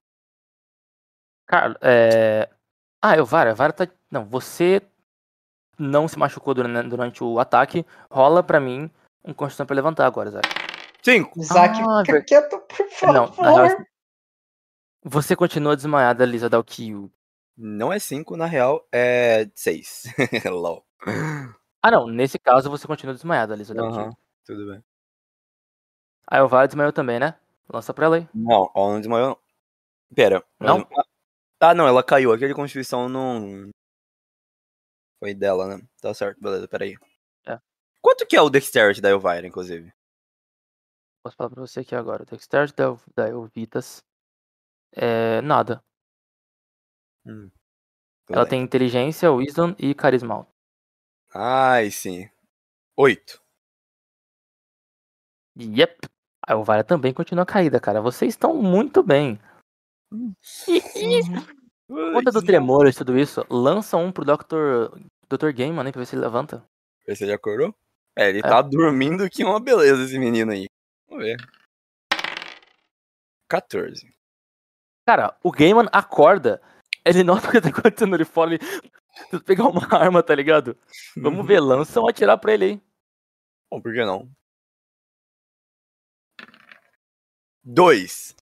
[1.47, 2.49] Cara, é.
[3.03, 3.87] Ah, eu Vara, Vara tá.
[4.11, 4.83] Não, você
[5.79, 7.85] não se machucou durante, durante o ataque.
[8.11, 8.91] Rola pra mim
[9.25, 10.41] um Constituição pra levantar agora, Zé.
[11.03, 11.39] Cinco.
[11.41, 13.43] Isaac, Ah, fica ver- quieto, por Não, favor.
[13.61, 13.87] na real,
[15.03, 17.11] Você continua desmaiada, Lisa Dalkiu.
[17.57, 20.05] Não é cinco, na real, é seis.
[20.51, 20.85] LOL.
[21.83, 22.07] Ah, não.
[22.07, 24.01] Nesse caso, você continua desmaiada, Lisa Dalkiu.
[24.03, 24.85] Aham, tudo bem.
[26.27, 27.39] A Elvara desmaiou também, né?
[27.73, 28.29] Lança pra ela aí.
[28.35, 29.29] Não, ela não desmaiou.
[29.31, 29.39] não.
[30.15, 30.45] Pera.
[30.59, 30.79] Não?
[30.79, 31.05] ela-
[31.61, 32.33] Ah, não, ela caiu.
[32.33, 33.71] Aquele Constituição não.
[35.19, 35.87] Foi dela, né?
[36.01, 36.97] Tá certo, beleza, peraí.
[37.47, 37.59] É.
[38.01, 39.93] Quanto que é o Dexterity da Elvira, inclusive?
[41.23, 42.23] Posso falar pra você aqui agora.
[42.23, 44.03] O Dexterity da, da Elvitas
[44.93, 45.83] é nada.
[47.25, 47.53] Tudo
[48.31, 48.51] ela bem.
[48.51, 50.47] tem inteligência, wisdom e carisma.
[51.35, 52.29] Ai, sim.
[52.97, 53.41] Oito.
[55.59, 56.09] Yep.
[56.47, 58.01] A Elvira também continua caída, cara.
[58.01, 59.39] Vocês estão muito bem.
[61.89, 63.45] Conta do tremor e tudo isso.
[63.51, 64.97] Lança um pro Dr.
[65.29, 65.53] Dr.
[65.53, 66.65] Game, mano, aí, pra ver se ele levanta.
[67.07, 67.75] Você já acordou?
[68.17, 70.67] É, ele tá dormindo que uma beleza esse menino aí.
[71.09, 71.37] Vamos ver.
[73.49, 74.13] 14.
[75.11, 76.63] Cara, o Gaiman acorda.
[77.05, 78.55] Ele nota o que tá acontecendo ali fora.
[78.55, 80.79] Ele pegar uma arma, tá ligado?
[81.17, 82.83] Vamos ver, lança um atirar pra ele aí.
[83.69, 84.31] Bom, por que não?
[87.65, 88.37] Dois.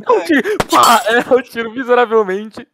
[0.00, 0.58] Dá um tiro.
[0.68, 1.00] Pá!
[1.06, 2.66] É, o tiro miseravelmente.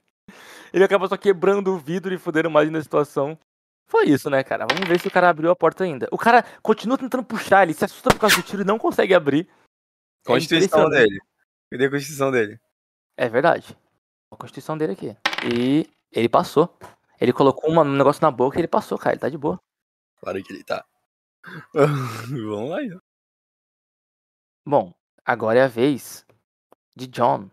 [0.73, 3.39] Ele acaba só quebrando o vidro e fudendo mais na situação.
[3.87, 4.67] Foi isso, né, cara?
[4.67, 6.09] Vamos ver se o cara abriu a porta ainda.
[6.11, 9.13] O cara continua tentando puxar, ele se assusta por causa do tiro e não consegue
[9.13, 9.47] abrir.
[10.27, 11.11] É Constituição impressionante.
[11.11, 11.34] dele.
[11.75, 12.61] Cadê a constituição dele?
[13.17, 13.77] É verdade.
[14.31, 15.17] A constituição dele aqui.
[15.53, 16.79] E ele passou.
[17.21, 19.15] Ele colocou uma- um negócio na boca e ele passou, cara.
[19.15, 19.61] Ele tá de boa.
[20.21, 20.85] Claro que ele tá.
[21.75, 23.01] Vamos lá, então.
[24.65, 24.95] Bom,
[25.25, 26.25] agora é a vez
[26.95, 27.51] de John.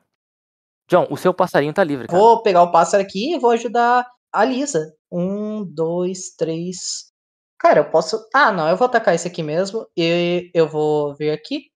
[0.88, 2.20] John, o seu passarinho tá livre, cara.
[2.20, 4.96] Vou pegar o pássaro aqui e vou ajudar a Lisa.
[5.12, 7.12] Um, dois, três.
[7.58, 8.24] Cara, eu posso.
[8.36, 9.88] Ah, não, eu vou atacar esse aqui mesmo.
[9.98, 11.72] E eu vou vir aqui.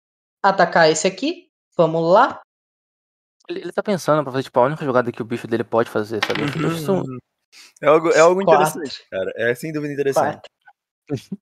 [0.43, 1.49] Atacar esse aqui.
[1.77, 2.41] Vamos lá.
[3.49, 5.89] Ele, ele tá pensando pra fazer, tipo, a única jogada que o bicho dele pode
[5.89, 6.43] fazer, sabe?
[6.45, 7.03] Isso-
[7.81, 8.79] É algo, é algo Quatro.
[8.79, 9.31] interessante, cara.
[9.35, 10.41] É sem dúvida interessante.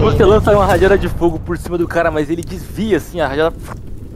[0.00, 3.28] Você lança uma rajada de fogo por cima do cara, mas ele desvia assim, a
[3.28, 3.56] rajada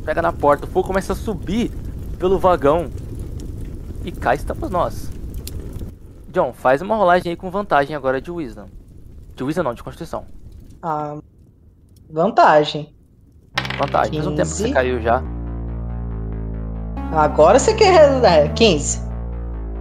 [0.05, 1.71] pega na porta, o fogo começa a subir
[2.19, 2.91] pelo vagão.
[4.05, 5.11] E cá estamos nós.
[6.29, 8.69] John, faz uma rolagem aí com vantagem agora de Wisdom.
[9.35, 10.27] De Wisdom não, de Constituição.
[10.83, 11.19] Ah,
[12.11, 12.95] vantagem.
[13.79, 14.15] Vantagem.
[14.15, 14.75] Faz um tempo que você 15.
[14.75, 15.23] caiu já.
[17.12, 18.25] Agora você quer.
[18.25, 19.03] É, 15.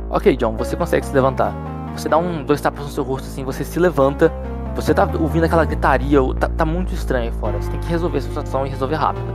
[0.10, 1.54] Ok, John, você consegue se levantar.
[1.96, 4.32] Você dá um dois tapas no seu rosto assim, você se levanta.
[4.76, 7.60] Você tá ouvindo aquela gritaria, tá, tá muito estranho aí fora.
[7.60, 9.26] Você tem que resolver essa situação e resolver rápido.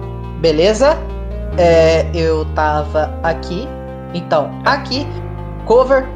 [0.40, 0.96] Beleza?
[1.58, 3.68] É, eu tava aqui.
[4.14, 5.06] Então, aqui.
[5.66, 6.06] Cover.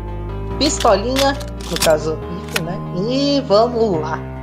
[0.58, 1.36] Pistolinha.
[1.70, 2.16] No caso,
[2.62, 2.78] né?
[3.08, 4.35] E vamos lá.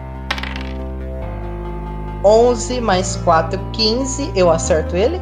[2.23, 4.31] 11 mais 4, 15.
[4.35, 5.19] Eu acerto ele.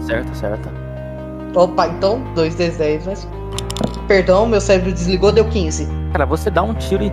[0.00, 0.68] Certo, certo.
[1.54, 3.28] Opa, então 2 d 10, mas.
[4.06, 5.88] Perdão, meu cérebro desligou, deu 15.
[6.12, 7.12] Cara, você dá um tiro e.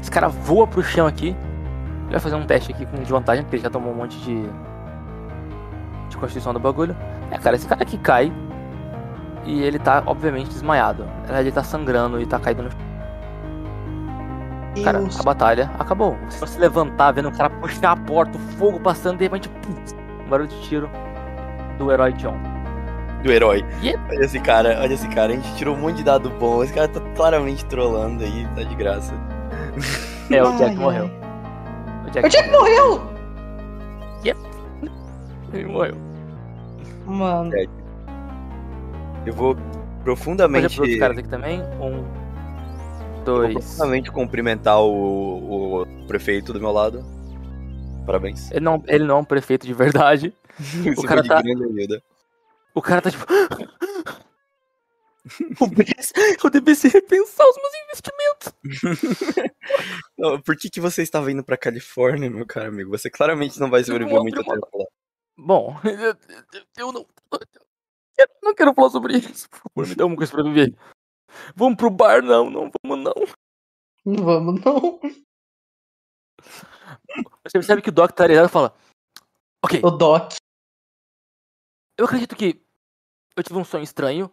[0.00, 1.28] Esse cara voa pro chão aqui.
[1.28, 4.16] Ele vai fazer um teste aqui com de vantagem, porque ele já tomou um monte
[4.18, 4.48] de.
[6.08, 6.96] de constituição do bagulho.
[7.30, 8.32] É, cara, esse cara aqui cai.
[9.44, 11.04] E ele tá, obviamente, desmaiado.
[11.28, 12.70] Ele tá sangrando e tá caído no.
[14.84, 16.16] Cara, a batalha acabou.
[16.28, 19.48] Você se levantar, vendo o cara puxar a porta, o fogo passando, de repente.
[19.48, 19.72] pum,
[20.24, 20.90] um barulho de tiro
[21.78, 22.36] do herói John.
[23.22, 23.64] do herói.
[23.82, 23.98] Yep.
[24.10, 25.32] Olha esse cara, olha esse cara.
[25.32, 26.62] A gente tirou um monte de dado bom.
[26.62, 29.14] Esse cara tá claramente trollando aí, tá de graça.
[30.28, 30.74] É, o Jack ai.
[30.74, 31.10] morreu.
[32.04, 33.16] O Jack, O Jack morreu!
[35.52, 35.94] Ele morreu.
[37.06, 37.52] Mano.
[39.24, 40.98] Eu vou Pode profundamente.
[40.98, 41.62] caras aqui também.
[41.80, 42.04] Um,
[43.26, 43.52] Vou dois.
[43.54, 47.04] profundamente cumprimentar o, o prefeito do meu lado.
[48.06, 48.50] Parabéns.
[48.50, 50.32] Ele não, ele não é um prefeito de verdade.
[50.58, 51.42] Você cara tá-.
[52.74, 53.24] O cara tá tipo.
[55.60, 59.50] O Eu devia repensar os meus investimentos.
[60.16, 62.90] Não, Por que, que você estava indo pra Califórnia, meu caro amigo?
[62.90, 64.84] Você claramente não vai sobreviver muito uma- tempo lá.
[65.36, 66.16] Bom, eu, eu-
[66.78, 67.06] eu não.
[68.18, 69.50] Eu não quero falar sobre isso.
[69.50, 70.72] Por favor, me dá uma coisa pra viver.
[71.54, 72.22] Vamos pro bar?
[72.22, 73.14] Não, não vamos não.
[74.04, 75.00] Não vamos, não.
[77.44, 78.74] Você percebe que o Doc tá areado e fala:
[79.64, 80.32] Ok, O Doc.
[81.98, 82.60] eu acredito que
[83.36, 84.30] eu tive um sonho estranho.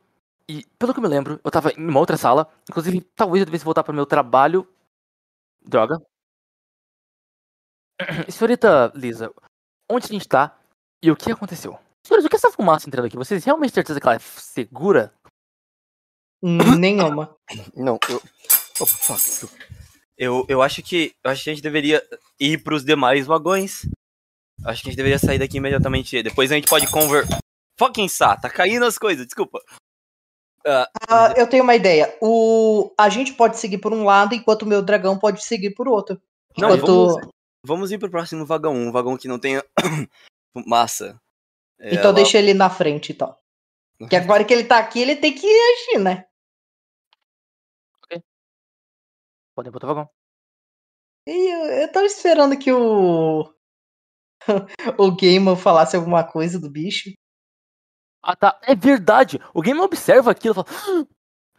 [0.48, 2.52] E, pelo que eu me lembro, eu tava em uma outra sala.
[2.70, 4.68] Inclusive, talvez eu devesse voltar pro meu trabalho.
[5.62, 5.98] Droga.
[8.30, 9.34] Senhorita Lisa,
[9.90, 10.58] onde a gente tá
[11.02, 11.80] e o que aconteceu?
[12.06, 13.16] Senhores, o que é essa fumaça entrando aqui?
[13.16, 15.14] Vocês realmente têm certeza que ela é segura?
[16.44, 17.34] Nenhuma.
[17.74, 18.22] Não, eu.
[18.82, 19.48] Oh, fuck.
[20.18, 21.14] Eu, eu acho que.
[21.24, 22.04] Eu acho que a gente deveria
[22.38, 23.88] ir pros demais vagões.
[24.66, 26.22] Acho que a gente deveria sair daqui imediatamente.
[26.22, 27.26] Depois a gente pode conver.
[27.80, 29.62] Fucking sa, tá caindo as coisas, desculpa.
[30.66, 32.16] Ah, eu tenho uma ideia.
[32.22, 32.94] O...
[32.98, 36.22] A gente pode seguir por um lado, enquanto o meu dragão pode seguir por outro.
[36.58, 37.08] Não, Enquanto...
[37.08, 37.28] vamos,
[37.66, 39.64] vamos ir pro próximo vagão, um vagão que não tenha
[40.68, 41.20] massa.
[41.80, 43.38] É, Então lá- deixa ele na frente e tal.
[44.10, 46.26] Que agora que ele tá aqui, ele tem que agir, né?
[49.56, 50.10] Podem botar o vagão.
[51.28, 53.54] E eu, eu tava esperando que o.
[54.98, 57.12] o Gamer falasse alguma coisa do bicho.
[58.22, 58.60] Ah, tá.
[58.64, 59.40] É verdade.
[59.54, 61.06] O game observa aquilo e fala: "Ah,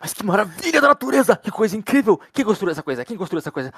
[0.01, 1.37] Mas que maravilha da natureza!
[1.37, 2.19] Que coisa incrível!
[2.33, 3.05] Quem construiu essa coisa?
[3.05, 3.73] Quem construiu essa coisa?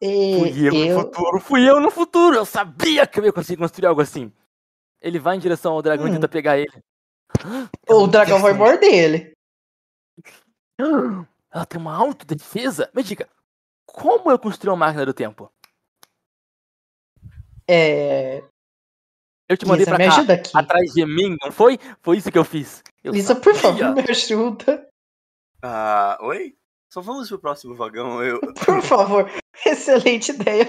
[0.00, 1.00] E Fui eu, no eu.
[1.00, 2.36] futuro, fui eu no futuro!
[2.36, 4.32] Eu sabia que eu ia conseguir construir algo assim.
[5.00, 6.14] Ele vai em direção ao dragão e Hum.
[6.14, 6.82] tenta pegar ele.
[7.88, 9.32] O dragão vai morder ele.
[11.56, 12.90] Ela tem uma autodefesa?
[12.94, 13.26] Me diga,
[13.86, 15.50] como eu construí uma máquina do tempo?
[17.66, 18.44] É.
[19.48, 20.50] Eu te mandei Lisa, pra me cá, ajuda aqui.
[20.54, 21.78] atrás de mim, não foi?
[22.02, 22.84] Foi isso que eu fiz.
[23.02, 23.86] Eu Lisa, por sabia.
[23.86, 24.86] favor, me ajuda.
[25.62, 26.58] Ah, oi?
[26.92, 28.22] Só vamos pro próximo vagão.
[28.22, 28.38] Eu...
[28.62, 29.30] Por favor.
[29.64, 30.66] Excelente ideia.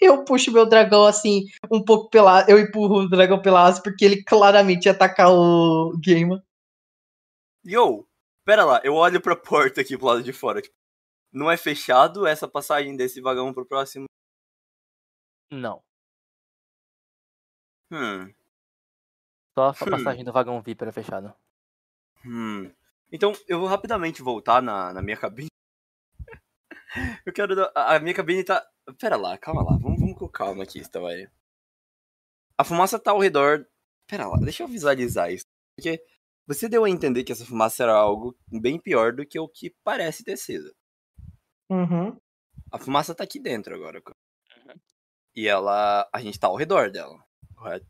[0.00, 2.44] Eu puxo meu dragão assim, um pouco pela.
[2.48, 6.42] Eu empurro o dragão pela asa, porque ele claramente ia atacar o Gamer.
[7.64, 8.04] Yo,
[8.44, 10.60] pera lá, eu olho pra porta aqui pro lado de fora.
[10.62, 10.74] Tipo,
[11.32, 14.06] não é fechado essa passagem desse vagão pro próximo?
[15.50, 15.82] Não,
[17.90, 18.32] Hum,
[19.56, 19.90] só a Hum.
[19.90, 21.36] passagem do vagão VIP era fechada.
[22.24, 22.72] hum.
[23.12, 25.48] Então, eu vou rapidamente voltar na, na minha cabine.
[27.26, 27.54] Eu quero.
[27.54, 28.66] dar- A, minha cabine tá.
[28.98, 29.76] Pera lá, calma lá.
[29.78, 31.28] Vamos, vamos com calma aqui, tá, vai.
[32.58, 33.68] A fumaça tá ao redor.
[34.08, 35.44] Pera lá, deixa eu visualizar isso.
[35.76, 36.04] Porque
[36.46, 39.74] você deu a entender que essa fumaça era algo bem pior do que o que
[39.82, 40.74] parece ter sido.
[41.70, 42.16] Uhum.
[42.70, 44.02] A fumaça tá aqui dentro agora.
[45.34, 46.08] E ela.
[46.12, 47.18] A gente tá ao redor dela,
[47.56, 47.86] correto?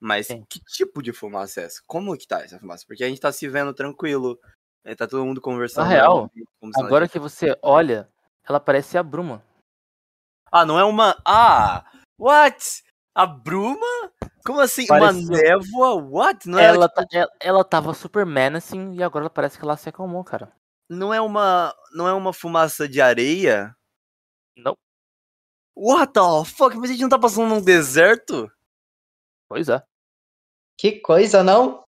[0.00, 0.44] Mas Sim.
[0.50, 1.80] que tipo de fumaça é essa?
[1.86, 2.84] Como que tá essa fumaça?
[2.86, 4.38] Porque a gente tá se vendo tranquilo.
[4.84, 5.84] né, Tá todo mundo conversando.
[5.84, 6.30] Na real,
[6.60, 8.10] nada Agora que você olha,
[8.44, 9.44] ela parece a Bruma.
[10.50, 11.16] Ah, não é uma.
[11.24, 11.90] Ah!
[12.18, 12.82] What?
[13.14, 14.01] A bruma?
[14.44, 14.86] Como assim?
[14.86, 15.94] Pareceu- Uma névoa?
[16.02, 16.48] What?
[16.48, 19.76] Não é, Ela, tipo, tá- ela, ela tava super menacing e agora parece que ela
[19.76, 20.52] se acalmou, cara.
[20.88, 21.74] não é uma.
[21.94, 23.74] Não é uma fumaça de areia?
[24.56, 24.76] Não.
[25.76, 26.20] What the
[26.50, 26.76] fuck?
[26.76, 28.50] Mas a gente não tá passando num deserto?
[29.48, 29.82] Pois é.
[30.78, 31.84] Que coisa, não?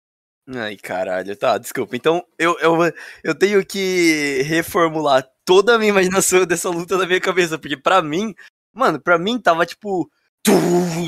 [0.52, 1.94] Ai, caralho, tá, desculpa.
[1.96, 2.74] Então, eu, eu,
[3.22, 8.02] eu tenho que reformular toda a minha imaginação dessa luta na minha cabeça, porque pra
[8.02, 8.34] mim,
[8.72, 10.10] mano, pra mim tava tipo.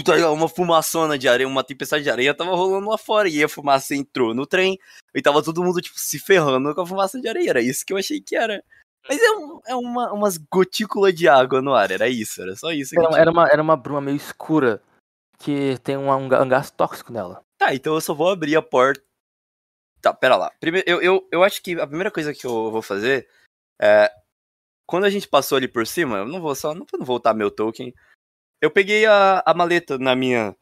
[0.04, 0.30] Tá?
[0.30, 3.94] Uma fumaçona de areia, uma tempestade de areia tava rolando lá fora, e a fumaça
[3.94, 4.78] entrou no trem,
[5.14, 7.50] e tava todo mundo, tipo, se ferrando com a fumaça de areia.
[7.50, 8.62] Era isso que eu achei que era.
[9.08, 12.70] Mas é, um- é uma, umas gotículas de água no ar, era isso, era só
[12.70, 14.80] isso Era, era uma, era uma bruma meio escura
[15.38, 17.42] que tem um, um, um gás tóxico nela.
[17.58, 19.02] Tá, então eu só vou abrir a porta.
[20.00, 20.52] Tá, pera lá.
[20.60, 23.28] Primeiro, eu, eu, eu acho que a primeira coisa que eu vou fazer
[23.80, 24.12] é.
[24.86, 26.74] Quando a gente passou ali por cima, eu não vou só.
[26.74, 27.94] Não vou voltar meu token.
[28.62, 30.56] Eu peguei a, a maleta na minha.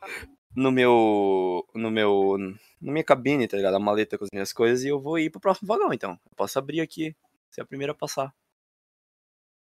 [0.56, 1.68] No meu.
[1.74, 2.38] No meu.
[2.80, 3.74] Na minha cabine, tá ligado?
[3.76, 6.12] A maleta com as minhas coisas e eu vou ir pro próximo vagão, então.
[6.12, 7.14] Eu posso abrir aqui.
[7.50, 8.34] Ser a primeira a passar.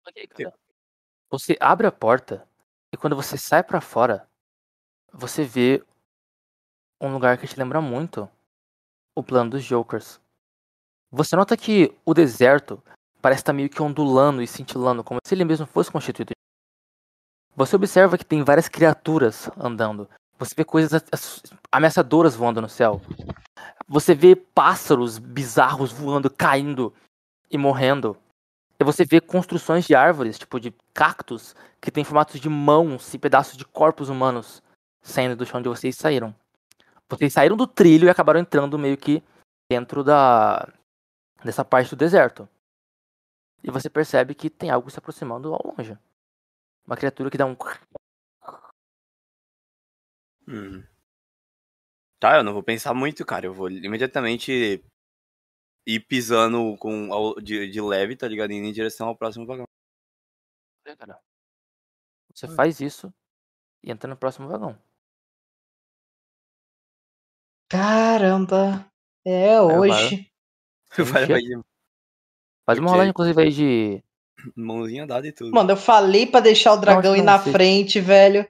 [0.08, 0.54] Ok, cara.
[1.30, 2.48] Você abre a porta
[2.92, 4.28] e quando você sai pra fora,
[5.14, 5.84] você vê
[7.00, 8.28] um lugar que te lembra muito
[9.16, 10.20] o plano dos Jokers.
[11.12, 12.84] Você nota que o deserto
[13.22, 16.36] parece estar meio que ondulando e cintilando, como se ele mesmo fosse constituído.
[17.56, 20.10] Você observa que tem várias criaturas andando.
[20.38, 20.92] Você vê coisas
[21.72, 23.02] ameaçadoras voando no céu.
[23.88, 26.94] Você vê pássaros bizarros voando, caindo
[27.50, 28.18] e morrendo.
[28.78, 33.18] E você vê construções de árvores, tipo de cactos, que tem formatos de mãos e
[33.18, 34.62] pedaços de corpos humanos
[35.02, 36.36] saindo do chão onde vocês saíram.
[37.08, 39.24] Vocês saíram do trilho e acabaram entrando meio que
[39.72, 40.68] dentro da
[41.44, 42.50] dessa parte do deserto.
[43.64, 45.98] E você percebe que tem algo se aproximando ao longe.
[46.86, 47.56] Uma criatura que dá um.
[50.48, 50.84] Hum.
[52.20, 53.46] Tá, eu não vou pensar muito, cara.
[53.46, 54.84] Eu vou imediatamente
[55.86, 58.52] ir pisando com, de, de leve, tá ligado?
[58.52, 59.66] Indo em direção ao próximo vagão.
[60.86, 61.20] É, cara.
[62.34, 63.14] Você faz isso
[63.84, 64.78] e entra no próximo vagão.
[67.70, 68.92] Caramba!
[69.26, 70.32] É hoje.
[70.98, 71.42] Vai, vai,
[72.66, 74.04] Faz uma rolagem, inclusive, aí de.
[74.56, 75.52] Mãozinha dada e tudo.
[75.52, 77.52] Mano, eu falei pra deixar o dragão Não, ir na sei.
[77.52, 78.48] frente, velho.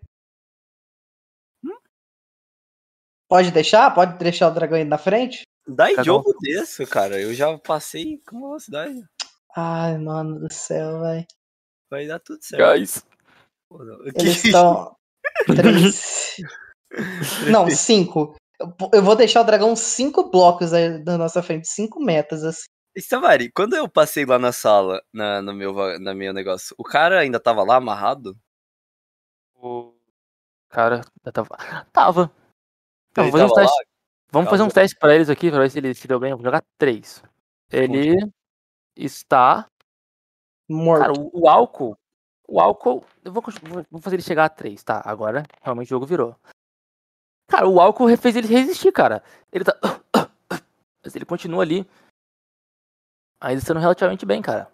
[3.27, 3.89] Pode deixar?
[3.93, 5.41] Pode deixar o dragão ir na frente?
[5.67, 7.19] Dá um- jogo desse, cara.
[7.19, 9.03] Eu já passei com velocidade.
[9.55, 11.25] Ai, mano do céu, velho.
[11.89, 12.61] Vai dar tudo certo.
[12.77, 13.03] Guys.
[13.69, 14.05] Pô, não.
[14.05, 14.95] Eles estão.
[15.47, 16.35] Três.
[17.51, 18.35] Não, cinco.
[18.59, 22.67] Eu- Eu vou deixar o dragão cinco blocos aí na nossa frente, cinco metas, assim.
[22.97, 27.19] Stavari, quando eu passei lá na sala, na, no meu, na meu negócio, o cara
[27.19, 28.37] ainda tava lá amarrado?
[29.55, 29.93] O
[30.69, 31.01] cara.
[31.33, 31.57] Tava.
[31.91, 32.31] Tava.
[33.17, 33.61] Ele vou fazer lá?
[33.61, 33.85] testes.
[34.31, 36.31] Vamos fazer uns testes pra eles aqui, pra ver se ele se deu bem.
[36.31, 37.23] Eu vou jogar três.
[37.71, 38.15] Ele
[38.95, 39.67] está.
[40.69, 41.01] Morto.
[41.01, 41.97] Cara, o, o álcool.
[42.47, 43.05] O álcool.
[43.23, 43.43] Eu vou-
[43.89, 45.01] vou fazer ele chegar a três, tá?
[45.05, 46.35] Agora realmente o jogo virou.
[47.47, 49.23] Cara, o álcool fez ele resistir, cara.
[49.51, 49.77] Ele tá.
[51.03, 51.87] Mas ele continua ali.
[53.39, 54.71] Ainda estando relativamente bem, cara.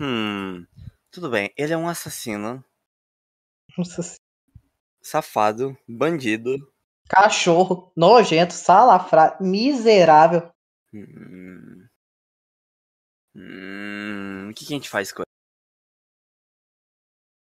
[0.00, 0.66] Hum.
[1.10, 2.64] Tudo bem, ele é um assassino,
[3.76, 4.02] Nossa
[5.02, 6.56] safado, bandido.
[7.08, 10.50] Cachorro, nojento, salafrário, miserável.
[10.92, 11.88] Hum.
[13.34, 14.48] Hum.
[14.50, 15.28] O que, que a gente faz com ele?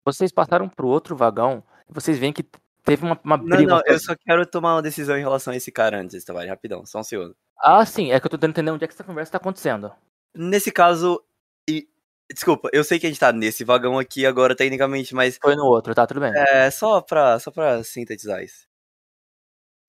[0.04, 2.44] Vocês passaram pro outro vagão e vocês veem que
[2.82, 3.62] teve uma, uma Não, briga.
[3.66, 6.48] não, uma eu só quero tomar uma decisão em relação a esse cara antes, Stavari,
[6.48, 7.36] rapidão, só um segundo.
[7.56, 9.94] Ah, sim, é que eu tô tentando entender onde é que essa conversa tá acontecendo.
[10.34, 11.22] Nesse caso,
[11.68, 11.88] e...
[12.32, 15.66] desculpa, eu sei que a gente tá nesse vagão aqui agora, tecnicamente, mas Foi no
[15.66, 16.06] outro, tá?
[16.06, 16.32] Tudo bem.
[16.34, 18.66] é só pra, só pra sintetizar isso.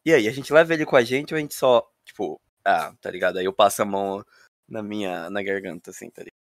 [0.06, 2.94] E aí, a gente leva ele com a gente ou a gente só, tipo, ah,
[3.02, 3.38] tá ligado?
[3.38, 4.24] Aí eu passo a mão
[4.68, 6.34] na minha, na garganta, assim, tá ligado?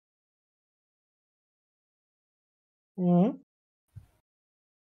[2.96, 3.40] Uhum.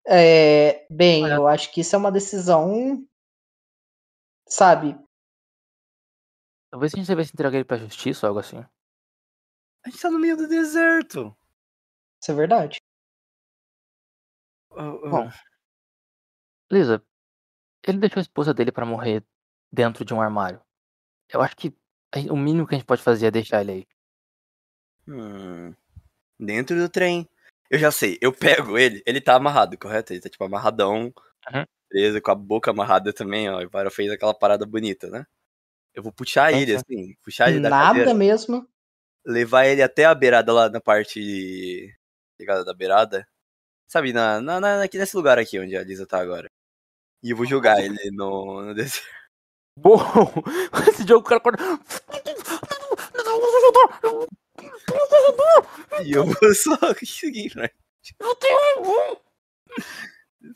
[0.08, 3.06] É, bem, eu acho que isso é uma decisão,
[4.48, 4.98] sabe?
[6.72, 8.66] Talvez a gente devesse entregar ele pra justiça ou algo assim.
[9.84, 11.36] A gente tá no meio do deserto.
[12.22, 12.78] Isso é verdade.
[14.70, 15.10] Oh, oh.
[15.10, 15.32] Bom.
[16.72, 17.04] Lisa,
[17.86, 19.24] ele deixou a esposa dele pra morrer
[19.72, 20.62] dentro de um armário.
[21.30, 21.74] Eu acho que
[22.30, 23.88] o mínimo que a gente pode fazer é deixar ele aí.
[25.08, 25.74] Hum.
[26.40, 27.28] Dentro do trem.
[27.70, 30.12] Eu já sei, eu pego ele, ele tá amarrado, correto?
[30.12, 31.14] Ele tá tipo amarradão,
[31.52, 31.66] Uhum.
[31.90, 33.62] preso, com a boca amarrada também, ó.
[33.62, 35.26] E o Vara fez aquela parada bonita, né?
[35.94, 36.78] Eu vou puxar Sim, ele, sim.
[36.78, 38.68] assim, puxar ele da Nada cadeira, mesmo.
[39.26, 41.94] Levar ele até a beirada lá na parte
[42.40, 43.28] ligada da beirada.
[43.88, 46.48] Sabe, na, na, na- aqui nesse lugar aqui onde a Lisa tá agora.
[47.24, 49.08] E eu vou jogar ele no, no deserto.
[49.78, 49.98] Bom,
[50.90, 51.64] esse jogo o cara acorda.
[56.04, 57.70] E eu vou só seguir, né?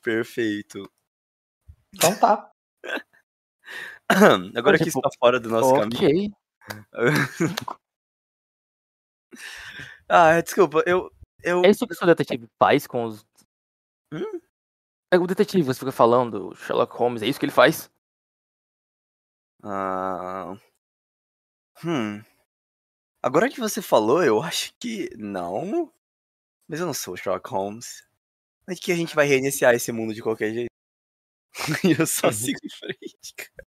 [0.01, 0.89] Perfeito.
[1.93, 2.51] Então tá.
[4.55, 6.35] Agora que tipo, está fora do nosso caminho.
[10.07, 11.11] Ah, desculpa, eu.
[11.43, 11.63] eu...
[11.65, 13.25] É isso que o seu detetive faz com os.
[14.13, 14.39] Hum?
[15.11, 17.89] É o detetive, você fica falando, o Sherlock Holmes, é isso que ele faz?
[19.63, 20.55] Ah.
[21.83, 22.23] Hum.
[23.23, 25.91] Agora que você falou, eu acho que não.
[26.69, 28.03] Mas eu não sou o Sherlock Holmes.
[28.67, 30.69] Mas que a gente vai reiniciar esse mundo de qualquer jeito.
[31.85, 32.33] E eu só Uhum.
[32.33, 33.67] sigo em frente, cara.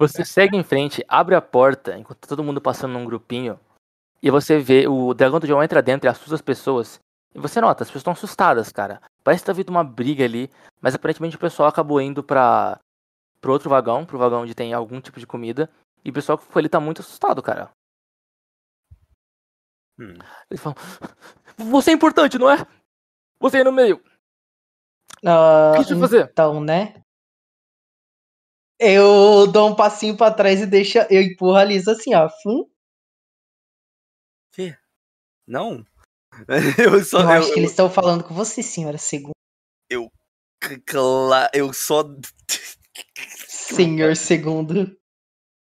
[0.00, 3.60] Você segue em frente, abre a porta, enquanto tá todo mundo passando num grupinho,
[4.22, 6.98] e você vê o dragão do João entra dentro e assusta as pessoas.
[7.34, 9.00] E você nota, as pessoas estão assustadas, cara.
[9.22, 10.50] Parece que tá vindo uma briga ali,
[10.80, 12.78] mas aparentemente o pessoal acabou indo pra
[13.40, 15.70] pro outro vagão, pro vagão onde tem algum tipo de comida,
[16.04, 17.70] e o pessoal que ficou ali tá muito assustado, cara.
[19.98, 20.14] Hum.
[20.50, 20.76] Eles falam:
[21.56, 22.66] Você é importante, não é?
[23.40, 24.02] Você aí no meio.
[25.24, 26.28] Ah, O que você vai fazer?
[26.30, 27.00] então, né?
[28.80, 32.28] Eu dou um passinho pra trás e deixa, eu empurro a Lisa assim, ó.
[32.42, 32.64] Fum.
[35.46, 35.84] Não?
[36.78, 37.20] Eu só.
[37.22, 39.32] Eu Eu, acho que eles estão falando com você, senhora segundo.
[40.86, 42.02] cla- eu só.
[43.48, 44.96] Senhor segundo.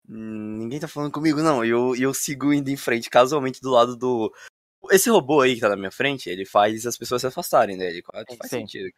[0.08, 1.64] Ninguém tá falando comigo, não.
[1.64, 4.32] Eu, e eu sigo indo em frente, casualmente do lado do.
[4.90, 8.02] Esse robô aí que tá na minha frente, ele faz as pessoas se afastarem dele.
[8.10, 8.58] Faz Sim, faz sim.
[8.60, 8.88] sentido.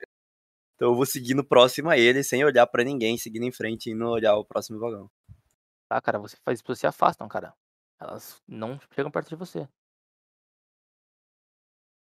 [0.75, 3.95] Então eu vou seguindo próximo a ele, sem olhar pra ninguém, seguindo em frente e
[3.95, 5.11] não olhar o próximo vagão.
[5.89, 7.55] Tá, cara, você faz as pessoas se afastam, cara.
[8.01, 9.67] Elas não chegam perto de você.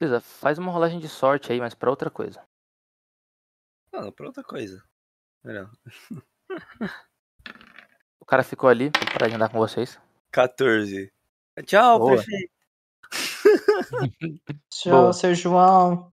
[0.02, 2.44] Beleza, faz uma rolagem de sorte aí, mas pra outra coisa.
[3.94, 4.84] Não, pra outra coisa.
[5.44, 5.70] Melhor.
[8.20, 10.00] O cara ficou ali pra parar de andar com vocês.
[10.32, 11.14] 14.
[11.68, 12.16] Tchau, Boa.
[12.16, 12.52] prefeito.
[14.72, 15.14] Tchau, Boa.
[15.14, 16.12] seu João.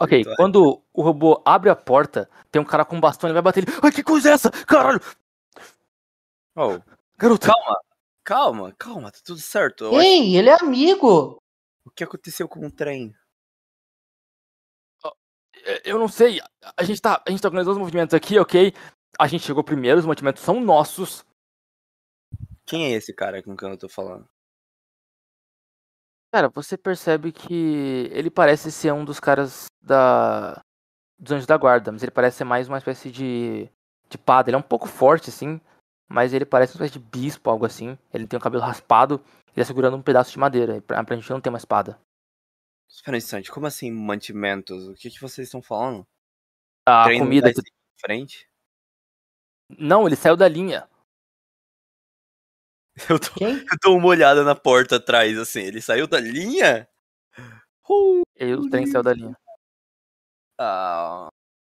[0.00, 3.42] Ok, quando o robô abre a porta, tem um cara com um bastão, ele vai
[3.42, 3.76] bater ele.
[3.82, 4.48] Ai, que coisa é essa?
[4.64, 5.00] Caralho!
[6.54, 6.78] Oh,
[7.18, 7.48] Garoto!
[7.48, 7.80] calma,
[8.22, 9.86] calma, calma, tá tudo certo.
[9.86, 11.42] Eu acho- Ei, ele é amigo.
[11.86, 13.14] O que aconteceu com o trem?
[15.64, 16.40] É, Eu não sei.
[16.76, 18.74] A gente tá, a gente tá organizando os movimentos aqui, ok?
[19.18, 21.24] A gente chegou primeiro, os movimentos são nossos.
[22.66, 24.28] Quem é esse cara com quem eu tô falando?
[26.34, 30.60] Cara, você percebe que ele parece ser um dos caras da.
[31.18, 33.70] dos anjos da guarda, mas ele parece ser mais uma espécie de.
[34.10, 34.50] de padre.
[34.50, 35.60] Ele é um pouco forte, assim,
[36.08, 37.96] mas ele parece uma espécie de bispo, algo assim.
[38.12, 39.24] Ele tem o cabelo raspado
[39.56, 40.76] e tá segurando um pedaço de madeira.
[40.76, 41.98] e Pra, pra gente não ter uma espada.
[42.88, 44.86] Espera um instante, como assim mantimentos?
[44.88, 46.06] O que, que vocês estão falando?
[46.86, 47.60] A Trem não comida que.
[48.00, 48.48] frente?
[49.78, 50.88] Não, ele saiu da linha.
[53.10, 53.58] Eu tô, Quem?
[53.58, 55.60] eu dou uma olhada na porta atrás, assim.
[55.60, 56.88] Ele saiu da linha?
[57.88, 59.36] Uh, Ele, o trem saiu da linha.
[60.58, 61.28] ah,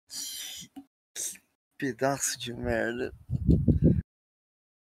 [0.09, 0.69] que
[1.79, 3.13] pedaço de merda.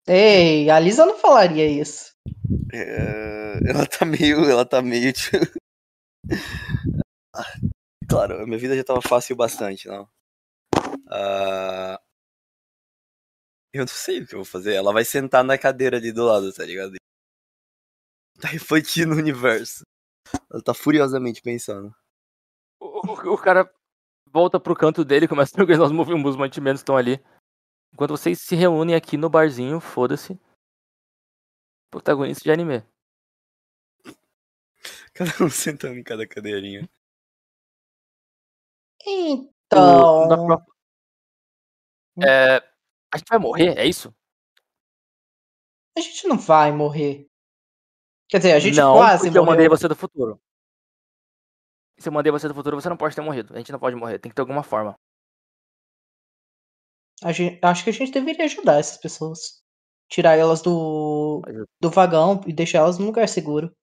[0.08, 2.13] Ei, a Lisa não falaria isso.
[2.74, 4.44] É, ela tá meio.
[4.46, 5.12] Ela tá meio.
[5.14, 5.38] tipo-
[8.10, 10.08] claro, minha vida já tava fácil bastante, não.
[11.10, 12.00] Ah,
[13.74, 14.74] eu não sei o que eu vou fazer.
[14.74, 16.94] Ela vai sentar na cadeira ali do lado, tá ligado?
[18.40, 19.84] Tá refletindo o universo.
[20.52, 21.94] Ela tá furiosamente pensando.
[22.82, 23.72] O, o- o cara
[24.30, 27.24] volta pro canto dele começa a organizar os movi- os mantimentos estão ali.
[27.94, 30.40] Enquanto vocês se reúnem aqui no barzinho, foda-se.
[31.98, 32.84] Protagonista de anime.
[35.14, 36.90] Cada um sentando em cada cadeirinha.
[39.06, 40.48] Então.
[40.48, 40.66] pro-
[42.28, 42.58] É,
[43.14, 44.12] a gente vai morrer, é isso?
[45.96, 47.28] A gente não vai morrer.
[48.28, 49.78] Quer dizer, a gente não, quase porque eu mandei morreu.
[49.78, 50.42] você do futuro.
[52.00, 53.54] Se eu mandei você do futuro, você não pode ter morrido.
[53.54, 55.00] A gente não pode morrer, tem que ter alguma forma.
[57.24, 59.63] A gente- acho que a gente deveria ajudar essas pessoas.
[60.10, 61.42] Tirar elas do,
[61.82, 63.76] do vagão e deixar elas num lugar seguro.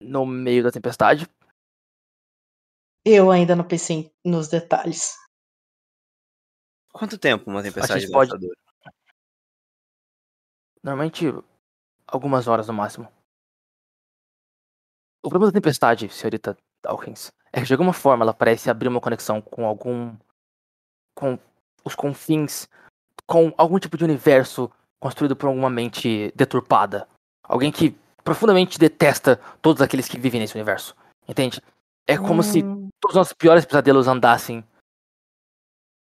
[0.00, 1.26] No meio da tempestade.
[3.04, 5.16] Eu ainda não pensei nos detalhes.
[6.92, 8.54] Quanto tempo uma tempestade pode- dura?
[10.82, 11.26] Normalmente,
[12.06, 13.12] algumas horas no máximo.
[15.22, 19.00] O problema da tempestade, senhorita Dawkins, é que de alguma forma ela parece abrir uma
[19.00, 20.16] conexão com algum.
[21.14, 21.36] com
[21.84, 22.68] os confins.
[23.26, 24.70] Com algum tipo de universo
[25.00, 27.08] construído por alguma mente deturpada.
[27.42, 30.94] Alguém que profundamente detesta todos aqueles que vivem nesse universo.
[31.26, 31.62] Entende?
[32.06, 34.64] É como se Hum, todos os nossos piores pesadelos andassem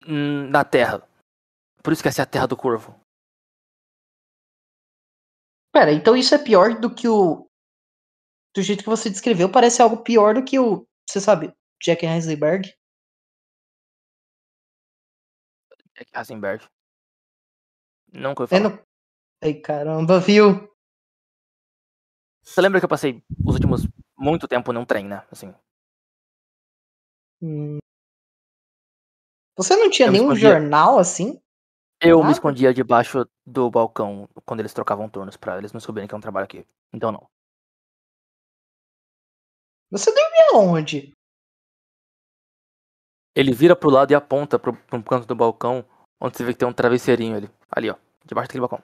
[0.05, 1.07] na Terra.
[1.83, 2.99] Por isso que essa é a Terra do Corvo.
[5.71, 7.47] Pera, então isso é pior do que o.
[8.55, 10.85] Do jeito que você descreveu, parece algo pior do que o.
[11.07, 12.73] Você sabe, Jack Heisenberg?
[15.95, 16.65] Jack Heisenberg.
[18.13, 18.69] Nunca ouvi É falar.
[18.75, 18.81] no...
[19.43, 20.69] Ai, caramba, viu?
[22.43, 23.87] Você lembra que eu passei os últimos
[24.17, 25.25] muito tempo num trem, né?
[25.31, 25.53] Assim.
[27.41, 27.77] Hum.
[29.57, 30.49] Você não tinha Eu nenhum escondia.
[30.59, 31.39] jornal assim?
[32.01, 36.13] Eu me escondia debaixo do balcão quando eles trocavam turnos pra eles não descobrirem que
[36.13, 36.65] eu não trabalho aqui.
[36.93, 37.27] Então não.
[39.91, 41.11] Você dormia onde?
[43.35, 45.85] Ele vira pro lado e aponta pro, pro canto do balcão,
[46.21, 47.49] onde você vê que tem um travesseirinho ali.
[47.71, 47.95] Ali, ó.
[48.25, 48.83] Debaixo daquele balcão.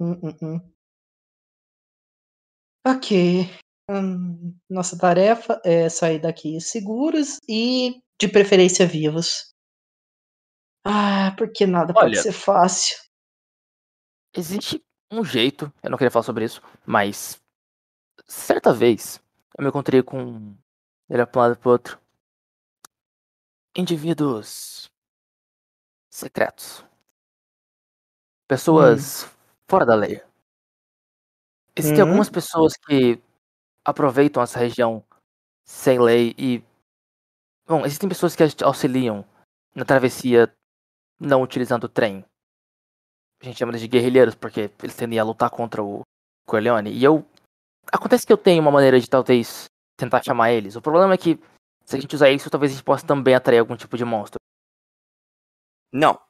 [0.00, 0.74] Hum, hum, hum.
[2.86, 3.48] Ok.
[3.90, 9.54] Hum, nossa tarefa é sair daqui seguros e, de preferência, vivos.
[10.84, 12.22] Ah, porque nada pode Olha.
[12.22, 12.96] ser fácil.
[14.36, 17.40] Existe um jeito, eu não queria falar sobre isso, mas
[18.26, 19.22] certa vez
[19.56, 20.54] eu me encontrei com
[21.08, 21.98] ele pra um lado e pro outro.
[23.76, 24.90] indivíduos
[26.14, 26.84] secretos.
[28.48, 29.26] Pessoas
[29.68, 30.22] fora da lei.
[31.76, 32.06] Existem Hum.
[32.06, 33.20] algumas pessoas que
[33.84, 35.04] aproveitam essa região
[35.66, 36.62] sem lei e.
[37.66, 39.24] Bom, existem pessoas que auxiliam
[39.74, 40.54] na travessia
[41.18, 42.24] não utilizando o trem.
[43.42, 46.02] A gente chama eles de guerrilheiros porque eles tendem a lutar contra o
[46.46, 46.92] Corleone.
[46.92, 47.26] E eu.
[47.92, 49.64] Acontece que eu tenho uma maneira de talvez
[49.96, 50.76] tentar chamar eles.
[50.76, 51.38] O problema é que
[51.84, 54.43] se a gente usar isso, talvez a gente possa também atrair algum tipo de monstro.
[55.94, 56.20] Não,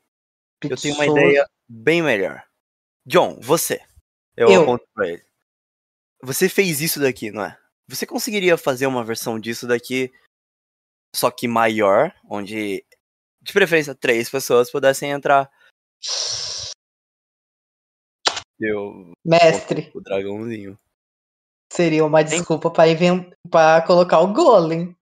[0.62, 2.46] eu tenho uma ideia bem melhor.
[3.06, 3.80] John, você.
[4.36, 4.62] Eu, Eu.
[4.62, 5.24] aponto pra ele.
[6.22, 7.58] Você fez isso daqui, não é?
[7.88, 10.12] Você conseguiria fazer uma versão disso daqui,
[11.16, 12.84] só que maior, onde,
[13.42, 15.50] de preferência, três pessoas pudessem entrar?
[18.58, 19.12] Eu.
[19.24, 20.78] Mestre, O dragãozinho.
[21.72, 24.96] seria uma desculpa pra, inven- pra colocar o Golem.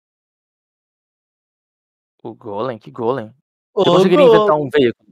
[2.23, 2.79] O Golem?
[2.79, 3.35] Que Golem?
[3.75, 5.09] O Eu conseguiria inventar um veículo.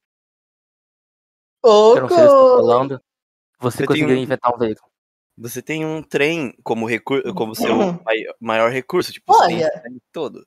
[1.62, 3.00] O Eu não sei se eu estou falando.
[3.60, 4.90] Você Eu conseguiria tenho- inventar um veículo.
[5.38, 7.64] Você tem um trem como, recur como seu
[8.04, 9.70] mai- maior recurso, tipo, você tem Olha.
[9.80, 10.46] trem todo.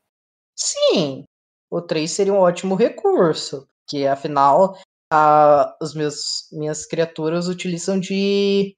[0.55, 1.25] Sim,
[1.69, 4.77] o 3 seria um ótimo recurso, porque afinal
[5.11, 8.75] a, os meus minhas criaturas utilizam de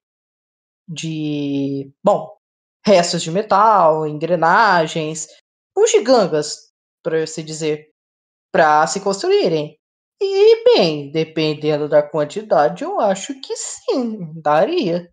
[0.87, 2.37] de bom
[2.85, 5.27] restos de metal, engrenagens,
[5.75, 6.71] bugigangas,
[7.03, 7.89] para se dizer,
[8.55, 9.77] para se construírem.
[10.21, 15.11] E bem, dependendo da quantidade, eu acho que sim, daria.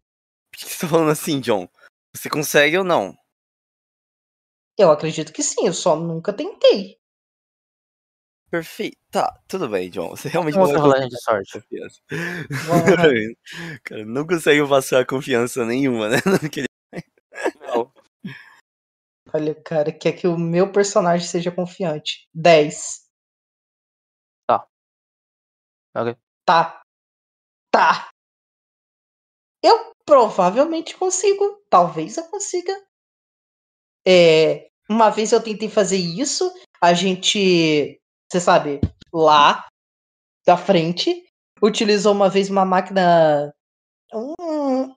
[0.53, 1.69] Por que você tá falando assim, John?
[2.15, 3.17] Você consegue ou não?
[4.79, 6.97] Eu acredito que sim, eu só nunca tentei.
[8.49, 8.97] Perfeito.
[9.11, 10.11] Tá, tudo bem, John.
[10.11, 11.61] Você realmente não rolagem de sorte.
[13.83, 16.19] Cara, não consegue passar confiança nenhuma, né?
[16.41, 16.69] Naquele-
[17.61, 17.93] Não.
[19.35, 22.29] Olha, o cara quer que o meu personagem seja confiante.
[22.35, 23.02] 10.
[25.95, 26.17] Ok.
[26.45, 26.83] Tá.
[27.71, 28.11] Tá.
[29.63, 31.63] Eu provavelmente consigo.
[31.71, 32.73] Talvez eu consiga.
[34.07, 36.53] É, uma vez eu tentei fazer isso.
[36.81, 38.01] A gente,
[38.31, 38.81] você sabe,
[39.13, 39.67] lá
[40.47, 41.25] da frente,
[41.63, 43.53] utilizou uma vez uma máquina.
[44.13, 44.95] Um,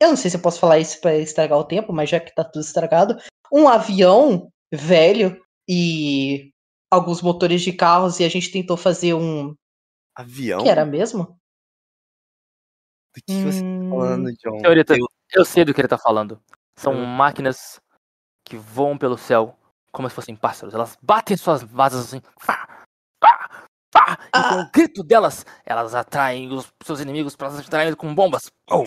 [0.00, 2.34] eu não sei se eu posso falar isso pra estragar o tempo, mas já que
[2.34, 3.16] tá tudo estragado.
[3.52, 6.50] Um avião velho e
[6.90, 9.54] alguns motores de carros e a gente tentou fazer um.
[10.14, 10.62] Avião?
[10.62, 11.38] que era mesmo?
[13.14, 14.60] Do que você tá Hum, falando, John?
[14.60, 16.40] Senhorita, Eu- eu sei do que ele tá falando.
[16.76, 17.80] São Eu- máquinas
[18.44, 19.56] que voam pelo céu
[19.92, 20.74] como se fossem pássaros.
[20.74, 22.20] Elas batem suas asas assim.
[22.38, 22.84] Fá,
[23.22, 28.12] fá, fá, e com o grito delas, elas atraem os seus inimigos para atrair com
[28.14, 28.50] bombas.
[28.70, 28.84] Oh,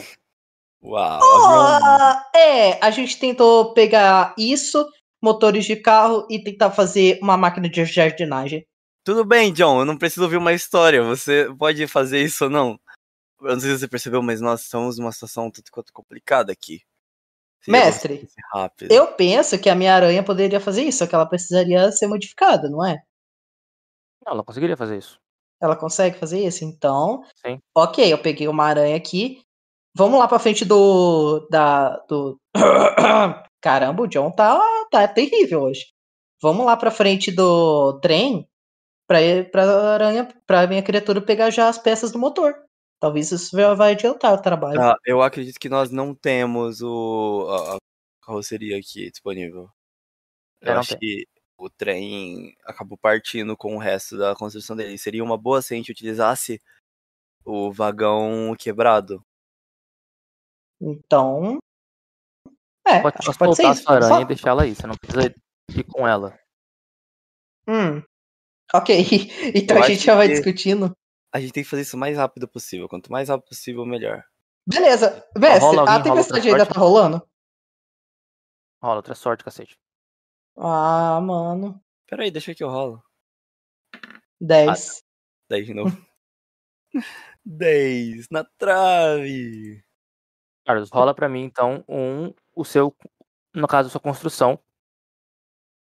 [0.83, 1.19] Uau.
[1.21, 4.85] Ah, é, a gente tentou pegar isso,
[5.21, 8.65] motores de carro e tentar fazer uma máquina de jardinagem.
[9.07, 11.01] Tudo bem, John, eu não preciso ouvir uma história.
[11.01, 12.77] Você pode fazer isso ou não?
[13.39, 16.81] Eu não sei se você percebeu, mas nós estamos numa situação tanto quanto complicada aqui.
[17.65, 18.91] Mestre, rápido.
[18.91, 22.69] Eu penso que a minha aranha poderia fazer isso, só que ela precisaria ser modificada,
[22.69, 23.01] não é?
[24.25, 25.17] não, ela conseguiria fazer isso.
[25.61, 26.65] Ela consegue fazer isso?
[26.65, 27.61] Então, Sim.
[27.73, 29.41] ok, eu peguei uma aranha aqui.
[29.95, 31.47] Vamos lá pra frente do.
[31.49, 32.37] Da, do.
[33.61, 34.61] Caramba, o John tá,
[34.91, 35.85] tá terrível hoje.
[36.41, 38.45] Vamos lá pra frente do trem
[39.07, 39.19] pra,
[39.51, 42.55] pra aranha, pra minha criatura pegar já as peças do motor.
[42.99, 44.81] Talvez isso já vai adiantar o trabalho.
[44.81, 47.77] Ah, eu acredito que nós não temos o, a, a
[48.25, 49.69] carroceria aqui disponível.
[50.61, 51.25] Eu acho que
[51.59, 54.97] o trem acabou partindo com o resto da construção dele.
[54.97, 56.59] Seria uma boa se a gente utilizasse
[57.45, 59.23] o vagão quebrado.
[60.81, 61.59] Então.
[62.87, 63.83] É, Pode, acho que pode pode ser a isso.
[63.83, 64.75] sua aranha Só- e deixar ela aí.
[64.75, 65.35] Você não precisa
[65.75, 66.37] ir com ela.
[67.67, 68.01] Hum.
[68.73, 68.95] Ok,
[69.55, 70.91] então Eu a gente já vai discutindo.
[71.33, 72.87] A gente tem que fazer isso o mais rápido possível.
[72.87, 74.23] Quanto mais rápido possível, melhor.
[74.67, 77.21] Beleza, alguém, a tempestade ainda tá rolando?
[78.81, 79.77] Rola, outra sorte, cacete.
[80.57, 81.81] Ah, mano.
[82.07, 83.01] Pera aí, deixa que eu rolo.
[84.41, 85.03] 10.
[85.49, 86.05] 10 de novo.
[87.45, 89.83] 10 na trave.
[90.65, 92.95] Carlos, rola pra mim então um, o seu,
[93.53, 94.59] no caso, a sua construção.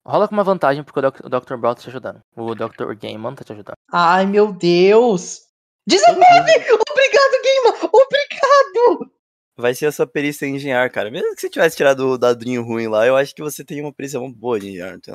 [0.09, 1.57] Rola com uma vantagem porque o, Doc- o Dr.
[1.57, 2.23] Brown tá te ajudando.
[2.35, 2.95] O Dr.
[2.95, 3.75] Gaiman tá te ajudando.
[3.93, 5.43] Ai, meu Deus.
[5.87, 6.21] 19!
[6.21, 7.91] Obrigado, Gamer!
[7.93, 9.11] Obrigado!
[9.57, 11.11] Vai ser a sua perícia em engenhar, cara.
[11.11, 13.93] Mesmo que você tivesse tirado o dadinho ruim lá, eu acho que você tem uma
[13.93, 14.95] perícia muito boa de engenhar.
[14.95, 15.15] Então...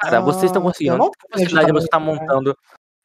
[0.00, 0.98] Cara, vocês estão Ah, conseguindo.
[0.98, 2.06] não Que possibilidade você tá né?
[2.06, 2.56] montando.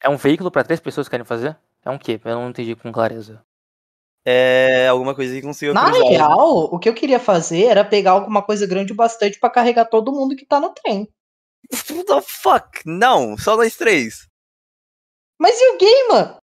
[0.02, 1.56] É um veículo pra três pessoas que querem fazer?
[1.84, 2.20] É um quê?
[2.24, 3.40] Eu não entendi com clareza.
[4.26, 6.08] É alguma coisa que conseguiu Na cruzar.
[6.08, 9.86] real, o que eu queria fazer era pegar alguma coisa grande o bastante pra carregar
[9.86, 11.08] todo mundo que tá no trem.
[11.72, 12.80] What the fuck?
[12.84, 14.26] Não, só nós três.
[15.38, 16.38] Mas e o Gaiman?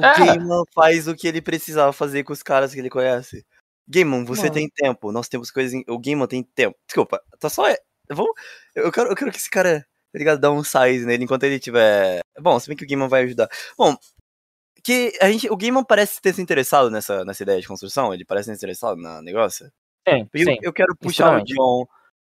[0.00, 0.16] O É.
[0.18, 3.44] Gaiman faz o que ele precisava fazer com os caras que ele conhece.
[3.88, 4.54] Gaiman, você Mano.
[4.54, 5.12] tem tempo.
[5.12, 5.74] Nós temos coisas.
[5.74, 5.84] Em...
[5.88, 6.76] O Gaiman tem tempo.
[6.86, 7.64] Desculpa, tá só.
[8.08, 8.32] Vamos...
[8.74, 9.80] Eu, quero, eu quero que esse cara,
[10.12, 12.20] tá ligado, dá um size nele enquanto ele tiver.
[12.38, 13.48] Bom, se bem que o Gaiman vai ajudar.
[13.76, 13.96] Bom,
[14.82, 15.50] que a gente.
[15.50, 18.14] O Gaiman parece ter se interessado nessa, nessa ideia de construção.
[18.14, 19.66] Ele parece ter se interessado no negócio.
[20.08, 20.58] Sim, Eu, sim.
[20.62, 21.44] eu quero puxar o.
[21.44, 21.86] John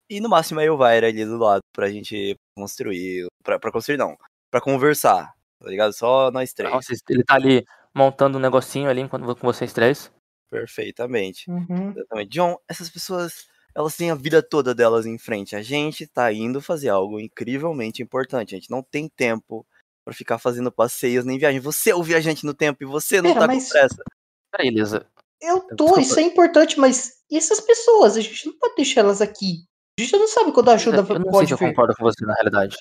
[0.10, 3.28] e no máximo a Elvira ali do lado pra gente construir.
[3.44, 4.18] Pra, pra construir, não.
[4.52, 5.34] Pra conversar.
[5.62, 5.94] Tá ligado?
[5.94, 6.72] Só nós três.
[6.74, 10.12] Nossa, ele tá ali montando um negocinho ali enquanto com vocês três.
[10.50, 11.50] Perfeitamente.
[11.50, 11.92] Uhum.
[11.96, 12.30] Exatamente.
[12.30, 15.56] John, essas pessoas, elas têm a vida toda delas em frente.
[15.56, 18.56] A gente tá indo fazer algo incrivelmente importante.
[18.56, 19.66] A gente não tem tempo
[20.06, 21.60] pra ficar fazendo passeios nem viagem.
[21.60, 24.04] Você é o viajante no tempo e você não Pera, tá mas- com pressa.
[24.52, 25.06] Peraí, Lisa.
[25.42, 26.02] Eu tô, Desculpa.
[26.02, 28.18] isso é importante, mas e essas pessoas?
[28.18, 29.64] A gente não pode deixar elas aqui.
[30.00, 32.04] A gente não sabe quando a ajuda eu não sei pode se eu concordo com
[32.04, 32.78] você na realidade.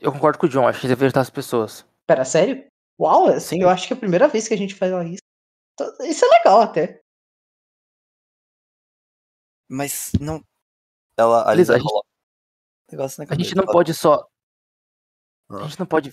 [0.00, 1.86] Eu concordo com o John, acho que deveria ajudar as pessoas.
[2.06, 2.66] Pera, sério?
[3.00, 3.62] Uau, assim, Sim.
[3.62, 5.22] eu acho que é a primeira vez que a gente faz isso.
[6.02, 7.00] Isso é legal até.
[9.68, 10.42] Mas não.
[11.16, 11.68] Ela, a a gente-
[12.90, 14.26] negócio na A gente não Ela- pode só.
[15.50, 15.62] A Ah.
[15.64, 16.12] gente não pode.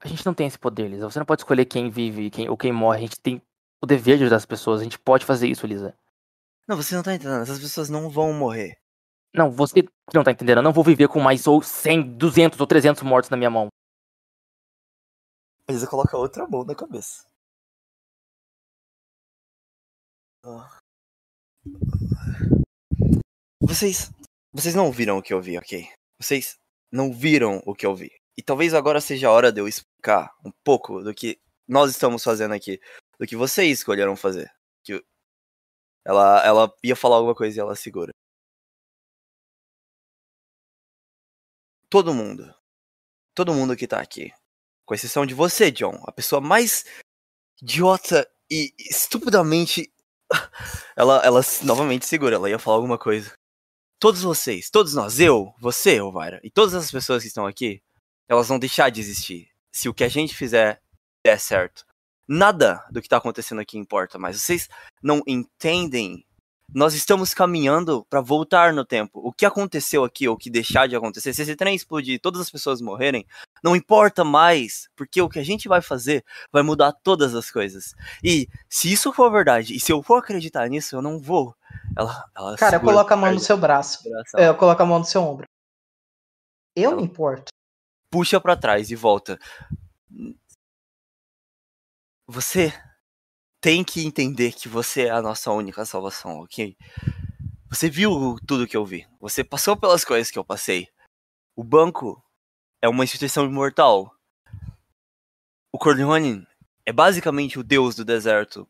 [0.00, 1.10] A gente não tem esse poder, Lisa.
[1.10, 2.98] Você não pode escolher quem vive e quem, ou quem morre.
[2.98, 3.42] A gente tem
[3.82, 4.80] o dever de ajudar as pessoas.
[4.80, 5.96] A gente pode fazer isso, Lisa.
[6.68, 7.42] Não, você não tá entendendo.
[7.42, 8.76] Essas pessoas não vão morrer.
[9.34, 9.82] Não, você
[10.12, 10.58] não tá entendendo.
[10.58, 13.68] Eu não vou viver com mais ou 100, 200 ou 300 mortos na minha mão.
[15.66, 17.24] A Lisa coloca outra mão na cabeça.
[20.44, 20.78] Ah.
[23.62, 24.10] Vocês.
[24.52, 25.88] Vocês não viram o que eu vi, ok?
[26.20, 26.58] Vocês
[26.92, 28.10] não viram o que eu vi.
[28.36, 32.22] E talvez agora seja a hora de eu explicar um pouco do que nós estamos
[32.22, 32.78] fazendo aqui.
[33.18, 34.50] Do que vocês escolheram fazer.
[36.08, 38.10] Ela, ela ia falar alguma coisa e ela segura.
[41.90, 42.54] Todo mundo.
[43.34, 44.32] Todo mundo que tá aqui.
[44.86, 46.02] Com exceção de você, John.
[46.06, 46.86] A pessoa mais
[47.60, 49.92] idiota e estupidamente.
[50.96, 53.32] Ela, ela novamente segura, ela ia falar alguma coisa.
[54.00, 57.80] Todos vocês, todos nós, eu, você, Elvira, e todas as pessoas que estão aqui,
[58.28, 59.48] elas vão deixar de existir.
[59.72, 60.82] Se o que a gente fizer
[61.24, 61.86] der certo.
[62.28, 64.40] Nada do que tá acontecendo aqui importa mais.
[64.40, 64.68] Vocês
[65.02, 66.24] não entendem.
[66.74, 69.20] Nós estamos caminhando para voltar no tempo.
[69.26, 72.18] O que aconteceu aqui, ou o que deixar de acontecer, se esse trem explodir e
[72.18, 73.26] todas as pessoas morrerem,
[73.64, 76.22] não importa mais, porque o que a gente vai fazer
[76.52, 77.94] vai mudar todas as coisas.
[78.22, 81.54] E se isso for verdade, e se eu for acreditar nisso, eu não vou.
[81.96, 84.02] Ela, ela Cara, coloca a mão no seu braço.
[84.02, 85.46] coração, É, coloca a mão no seu ombro.
[86.76, 87.50] Eu Ela- me importo.
[88.12, 89.38] Puxa pra trás e volta.
[92.30, 92.74] Você
[93.58, 96.76] tem que entender que você é a nossa única salvação, ok?
[97.70, 99.08] Você viu tudo que eu vi.
[99.18, 100.88] Você passou pelas coisas que eu passei.
[101.56, 102.22] O banco
[102.82, 104.12] é uma instituição imortal.
[105.72, 106.46] O Corleone
[106.84, 108.68] é basicamente o deus do deserto.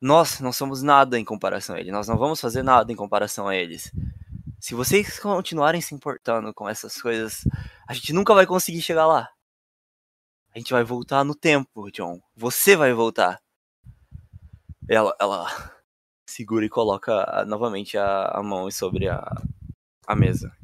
[0.00, 1.92] Nós não somos nada em comparação a ele.
[1.92, 3.92] Nós não vamos fazer nada em comparação a eles.
[4.58, 7.46] Se vocês continuarem se importando com essas coisas,
[7.86, 9.28] a gente nunca vai conseguir chegar lá.
[10.54, 12.22] A gente vai voltar no tempo, John.
[12.36, 13.42] Você vai voltar.
[14.88, 15.46] Ela, ela
[16.30, 19.20] segura e coloca ah, novamente a, a mão sobre a,
[20.06, 20.56] a mesa.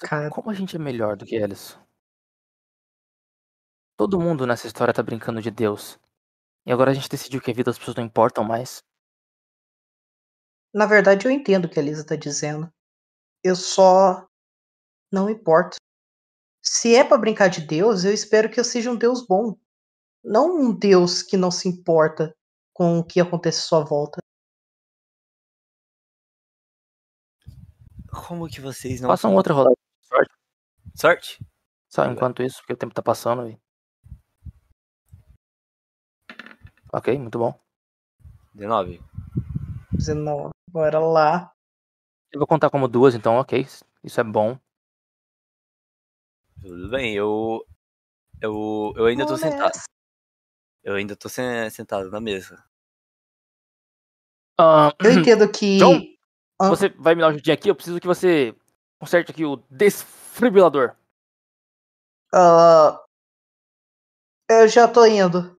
[0.00, 0.30] Cara.
[0.30, 1.78] Como a gente é melhor do que eles?
[3.96, 5.96] Todo mundo nessa história tá brincando de Deus.
[6.66, 8.82] E agora a gente decidiu que a vida das pessoas não importam mais.
[10.74, 12.70] Na verdade, eu entendo o que a Lisa tá dizendo.
[13.44, 14.28] Eu só
[15.12, 15.76] não importo.
[16.62, 19.56] Se é pra brincar de Deus, eu espero que eu seja um Deus bom.
[20.24, 22.34] Não um Deus que não se importa
[22.72, 24.20] com o que acontece à sua volta.
[28.26, 29.08] Como que vocês não.
[29.08, 30.34] Faça um outra rodada sorte.
[30.94, 31.46] Sorte?
[31.88, 32.12] Só bem.
[32.12, 33.48] enquanto isso, porque o tempo tá passando.
[33.48, 33.58] E...
[36.92, 37.58] Ok, muito bom.
[38.54, 39.00] 19.
[39.92, 40.50] 19.
[40.70, 41.52] Bora lá.
[42.32, 43.66] Eu vou contar como duas, então ok.
[44.02, 44.58] Isso é bom.
[46.66, 47.64] Tudo bem, eu.
[48.42, 49.78] Eu, eu ainda tô Vamos sentado.
[50.82, 52.62] Eu ainda tô sen- sentado na mesa.
[54.58, 55.78] Ah, Eu entendo que.
[55.78, 56.00] John?
[56.60, 56.68] Ah.
[56.68, 57.68] Você vai me dar uma ajudinha aqui?
[57.70, 58.54] Eu preciso que você
[58.98, 60.96] conserte aqui o desfibrilador.
[62.34, 63.02] ah,
[64.50, 65.56] eu já tô indo.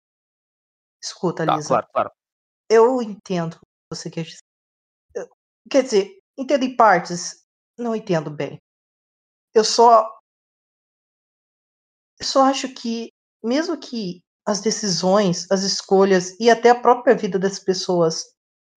[1.03, 1.69] Escuta, Tá, Lisa.
[1.69, 2.11] claro, claro.
[2.69, 4.41] Eu entendo o que você quer dizer.
[5.15, 5.29] Eu-
[5.71, 7.47] Quer dizer, entendo em partes,
[7.79, 8.59] não entendo bem.
[9.55, 10.16] Eu só.
[12.19, 13.11] Eu só acho que,
[13.43, 18.25] mesmo que as decisões, as escolhas e até a própria vida das pessoas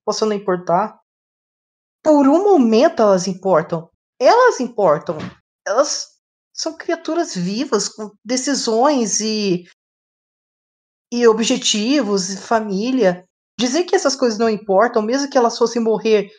[0.06, 1.00] possam não importar,
[2.04, 3.90] por um momento elas importam.
[4.20, 5.18] Elas importam.
[5.66, 6.08] Elas
[6.54, 9.66] são criaturas vivas com decisões e
[11.12, 13.26] e objetivos e família.
[13.60, 16.30] Dizer que essas coisas não importam, mesmo que elas fossem morrer,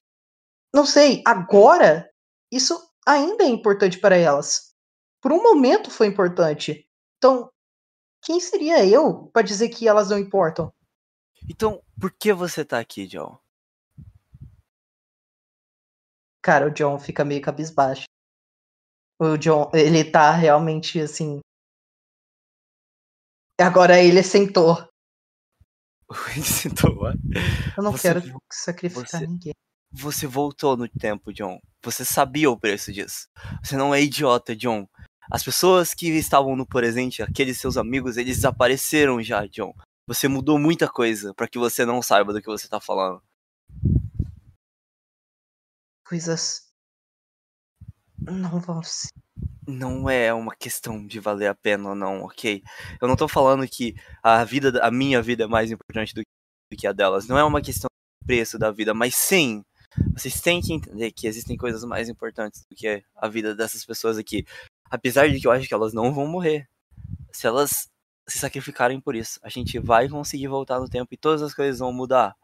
[0.72, 2.08] não sei, agora,
[2.52, 4.72] isso ainda é importante para elas.
[5.20, 6.86] Por um momento foi importante.
[7.22, 7.52] Então,
[8.24, 10.72] quem seria eu para dizer que elas não importam?
[11.50, 13.38] Então, por que você tá aqui, John?
[16.42, 18.04] Cara, o John fica meio cabisbaixo.
[19.18, 21.40] O John, ele tá realmente assim.
[23.60, 24.88] Agora ele sentou.
[26.34, 27.06] Ele sentou.
[27.76, 29.52] Eu não Você quero viu- sacrificar você- ninguém.
[29.92, 31.60] Você voltou no tempo, John.
[31.84, 33.28] Você sabia o preço disso.
[33.62, 34.88] Você não é idiota, John.
[35.30, 39.72] As pessoas que estavam no presente, aqueles seus amigos, eles desapareceram já, John.
[40.06, 43.22] Você mudou muita coisa pra que você não saiba do que você tá falando.
[46.04, 46.68] Coisas.
[48.18, 49.08] Não vão ser.
[49.66, 52.62] Não é uma questão de valer a pena ou não, ok?
[53.00, 56.22] Eu não tô falando que a vida, da- a minha vida é mais importante do
[56.72, 57.26] do que a delas.
[57.26, 57.88] Não é uma questão
[58.22, 59.64] do preço da vida, mas sim,
[60.14, 64.16] vocês têm que entender que existem coisas mais importantes do que a vida dessas pessoas
[64.16, 64.44] aqui.
[64.90, 66.68] Apesar de que eu acho que elas não vão morrer.
[67.32, 67.88] Se elas
[68.28, 71.78] se sacrificarem por isso, a gente vai conseguir voltar no tempo e todas as coisas
[71.78, 72.36] vão mudar.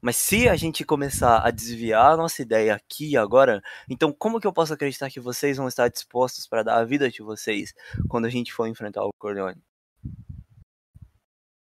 [0.00, 4.40] Mas se a gente começar a desviar a nossa ideia aqui e agora, então como
[4.40, 7.74] que eu posso acreditar que vocês vão estar dispostos para dar a vida de vocês
[8.08, 9.60] quando a gente for enfrentar o Corleone?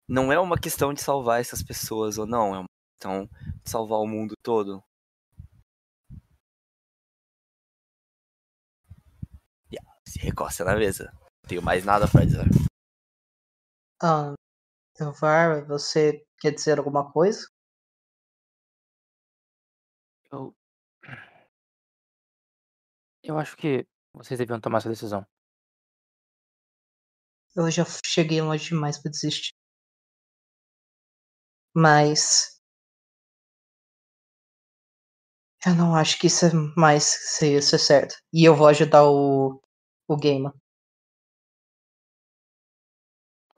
[0.09, 2.69] Não é uma questão de salvar essas pessoas ou não, é uma
[2.99, 3.27] questão
[3.63, 4.83] de salvar o mundo todo.
[10.09, 11.13] Se recosta na mesa.
[11.43, 12.45] Não tenho mais nada pra dizer.
[14.03, 14.35] Ah,
[15.01, 17.49] Elvar, você quer dizer alguma coisa?
[20.33, 20.55] Eu.
[23.23, 25.27] Eu acho que vocês deviam tomar essa decisão.
[27.57, 29.53] Eu já cheguei longe demais pra desistir.
[31.75, 32.59] Mas.
[35.67, 38.15] Eu não acho que isso é mais isso é certo.
[38.33, 39.61] E eu vou ajudar o.
[40.09, 40.53] o Gamer.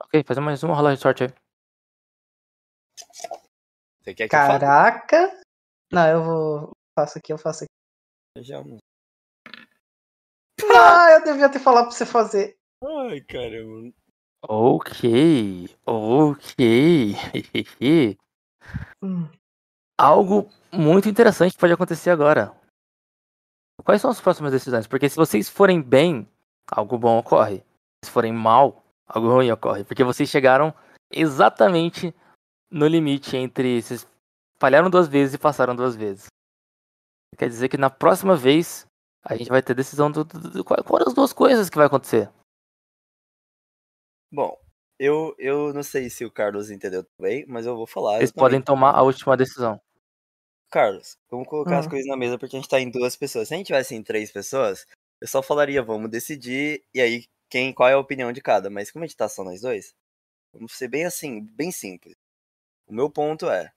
[0.03, 1.29] Ok, fazer mais uma rola de sorte aí.
[4.01, 4.39] Você quer que eu?
[4.39, 5.41] Caraca!
[5.91, 6.71] Não, eu vou.
[6.93, 8.43] Faço aqui, eu faço aqui.
[8.43, 8.79] Já, mano.
[10.73, 12.57] Ah, eu devia ter falado pra você fazer.
[12.83, 13.93] Ai, caramba.
[14.43, 17.15] Ok, ok.
[19.03, 19.29] Hum,
[19.99, 22.59] Algo muito interessante pode acontecer agora.
[23.83, 24.87] Quais são as próximas decisões?
[24.87, 26.27] Porque se vocês forem bem,
[26.71, 27.63] algo bom ocorre.
[28.03, 29.83] Se forem mal, algo ruim ocorre.
[29.83, 30.73] Porque vocês chegaram
[31.11, 32.13] exatamente
[32.71, 33.81] no limite entre.
[33.81, 34.07] Vocês
[34.59, 36.27] falharam duas vezes e passaram duas vezes.
[37.37, 38.85] Quer dizer que na próxima vez
[39.23, 41.85] a gente vai ter decisão do, do, do- qual, qual das duas coisas que vai
[41.87, 42.29] acontecer.
[44.31, 44.57] Bom,
[44.99, 48.17] eu, eu não sei se o Carlos entendeu também, mas eu vou falar.
[48.17, 49.79] Vocês podem tomar a última decisão.
[50.71, 51.89] Carlos, vamos colocar as Ah.
[51.89, 53.47] coisas na mesa porque a gente tá em duas pessoas.
[53.49, 54.85] Se a gente tivesse em três pessoas,
[55.21, 58.69] eu só falaria, vamos decidir, e aí quem, qual é a opinião de cada.
[58.69, 59.93] Mas como a gente tá só nós dois,
[60.51, 62.15] vamos ser bem assim, bem simples.
[62.87, 63.71] O meu ponto é,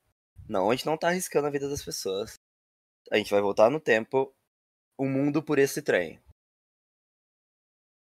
[0.49, 2.33] não, a gente não tá arriscando a vida das pessoas.
[3.11, 4.33] A gente vai voltar no tempo,
[4.97, 6.19] o mundo por esse trem.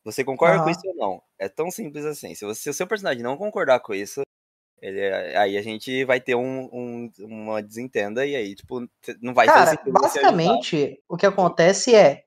[0.03, 0.71] Você concorda com Aham.
[0.71, 1.21] isso ou não?
[1.37, 2.35] É tão simples assim.
[2.35, 4.21] Se, você, se o seu personagem não concordar com isso,
[4.79, 8.87] ele é- aí a gente vai ter um, um- uma desentenda e aí, tipo,
[9.19, 10.01] não vai Cara, sentido ajudar.
[10.01, 12.23] basicamente, o que acontece é.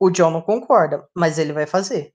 [0.00, 2.14] O John não concorda, mas ele vai fazer.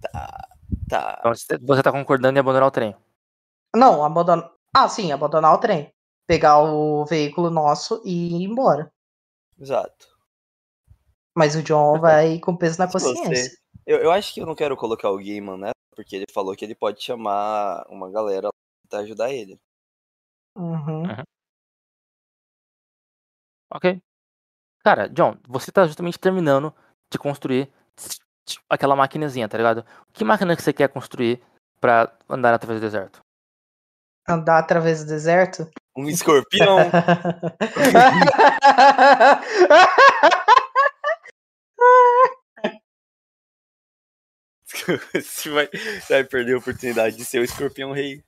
[0.00, 0.48] Tá,
[0.88, 1.20] tá.
[1.24, 2.96] Então você tá concordando em abandonar o trem.
[3.74, 4.52] Não, abandonar.
[4.74, 5.92] Ah, sim, abandonar o trem.
[6.26, 8.92] Pegar o veículo nosso e ir embora.
[9.58, 10.06] Exato.
[11.34, 13.58] Mas o John vai com peso na Se você- consciência.
[13.86, 15.70] Eu, eu acho que eu não quero colocar o Gaiman, né?
[15.96, 18.48] Porque ele falou que ele pode chamar uma galera
[18.88, 19.58] pra ajudar ele.
[20.56, 21.02] Uhum.
[23.70, 24.00] Ok.
[24.84, 26.74] Cara, John, você tá justamente terminando
[27.10, 27.70] de construir
[28.68, 29.86] aquela maquinazinha, tá ligado?
[30.12, 31.40] Que máquina que você quer construir
[31.80, 33.22] pra andar através do deserto?
[34.28, 35.70] Andar através do deserto?
[35.96, 36.78] Um escorpião.
[45.12, 48.24] você, vai, você vai perder a oportunidade de ser o escorpião rei.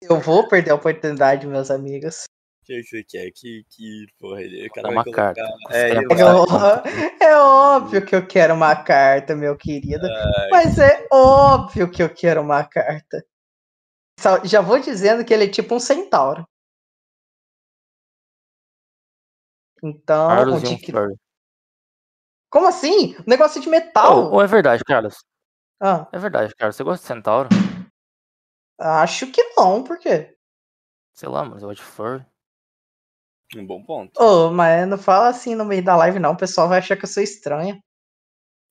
[0.00, 2.24] Eu vou perder a oportunidade, meus amigos
[2.64, 3.30] que você quer?
[3.32, 5.34] Que, que porra, ele, cara uma colocar...
[5.34, 5.54] carta.
[5.70, 6.16] É, é, vai...
[7.20, 10.06] é, óbvio que eu quero uma carta, meu querido.
[10.06, 10.48] Ai.
[10.50, 13.24] Mas é óbvio que eu quero uma carta.
[14.44, 16.46] Já vou dizendo que ele é tipo um centauro.
[19.82, 20.78] Então, Carlos de...
[22.48, 23.16] Como assim?
[23.18, 24.32] Um negócio de metal?
[24.32, 25.16] Oh é verdade, Carlos.
[25.80, 26.06] Ah.
[26.12, 26.76] É verdade, Carlos.
[26.76, 27.48] Você gosta de centauro?
[28.78, 30.36] Acho que não, por quê?
[31.14, 32.31] Sei lá, mas eu gosto de furry.
[33.56, 34.20] Um bom ponto.
[34.20, 36.32] Ô, mas não fala assim no meio da live, não.
[36.32, 37.78] O pessoal vai achar que eu sou estranha.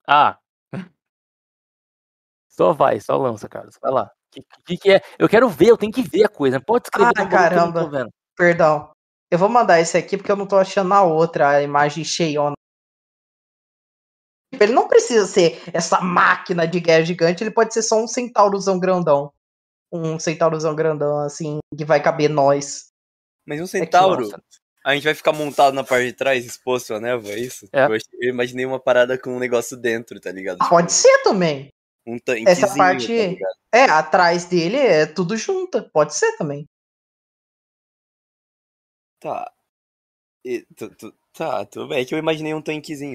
[0.08, 0.38] Ah!
[2.50, 3.78] Só vai, só lança, Carlos.
[3.82, 4.04] Vai lá.
[4.04, 5.02] O que, que, que é?
[5.18, 6.60] Eu quero ver, eu tenho que ver a coisa.
[6.60, 7.84] Pode escrever que eu não caramba.
[7.84, 8.10] tô vendo.
[8.36, 8.92] Perdão.
[9.32, 12.56] Eu vou mandar esse aqui porque eu não tô achando a outra, a imagem cheiona.
[14.60, 18.78] Ele não precisa ser essa máquina de guerra gigante, ele pode ser só um centaurozão
[18.78, 19.34] grandão.
[19.92, 22.90] Um centaurozão grandão, assim, que vai caber nós.
[23.46, 24.42] Mas um que, centauro, Nossa.
[24.84, 27.68] A gente vai ficar montado na parte de trás, exposto à névoa, é isso?
[27.72, 27.86] É.
[28.22, 30.58] Eu, imaginei uma parada com um negócio dentro, tá ligado?
[30.58, 31.70] Tipo, Pode ser também.
[32.06, 33.48] Um tanquezinho, Essa parte- tá?
[33.74, 35.88] É, atrás dele é tudo junto.
[35.92, 36.66] Pode ser também.
[39.20, 39.52] Tá.
[40.44, 42.02] E, tu, tu- tá, tudo bem.
[42.02, 43.14] É que eu imaginei um tanquezinho.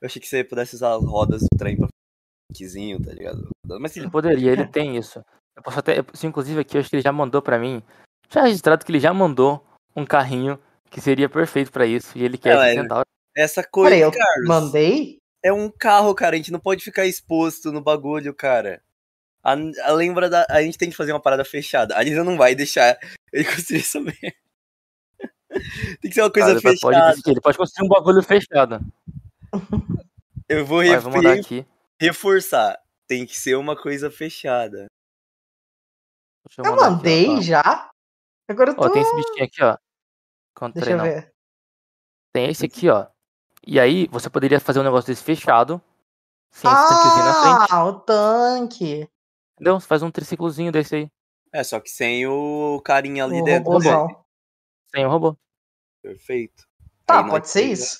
[0.00, 1.88] Eu achei que você pudesse usar as rodas do trem pra
[2.50, 3.48] tanquezinho, tá ligado?
[3.80, 5.22] Mas Ele poderia, ele tem isso.
[5.54, 5.98] Eu posso até.
[5.98, 7.82] eu- se, inclusive aqui, eu acho que ele já mandou pra mim.
[8.30, 9.62] Já registrado que ele já mandou
[9.94, 10.58] um carrinho
[10.92, 12.16] que seria perfeito pra isso.
[12.16, 13.06] E ele quer É, esse mas- centauro.
[13.34, 15.18] Essa coisa, Peraí, eu Carlos, mandei?
[15.42, 16.34] é um carro, cara.
[16.34, 18.82] A gente não pode ficar exposto no bagulho, cara.
[19.42, 19.52] A,
[19.84, 20.46] a lembra da.
[20.50, 21.96] A gente tem que fazer uma parada fechada.
[21.96, 22.96] A Lisa não vai deixar
[23.32, 24.34] ele construir essa merda.
[26.00, 27.10] tem que ser uma coisa Cara, pode fechada.
[27.10, 28.80] decidir, ele pode construir um bagulho fechado.
[30.48, 31.66] Eu vou aqui.
[32.00, 32.78] reforçar.
[33.08, 34.86] Tem que ser uma coisa fechada.
[36.46, 37.40] Deixa Eu mandar aqui, mandei ó.
[37.40, 37.90] já.
[38.48, 38.82] Agora eu tô.
[38.84, 39.76] Ó, tem esse bichinho aqui, ó.
[40.56, 41.04] Encontrei, Deixa eu não.
[41.04, 41.32] ver.
[42.32, 43.06] Tem esse aqui, ó.
[43.66, 45.80] E aí, você poderia fazer um negócio desse fechado.
[46.50, 47.72] Sem esse tanquezinho na frente.
[47.72, 49.08] Ah, o tanque.
[49.54, 49.80] Entendeu?
[49.80, 51.10] Você faz um triciclozinho desse aí.
[51.52, 53.70] É, só que sem o carinha ali O dentro.
[53.70, 54.24] robôzão.
[54.94, 55.36] Sem o robô.
[56.02, 56.66] Perfeito.
[57.06, 57.96] Tá, Aí pode ser isso.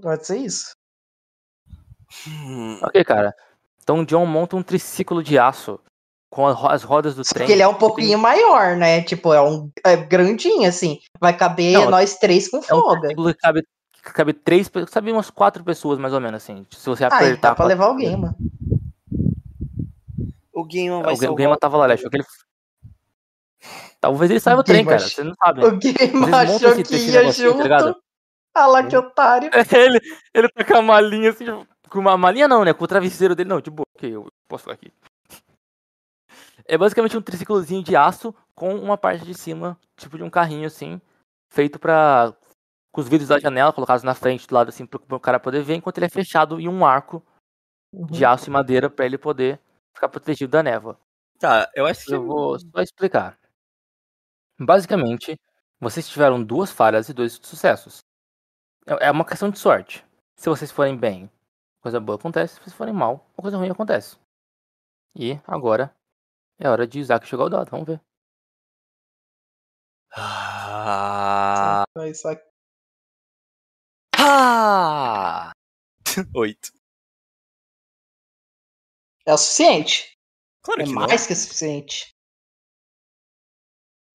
[0.00, 0.72] Pode ser isso.
[2.82, 3.34] Ok, cara.
[3.82, 5.80] Então o John monta um triciclo de aço
[6.34, 7.46] com as ro- as rodas do Só trem.
[7.46, 9.00] que ele é um pouquinho maior, né?
[9.02, 10.98] Tipo, é um é grandinho, assim.
[11.20, 13.08] Vai caber Não, nós três com É um folga.
[13.14, 13.62] que cabe,
[14.02, 16.66] que cabe três, cabe umas quatro pessoas mais ou menos, assim.
[16.72, 17.50] Se você Ah, apertar.
[17.50, 18.34] dá pra levar alguém, mano.
[20.52, 22.24] O Game vai O, Ga- o Gaiman tava lá, ele achou que ele.
[24.00, 24.98] Talvez ele saiba o O trem, cara.
[24.98, 25.64] Você não sabe.
[25.64, 28.00] O Game montam achou esse- que esse ia tá junto.
[28.56, 29.50] Ah lá, que otário.
[29.72, 30.00] ele,
[30.34, 31.44] ele tá com a malinha assim,
[31.88, 32.72] com uma malinha não, né?
[32.72, 34.92] Com o travesseiro dele, não, boa, ok, eu posso ficar aqui.
[36.64, 40.66] É basicamente um triciclozinho de aço com uma parte de cima, tipo de um carrinho
[40.66, 41.00] assim,
[41.50, 42.34] feito pra.
[42.92, 45.62] com os vidros da janela colocados na frente, do lado assim, pro, pro cara poder
[45.62, 47.22] ver, enquanto ele é fechado em um arco
[47.92, 49.60] de aço e madeira pra ele poder
[49.94, 50.98] ficar protegido da névoa.
[51.38, 52.14] Tá, eu acho que.
[52.14, 53.38] Eu vou só explicar.
[54.58, 55.38] Basicamente,
[55.80, 58.04] vocês tiveram duas falhas e dois sucessos.
[58.86, 60.04] É é uma questão de sorte.
[60.36, 61.30] Se vocês forem bem,
[61.80, 62.54] coisa boa acontece.
[62.54, 64.16] Se vocês forem mal, uma coisa ruim acontece.
[65.16, 65.94] E agora
[66.58, 67.70] é hora de Isaac jogar o dado.
[67.70, 68.00] Vamos ver.
[70.16, 71.84] Ah.
[72.06, 72.42] Isso aqui.
[74.16, 75.52] Ah!
[76.34, 76.70] Oito.
[79.26, 80.16] É o suficiente.
[80.62, 81.06] Claro É que não.
[81.06, 82.14] mais que o suficiente.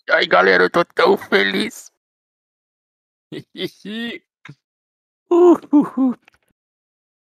[0.09, 1.91] Ai, galera, eu tô tão feliz.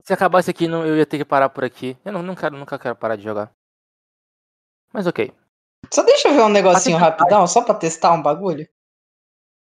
[0.05, 1.97] Se acabasse aqui, não- eu ia ter que parar por aqui.
[2.05, 3.51] Eu não, não quero, nunca quero parar de jogar.
[4.97, 5.31] Mas ok.
[5.93, 8.66] Só deixa eu ver um negocinho rapidão, só pra testar um bagulho.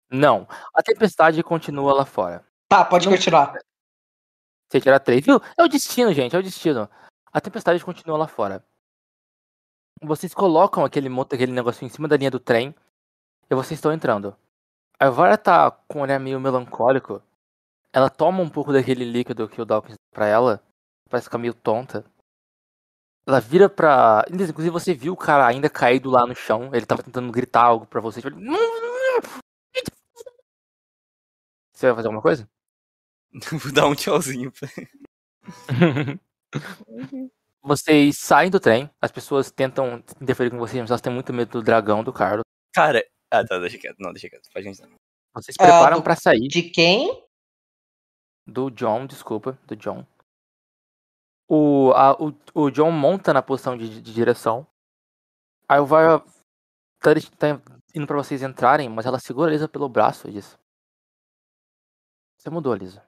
[0.09, 0.47] Não.
[0.73, 2.41] A tempestade continua lá fora.
[2.69, 3.53] Tá, pode Não- continuar.
[4.71, 5.41] Você tirar três, viu?
[5.57, 6.89] É o destino, gente, é o destino.
[7.33, 8.65] A tempestade continua lá fora.
[10.01, 12.73] Vocês colocam aquele, mo- aquele negocinho em cima da linha do trem
[13.49, 14.37] e vocês estão entrando.
[14.97, 17.21] A Vara tá com um olhar meio melancólico.
[17.91, 20.63] Ela toma um pouco daquele líquido que o Dawkins dá pra ela.
[21.09, 22.05] Parece ficar meio tonta.
[23.27, 24.23] Ela vira pra.
[24.31, 26.69] Inclusive, você viu o cara ainda caído lá no chão.
[26.73, 28.23] Ele tava tentando gritar algo pra vocês.
[28.23, 28.35] Ele-
[31.73, 32.47] Você vai fazer alguma coisa?
[33.51, 34.51] Vou dar um tchauzinho.
[34.51, 34.69] pra-
[37.61, 41.51] Vocês saem do trem, as pessoas tentam interferir com vocês, mas elas têm muito medo
[41.51, 42.43] do dragão do Carlos.
[42.73, 43.03] Cara.
[43.31, 43.97] Ah, tá, deixa quieto.
[43.99, 44.47] Não, deixa quieto.
[44.53, 44.77] Faz gente.
[45.33, 47.23] Vocês Ah, preparam do- pra sair De quem?
[48.47, 50.05] do John, desculpa, do John.
[51.47, 54.65] O, a- o, o John monta na posição de, de direção.
[55.67, 56.21] Aí o Var
[56.99, 57.61] tá, tá
[57.95, 60.57] indo pra vocês entrarem, mas ela segura a Lisa pelo braço e diz:
[62.37, 63.03] Você mudou, Lisa.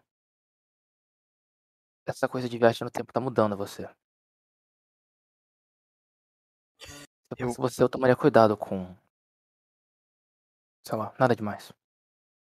[2.07, 3.87] Essa coisa de viagem no tempo tá mudando você.
[7.37, 8.95] Se eu você, eu tomaria cuidado com.
[10.85, 11.71] Sei lá, nada demais.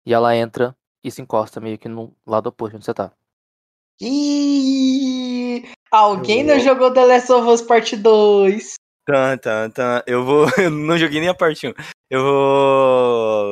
[0.06, 3.12] E ela entra e se encosta meio que no lado oposto onde você tá.
[5.90, 8.74] Alguém Eu não jogou The Last of Us Part 2.
[9.06, 10.02] Tan, tan, tan.
[10.06, 10.46] Eu vou.
[10.58, 11.72] Eu não joguei nem a parte 1.
[12.10, 13.50] Eu vou.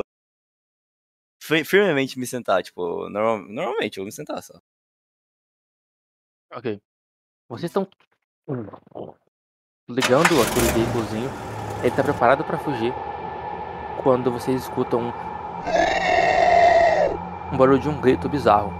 [1.41, 4.53] fi- Firmemente me sentar, tipo, normal- normalmente eu vou me sentar só.
[6.53, 6.79] Ok.
[7.49, 7.87] Vocês estão
[9.89, 11.29] ligando aquele veículozinho.
[11.83, 12.93] Ele tá preparado pra fugir.
[14.03, 15.11] Quando vocês escutam um,
[17.53, 18.71] um barulho de um grito bizarro.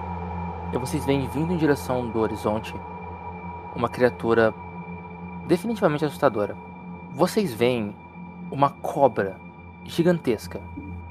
[0.74, 2.74] E vocês veem vindo em direção do horizonte
[3.78, 4.54] uma criatura
[5.48, 6.56] definitivamente assustadora.
[7.14, 7.96] Vocês veem
[8.52, 9.38] uma cobra
[9.86, 10.60] gigantesca.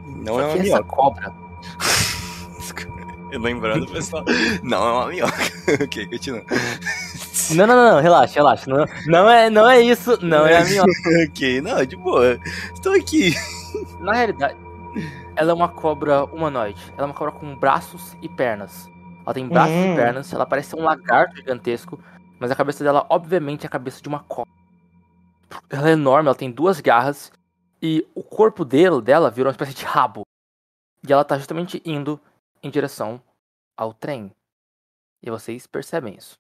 [0.07, 0.85] Não Só é uma que essa minhoca.
[0.85, 1.33] cobra
[3.33, 4.25] Eu lembrando, pessoal.
[4.63, 5.33] Não é uma minhoca.
[5.85, 6.43] ok, continua.
[7.51, 8.71] Não, não, não, não, relaxa, relaxa.
[8.71, 10.91] Não, não, é, não é isso, não é a minhoca.
[11.29, 12.39] ok, não, de boa.
[12.73, 13.35] Estou aqui.
[14.01, 14.57] Na realidade,
[15.35, 16.81] ela é uma cobra humanoide.
[16.97, 18.89] Ela é uma cobra com braços e pernas.
[19.25, 19.93] Ela tem braços Hum.
[19.93, 21.99] e pernas, ela parece ser um lagarto gigantesco,
[22.39, 24.53] mas a cabeça dela, obviamente, é a cabeça de uma cobra.
[25.71, 27.33] Ela é enorme, ela tem duas garras,
[27.81, 30.23] e o corpo dele, dela virou uma espécie de rabo.
[31.07, 32.21] E ela tá justamente indo
[32.63, 33.23] em direção
[33.77, 34.35] ao trem.
[35.23, 36.39] E vocês percebem isso.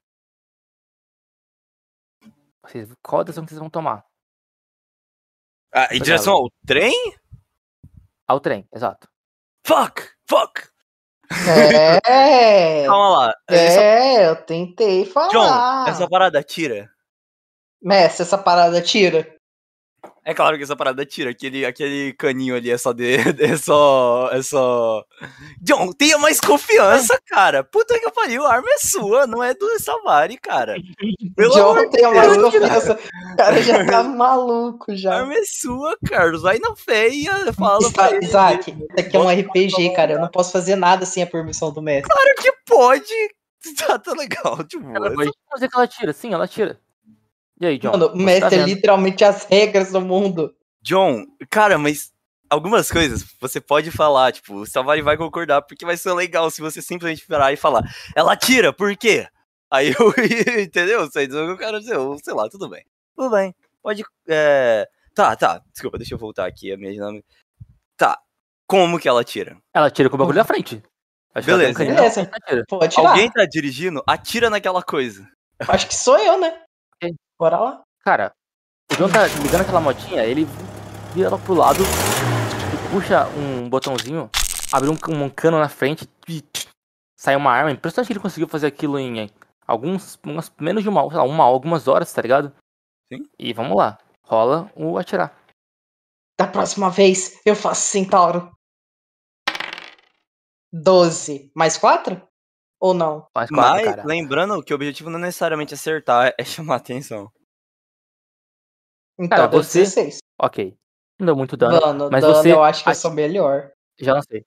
[2.63, 4.05] Vocês, qual a decisão que vocês vão tomar?
[5.73, 7.17] Ah, em direção ao trem?
[8.27, 9.09] Ao trem, exato.
[9.65, 10.03] Fuck!
[10.29, 10.69] Fuck!
[12.07, 12.85] É.
[12.87, 13.35] Calma lá.
[13.49, 15.29] Essa- É, eu tentei falar.
[15.29, 16.89] John, essa parada tira.
[17.83, 19.36] Mestre, essa parada tira.
[20.29, 21.31] É claro que essa parada tira.
[21.31, 23.17] Aquele, aquele caninho ali é só de.
[23.39, 24.29] É só.
[24.33, 25.05] É só.
[25.63, 27.63] John, tenha mais confiança, cara.
[27.63, 30.75] Puta que pariu, a arma é sua, não é do Savari, cara.
[31.37, 32.99] Pelo John tem mais confiança.
[33.33, 35.15] O cara já tá maluco A já.
[35.15, 36.43] arma é sua, Carlos.
[36.43, 38.27] Vai na fé e fala pra Isaac, ele.
[38.27, 40.15] Isaac, isso aqui é um RPG, cara.
[40.15, 42.13] Eu não posso fazer nada sem a permissão do mestre.
[42.13, 43.15] Claro que pode.
[43.79, 44.89] Tá, tá legal, tipo.
[44.95, 46.79] Ela pode dizer que ela tira, sim, ela tira.
[47.61, 47.93] E aí, John?
[47.93, 50.55] Mano, o tá mestre é literalmente as regras do mundo.
[50.83, 52.13] John, cara, mas
[52.49, 56.61] algumas coisas você pode falar, tipo, o Savari vai concordar, porque vai ser legal se
[56.61, 57.83] você simplesmente virar e falar,
[58.15, 59.27] ela tira, por quê?
[59.71, 60.15] Aí eu,
[60.63, 61.09] entendeu?
[61.09, 62.85] Diz o que eu quero dizer, ou sei lá, tudo bem.
[63.17, 64.89] Tudo bem, pode, é...
[65.15, 67.27] Tá, tá, desculpa, deixa eu voltar aqui a minha dinâmica.
[67.97, 68.19] Tá,
[68.67, 69.57] como que ela tira?
[69.73, 70.83] Ela tira com o bagulho da frente.
[71.35, 71.95] Acho que ela tem um Beleza.
[71.95, 72.31] Beleza.
[72.47, 72.65] ela.
[72.69, 73.11] Pode tirar.
[73.11, 75.27] Alguém tá dirigindo, atira naquela coisa.
[75.59, 76.66] Acho que sou eu, né?
[77.39, 77.83] Bora lá.
[78.01, 78.33] Cara,
[78.93, 80.45] o John tá ligando aquela motinha, ele
[81.15, 84.31] vira ela pro lado e puxa um botãozinho,
[84.73, 86.43] abre um, um cano na frente e
[87.19, 87.71] sai uma arma.
[87.71, 89.31] Impressionante que ele conseguiu fazer aquilo em
[89.67, 92.55] alguns, umas- menos de uma, sei lá, uma, algumas horas, tá ligado?
[93.13, 93.29] Sim.
[93.39, 95.37] E vamos lá, rola o atirar.
[96.39, 98.53] Da próxima vez, eu faço centauro.
[100.73, 101.51] 12.
[101.55, 102.21] Mais 4?
[102.79, 103.27] Ou não?
[103.35, 104.05] Mais quatro, Mas, cara.
[104.05, 107.31] lembrando que o objetivo não é necessariamente acertar, é chamar atenção.
[109.19, 110.19] Então, Cara, você- 16.
[110.39, 110.77] Ok.
[111.19, 111.81] Não deu muito dano.
[111.81, 113.73] Dano, mas dano, você eu acho que eu sou melhor.
[113.99, 114.45] Já lancei.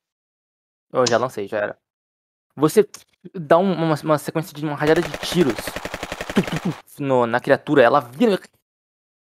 [0.93, 1.77] Eu já lancei, já era.
[2.55, 2.87] Você
[3.33, 5.55] dá um- uma, uma sequência de uma rajada de tiros
[6.99, 8.39] no- na criatura, ela vira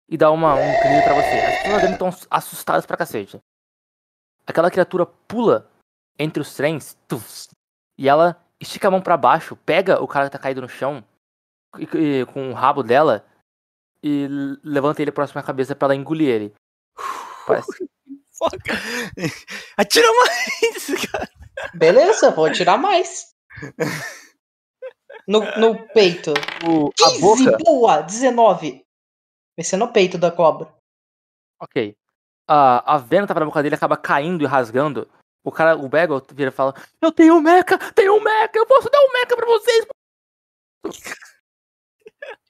[0.08, 1.38] e dá uma, um grito pra você.
[1.40, 3.40] As pessoas dentro estão assustadas pra cacete.
[4.46, 5.70] Aquela criatura pula
[6.18, 7.48] entre os trens tuf,
[7.96, 11.04] e ela estica a mão pra baixo, pega o cara que tá caído no chão
[11.78, 11.84] e-
[12.20, 13.24] e- com o rabo dela
[14.02, 14.26] e
[14.64, 16.54] levanta ele próximo à cabeça pra ela engolir ele.
[17.46, 17.88] Parece-
[18.32, 18.58] Fuck.
[19.76, 21.28] Atira mais, cara.
[21.74, 23.32] Beleza, vou tirar mais.
[25.28, 26.32] No, no peito.
[26.66, 27.58] o, a 15, boca.
[27.64, 28.02] boa!
[28.02, 28.84] 19.
[29.56, 30.72] Vai ser no peito da cobra.
[31.60, 31.94] Ok.
[32.48, 35.08] A, a vena tava na boca dele, acaba caindo e rasgando.
[35.44, 38.66] O cara, o Bagel vira e fala: Eu tenho um mecha, tenho um mecha, eu
[38.66, 39.86] posso dar um mecha pra vocês.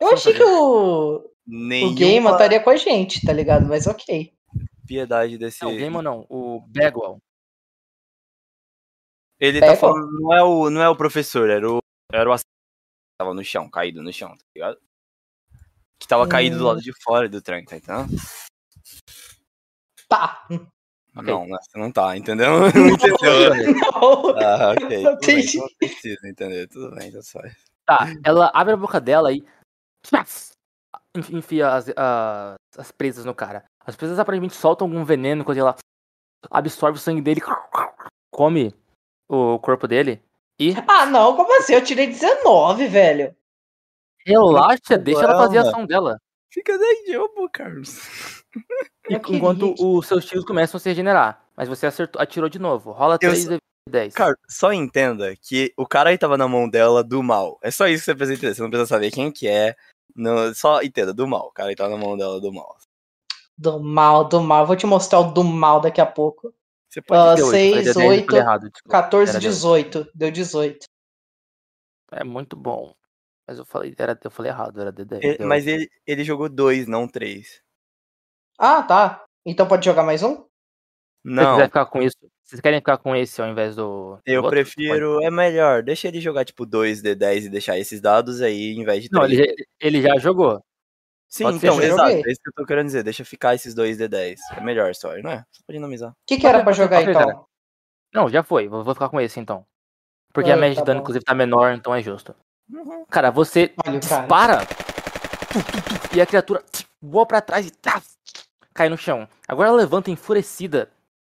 [0.00, 3.66] Eu achei que o, o Nenhuma Game estaria com a gente, tá ligado?
[3.66, 4.32] Mas ok.
[4.86, 5.64] piedade desse.
[5.64, 7.18] Não, o Game não, o Bagwell.
[9.40, 11.78] Ele tá falando, não é o, não é o professor, era o,
[12.12, 12.36] era o
[13.18, 14.80] tava no chão, caído no chão, tá ligado?
[15.98, 16.68] Que tava caído do Hum.
[16.68, 18.08] lado de fora do trem, tá entendendo?
[20.08, 20.46] Tá.
[21.16, 21.24] Ok.
[21.32, 22.60] Não, né, você não tá, entendeu?
[22.74, 23.74] Não entendeu?
[23.74, 24.30] Não.
[24.38, 25.02] Ah, ok.
[25.02, 25.58] Tudo bem, Entendi.
[25.58, 27.40] não precisa entender, tudo bem, então só.
[27.84, 29.44] Tá, ela abre a boca dela e.
[30.14, 30.52] enf-
[31.30, 33.64] Enfia as, as, as presas no cara.
[33.84, 35.76] As presas aparentemente soltam algum veneno quando ela
[36.50, 37.40] absorve o sangue dele,
[38.32, 38.74] come
[39.28, 40.22] o corpo dele
[40.58, 41.74] e Ah, não, como assim?
[41.74, 43.34] Eu tirei 19, velho.
[44.24, 46.18] relaxa, deixa ela fazer a ação dela.
[46.52, 48.44] Fica daí de boa, Carlos.
[49.08, 51.42] E enquanto os seus tiros começam a se regenerar.
[51.56, 52.92] Mas você acertou, atirou de novo.
[52.92, 53.56] Rola Eu 3 só-
[53.88, 54.14] 10.
[54.14, 57.58] Cara, só entenda que o cara aí tava na mão dela do mal.
[57.62, 58.54] É só isso que você precisa entender.
[58.54, 59.74] Você não precisa saber quem que é.
[60.14, 61.48] Não, só entenda, do mal.
[61.48, 62.76] O cara aí tava na mão dela do mal.
[63.56, 64.66] Do mal, do mal.
[64.66, 66.54] Vou te mostrar o do mal daqui a pouco.
[66.88, 68.88] Você pode Deu oito, seis, falei 10, eu oito, falei errado, desculpa.
[69.02, 69.50] 14, Era deu.
[69.50, 70.08] 18.
[70.14, 70.84] Deu 18.
[72.12, 72.94] É muito bom.
[73.46, 75.18] Mas eu falei, era, eu falei errado, era D10.
[75.22, 77.60] Ele- deu mas ele, ele jogou dois, não três.
[78.58, 79.24] Ah, tá.
[79.44, 80.36] Então pode jogar mais um?
[80.36, 80.48] Se
[81.24, 84.16] Não, quiser ficar com isso, vocês querem ficar com esse ao invés do.
[84.16, 84.50] do eu outro?
[84.50, 85.22] prefiro.
[85.22, 85.82] É melhor.
[85.82, 89.22] Deixa ele jogar tipo 2 D10 e deixar esses dados aí em vez de Não,
[89.22, 89.38] 3.
[89.38, 90.62] ele já, ele já jogou.
[91.28, 92.10] Sim, pode então, exato.
[92.10, 92.22] joguei.
[92.26, 93.02] É isso que eu tô querendo dizer.
[93.02, 94.38] Deixa ficar esses dois D10.
[94.56, 95.44] É melhor a história, não é?
[95.50, 96.10] Só pra dinamizar.
[96.10, 97.46] O que, que era Pode- pra pode- jogar pode então?
[98.12, 98.68] Não, já foi.
[98.68, 99.64] Vou, vou ficar com esse então.
[100.32, 101.02] Porque a Ah, média tá de dano, bom.
[101.04, 102.34] inclusive, tá menor, então é justo.
[102.72, 103.04] Uhum.
[103.10, 104.26] Cara, você Olha o cara.
[104.26, 104.58] para
[106.14, 106.64] e a criatura
[107.00, 108.02] voa pra trás e tá,
[108.72, 109.28] cai no chão.
[109.46, 110.90] Agora ela levanta enfurecida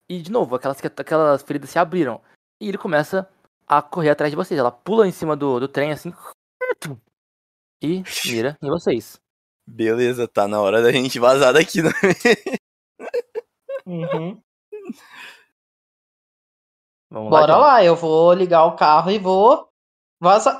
[0.10, 2.22] e, de novo, aquelas, aquelas feridas se abriram.
[2.62, 3.30] E ele começa
[3.68, 4.57] a correr atrás de vocês.
[4.57, 6.14] Ela pula em cima do, do trem assim
[7.84, 9.20] e mira em vocês.
[9.68, 11.90] Beleza, tá na hora da gente vazar daqui, né?
[13.86, 14.41] Uhum.
[17.12, 17.60] Vamos Bora John.
[17.60, 19.70] lá, eu vou ligar o carro e vou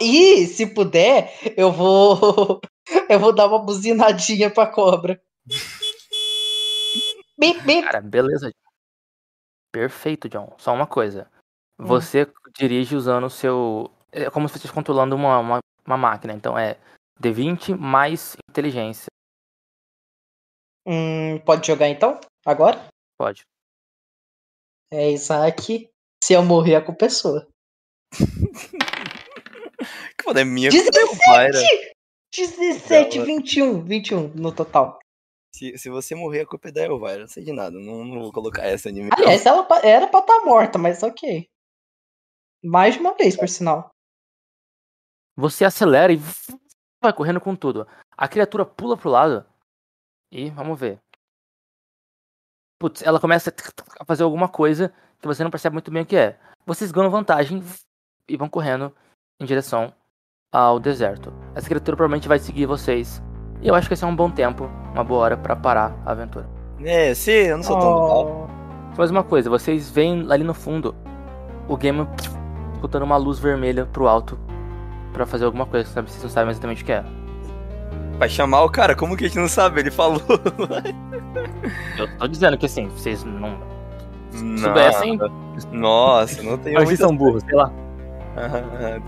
[0.02, 2.62] Ih, se puder, eu vou.
[3.10, 5.20] Eu vou dar uma buzinadinha pra cobra.
[7.36, 7.82] Bip, bip.
[7.82, 8.52] Cara, beleza.
[9.72, 10.54] Perfeito, John.
[10.60, 11.28] Só uma coisa.
[11.80, 11.86] Hum.
[11.86, 13.92] Você dirige usando o seu.
[14.12, 16.34] É como se você estivesse controlando uma, uma, uma máquina.
[16.34, 16.78] Então é
[17.20, 19.08] D20 mais inteligência.
[20.86, 22.20] Hum, pode jogar então?
[22.46, 22.88] Agora?
[23.18, 23.42] Pode.
[24.92, 25.90] É Isaac.
[26.24, 27.48] Se eu morrer, é sua.
[28.12, 28.78] Que
[30.26, 31.60] foda, é minha culpa é o Mayra.
[32.36, 33.84] 17, Ela- 21.
[33.84, 35.00] 21 no total.
[35.56, 37.20] Se, se você morrer, a culpa é da Elvira.
[37.20, 37.80] Não sei de nada.
[37.80, 39.08] Não, não vou colocar essa mim.
[39.14, 41.48] Aliás, ela era pra estar morta, mas ok.
[42.62, 43.90] Mais de uma vez, por sinal.
[45.38, 46.18] Você acelera e
[47.02, 47.88] vai correndo com tudo.
[48.18, 49.46] A criatura pula pro lado.
[50.32, 51.00] E vamos ver.
[52.80, 53.54] Putz, ela começa
[54.00, 56.38] a fazer alguma coisa que você não percebe muito bem o que é.
[56.66, 57.62] Vocês ganham vantagem
[58.28, 58.94] e vão correndo
[59.40, 59.96] em direção
[60.52, 61.32] ao deserto.
[61.54, 63.22] Essa criatura provavelmente vai seguir vocês.
[63.62, 66.12] E eu acho que esse é um bom tempo, uma boa hora pra parar a
[66.12, 66.48] aventura.
[66.84, 67.90] É, sim, eu não sou tão.
[67.90, 70.94] Oh, Mais uma coisa, vocês veem ali no fundo
[71.68, 72.08] o game
[72.82, 74.38] botando uma luz vermelha pro alto
[75.14, 76.10] pra fazer alguma coisa, sabe?
[76.12, 77.04] Vocês não sabem exatamente o que é.
[78.20, 79.80] Vai chamar o cara, como que a gente não sabe?
[79.80, 80.22] Ele falou.
[81.98, 83.58] Eu tô dizendo que assim, vocês não
[84.34, 84.58] Não.
[84.58, 85.20] soubessem,
[85.72, 87.72] Nossa, não tenho mas vocês são burros, sei lá.
[88.38, 89.00] Ah,